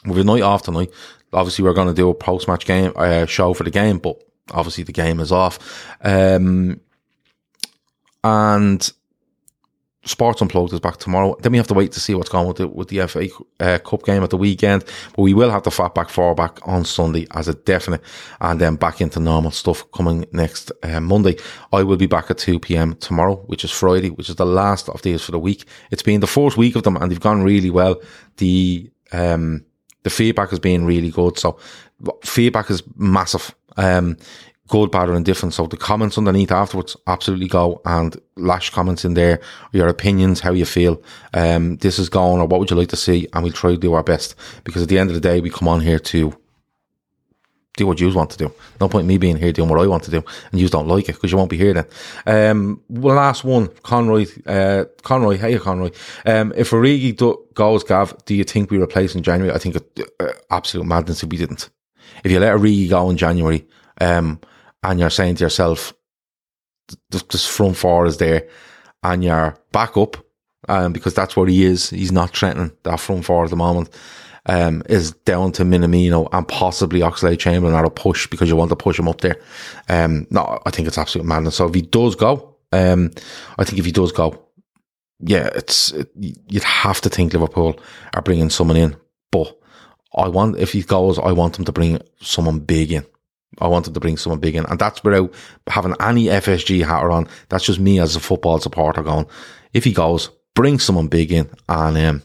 we've 0.04 0.18
a 0.18 0.24
night 0.24 0.42
off 0.42 0.62
tonight. 0.62 0.90
Obviously, 1.32 1.64
we're 1.64 1.74
going 1.74 1.88
to 1.88 1.94
do 1.94 2.10
a 2.10 2.14
post 2.14 2.48
match 2.48 2.66
game, 2.66 2.92
uh, 2.96 3.24
show 3.26 3.54
for 3.54 3.62
the 3.62 3.70
game, 3.70 3.98
but 3.98 4.20
obviously 4.52 4.84
the 4.84 4.92
game 4.92 5.20
is 5.20 5.32
off. 5.32 5.86
Um, 6.02 6.80
and 8.22 8.92
Sports 10.10 10.42
Unplugged 10.42 10.72
is 10.72 10.80
back 10.80 10.96
tomorrow. 10.96 11.36
Then 11.40 11.52
we 11.52 11.58
have 11.58 11.68
to 11.68 11.74
wait 11.74 11.92
to 11.92 12.00
see 12.00 12.14
what's 12.14 12.28
going 12.28 12.48
with 12.48 12.56
the, 12.56 12.66
with 12.66 12.88
the 12.88 13.06
FA 13.06 13.28
uh, 13.60 13.78
Cup 13.78 14.04
game 14.04 14.22
at 14.24 14.30
the 14.30 14.36
weekend. 14.36 14.84
But 15.14 15.22
we 15.22 15.34
will 15.34 15.50
have 15.50 15.62
the 15.62 15.70
fat 15.70 15.94
back 15.94 16.08
four 16.08 16.34
back 16.34 16.58
on 16.66 16.84
Sunday 16.84 17.26
as 17.32 17.46
a 17.46 17.54
definite, 17.54 18.02
and 18.40 18.60
then 18.60 18.74
back 18.74 19.00
into 19.00 19.20
normal 19.20 19.52
stuff 19.52 19.88
coming 19.92 20.26
next 20.32 20.72
uh, 20.82 21.00
Monday. 21.00 21.36
I 21.72 21.84
will 21.84 21.96
be 21.96 22.06
back 22.06 22.30
at 22.30 22.38
2 22.38 22.58
p.m. 22.58 22.96
tomorrow, 22.96 23.36
which 23.46 23.62
is 23.64 23.70
Friday, 23.70 24.10
which 24.10 24.28
is 24.28 24.36
the 24.36 24.46
last 24.46 24.88
of 24.88 25.00
these 25.02 25.22
for 25.22 25.30
the 25.30 25.38
week. 25.38 25.64
It's 25.92 26.02
been 26.02 26.20
the 26.20 26.26
fourth 26.26 26.56
week 26.56 26.74
of 26.74 26.82
them, 26.82 26.96
and 26.96 27.10
they've 27.10 27.20
gone 27.20 27.42
really 27.42 27.70
well. 27.70 28.02
The 28.38 28.90
um, 29.12 29.64
the 30.02 30.10
feedback 30.10 30.50
has 30.50 30.58
been 30.58 30.86
really 30.86 31.10
good. 31.10 31.38
So 31.38 31.58
feedback 32.24 32.70
is 32.70 32.82
massive. 32.96 33.54
Um, 33.76 34.16
good, 34.70 34.90
bad, 34.90 35.08
or 35.10 35.16
indifferent. 35.16 35.52
So 35.52 35.66
the 35.66 35.76
comments 35.76 36.16
underneath 36.16 36.52
afterwards, 36.52 36.96
absolutely 37.06 37.48
go 37.48 37.82
and 37.84 38.16
lash 38.36 38.70
comments 38.70 39.04
in 39.04 39.14
there, 39.14 39.40
your 39.72 39.88
opinions, 39.88 40.40
how 40.40 40.52
you 40.52 40.64
feel, 40.64 41.02
um, 41.34 41.76
this 41.78 41.98
is 41.98 42.08
gone, 42.08 42.40
or 42.40 42.46
what 42.46 42.60
would 42.60 42.70
you 42.70 42.76
like 42.76 42.88
to 42.88 42.96
see? 42.96 43.26
And 43.32 43.42
we'll 43.42 43.52
try 43.52 43.72
to 43.72 43.76
do 43.76 43.92
our 43.94 44.04
best 44.04 44.36
because 44.64 44.82
at 44.82 44.88
the 44.88 44.98
end 44.98 45.10
of 45.10 45.14
the 45.14 45.20
day, 45.20 45.40
we 45.40 45.50
come 45.50 45.68
on 45.68 45.80
here 45.80 45.98
to 45.98 46.32
do 47.76 47.86
what 47.86 48.00
you 48.00 48.12
want 48.14 48.30
to 48.30 48.38
do. 48.38 48.52
No 48.80 48.88
point 48.88 49.02
in 49.02 49.08
me 49.08 49.18
being 49.18 49.36
here 49.36 49.52
doing 49.52 49.68
what 49.68 49.80
I 49.80 49.86
want 49.86 50.04
to 50.04 50.10
do, 50.10 50.22
and 50.52 50.60
you 50.60 50.68
don't 50.68 50.88
like 50.88 51.08
it 51.08 51.14
because 51.14 51.32
you 51.32 51.38
won't 51.38 51.50
be 51.50 51.56
here 51.56 51.74
then. 51.74 51.86
Um, 52.26 52.82
well, 52.88 53.16
last 53.16 53.42
one, 53.42 53.68
Conroy, 53.82 54.26
uh, 54.46 54.84
Conroy, 55.02 55.36
hey 55.36 55.58
Conroy. 55.58 55.90
Um, 56.26 56.52
if 56.56 56.70
Origi 56.70 57.16
do, 57.16 57.44
goes, 57.54 57.82
Gav, 57.82 58.14
do 58.24 58.34
you 58.34 58.44
think 58.44 58.70
we 58.70 58.78
replace 58.78 59.14
in 59.14 59.22
January? 59.22 59.52
I 59.52 59.58
think 59.58 59.76
uh, 59.76 60.26
absolute 60.50 60.86
madness 60.86 61.22
if 61.22 61.30
we 61.30 61.38
didn't. 61.38 61.70
If 62.22 62.30
you 62.30 62.38
let 62.38 62.56
Origi 62.56 62.88
go 62.88 63.10
in 63.10 63.16
January, 63.16 63.66
um, 64.00 64.40
and 64.82 64.98
you're 64.98 65.10
saying 65.10 65.36
to 65.36 65.44
yourself, 65.44 65.92
this 67.10 67.46
front 67.46 67.76
four 67.76 68.06
is 68.06 68.16
there, 68.16 68.48
and 69.02 69.22
your 69.22 69.56
backup, 69.72 70.16
um, 70.68 70.92
because 70.92 71.14
that's 71.14 71.36
what 71.36 71.48
he 71.48 71.64
is. 71.64 71.90
He's 71.90 72.12
not 72.12 72.36
threatening 72.36 72.72
that 72.82 73.00
front 73.00 73.24
four 73.24 73.44
at 73.44 73.50
the 73.50 73.56
moment 73.56 73.90
um, 74.46 74.82
is 74.88 75.12
down 75.12 75.52
to 75.52 75.64
Minamino 75.64 76.28
and 76.32 76.46
possibly 76.46 77.00
Oxlade-Chamberlain 77.00 77.74
at 77.74 77.84
a 77.84 77.90
push 77.90 78.26
because 78.26 78.48
you 78.48 78.56
want 78.56 78.70
to 78.70 78.76
push 78.76 78.98
him 78.98 79.08
up 79.08 79.20
there. 79.20 79.40
Um, 79.88 80.26
no, 80.30 80.60
I 80.64 80.70
think 80.70 80.88
it's 80.88 80.98
absolute 80.98 81.26
madness. 81.26 81.56
So 81.56 81.68
if 81.68 81.74
he 81.74 81.82
does 81.82 82.16
go, 82.16 82.56
um, 82.72 83.10
I 83.58 83.64
think 83.64 83.78
if 83.78 83.84
he 83.84 83.92
does 83.92 84.12
go, 84.12 84.46
yeah, 85.20 85.50
it's 85.54 85.92
it, 85.92 86.10
you'd 86.16 86.64
have 86.64 87.00
to 87.02 87.10
think 87.10 87.32
Liverpool 87.32 87.78
are 88.14 88.22
bringing 88.22 88.48
someone 88.48 88.76
in, 88.76 88.96
but 89.30 89.54
I 90.16 90.28
want 90.28 90.58
if 90.58 90.72
he 90.72 90.82
goes, 90.82 91.18
I 91.18 91.32
want 91.32 91.56
them 91.56 91.66
to 91.66 91.72
bring 91.72 92.00
someone 92.20 92.60
big 92.60 92.92
in. 92.92 93.04
I 93.58 93.68
want 93.68 93.88
him 93.88 93.94
to 93.94 94.00
bring 94.00 94.16
someone 94.16 94.40
big 94.40 94.54
in, 94.54 94.64
and 94.66 94.78
that's 94.78 95.02
without 95.02 95.34
having 95.66 95.94
any 96.00 96.26
FSG 96.26 96.84
hat 96.84 97.04
on. 97.04 97.28
That's 97.48 97.64
just 97.64 97.80
me 97.80 97.98
as 97.98 98.16
a 98.16 98.20
football 98.20 98.58
supporter 98.60 99.02
going. 99.02 99.26
If 99.72 99.84
he 99.84 99.92
goes, 99.92 100.30
bring 100.54 100.78
someone 100.78 101.08
big 101.08 101.32
in, 101.32 101.50
and 101.68 101.98
um, 101.98 102.22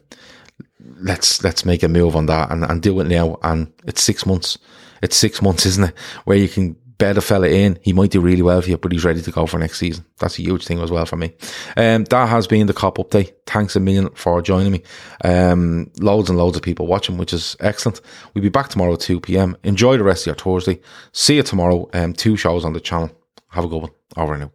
let's 1.00 1.44
let's 1.44 1.66
make 1.66 1.84
a 1.84 1.88
move 1.88 2.16
on 2.16 2.28
that 2.28 2.52
and, 2.52 2.64
and 2.64 2.82
do 2.82 3.00
it 3.00 3.08
now. 3.08 3.38
And 3.44 3.72
it's 3.86 4.04
six 4.04 4.26
months. 4.26 4.58
It's 5.02 5.16
six 5.16 5.42
months, 5.42 5.66
isn't 5.66 5.90
it? 5.90 5.98
Where 6.26 6.38
you 6.38 6.48
can 6.48 6.76
bet 6.98 7.18
a 7.18 7.22
fella 7.22 7.48
in. 7.48 7.78
He 7.82 7.94
might 7.94 8.12
do 8.12 8.22
really 8.22 8.42
well 8.42 8.62
for 8.62 8.70
you, 8.70 8.78
but 8.78 8.92
he's 8.92 9.06
ready 9.06 9.22
to 9.22 9.32
go 9.32 9.46
for 9.46 9.58
next 9.58 9.80
season. 9.80 10.06
That's 10.20 10.40
a 10.40 10.42
huge 10.42 10.66
thing 10.66 10.80
as 10.80 10.92
well 10.92 11.06
for 11.06 11.16
me. 11.18 11.34
Um, 11.78 12.06
that 12.06 12.30
has 12.30 12.48
been 12.48 12.68
the 12.68 12.74
Kop 12.74 12.96
update. 12.96 13.34
Thanks 13.46 13.76
a 13.76 13.80
million 13.80 14.10
for 14.12 14.42
joining 14.42 14.72
me. 14.72 14.84
Um, 15.24 15.92
loads 16.00 16.30
and 16.30 16.38
loads 16.38 16.58
of 16.58 16.64
people 16.64 16.88
watching, 16.88 17.18
which 17.18 17.34
is 17.34 17.56
excellent. 17.60 18.02
We'll 18.34 18.44
be 18.44 18.50
back 18.50 18.70
tomorrow 18.70 18.94
at 18.94 19.02
2 19.02 19.20
p.m. 19.20 19.58
Enjoy 19.64 19.98
the 19.98 20.04
rest 20.04 20.24
of 20.24 20.28
your 20.28 20.36
Thursday. 20.36 20.82
See 21.12 21.36
you 21.36 21.44
tomorrow. 21.44 21.90
Um, 21.94 22.14
two 22.14 22.38
shows 22.38 22.66
on 22.66 22.74
the 22.74 22.80
channel. 22.80 23.12
Have 23.50 23.66
a 23.66 23.68
good 23.68 23.82
one. 23.82 23.92
Over 24.18 24.38
now. 24.38 24.52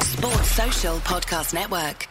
Sports 0.00 0.50
Social 0.50 0.96
Podcast 0.98 1.54
Network. 1.54 2.08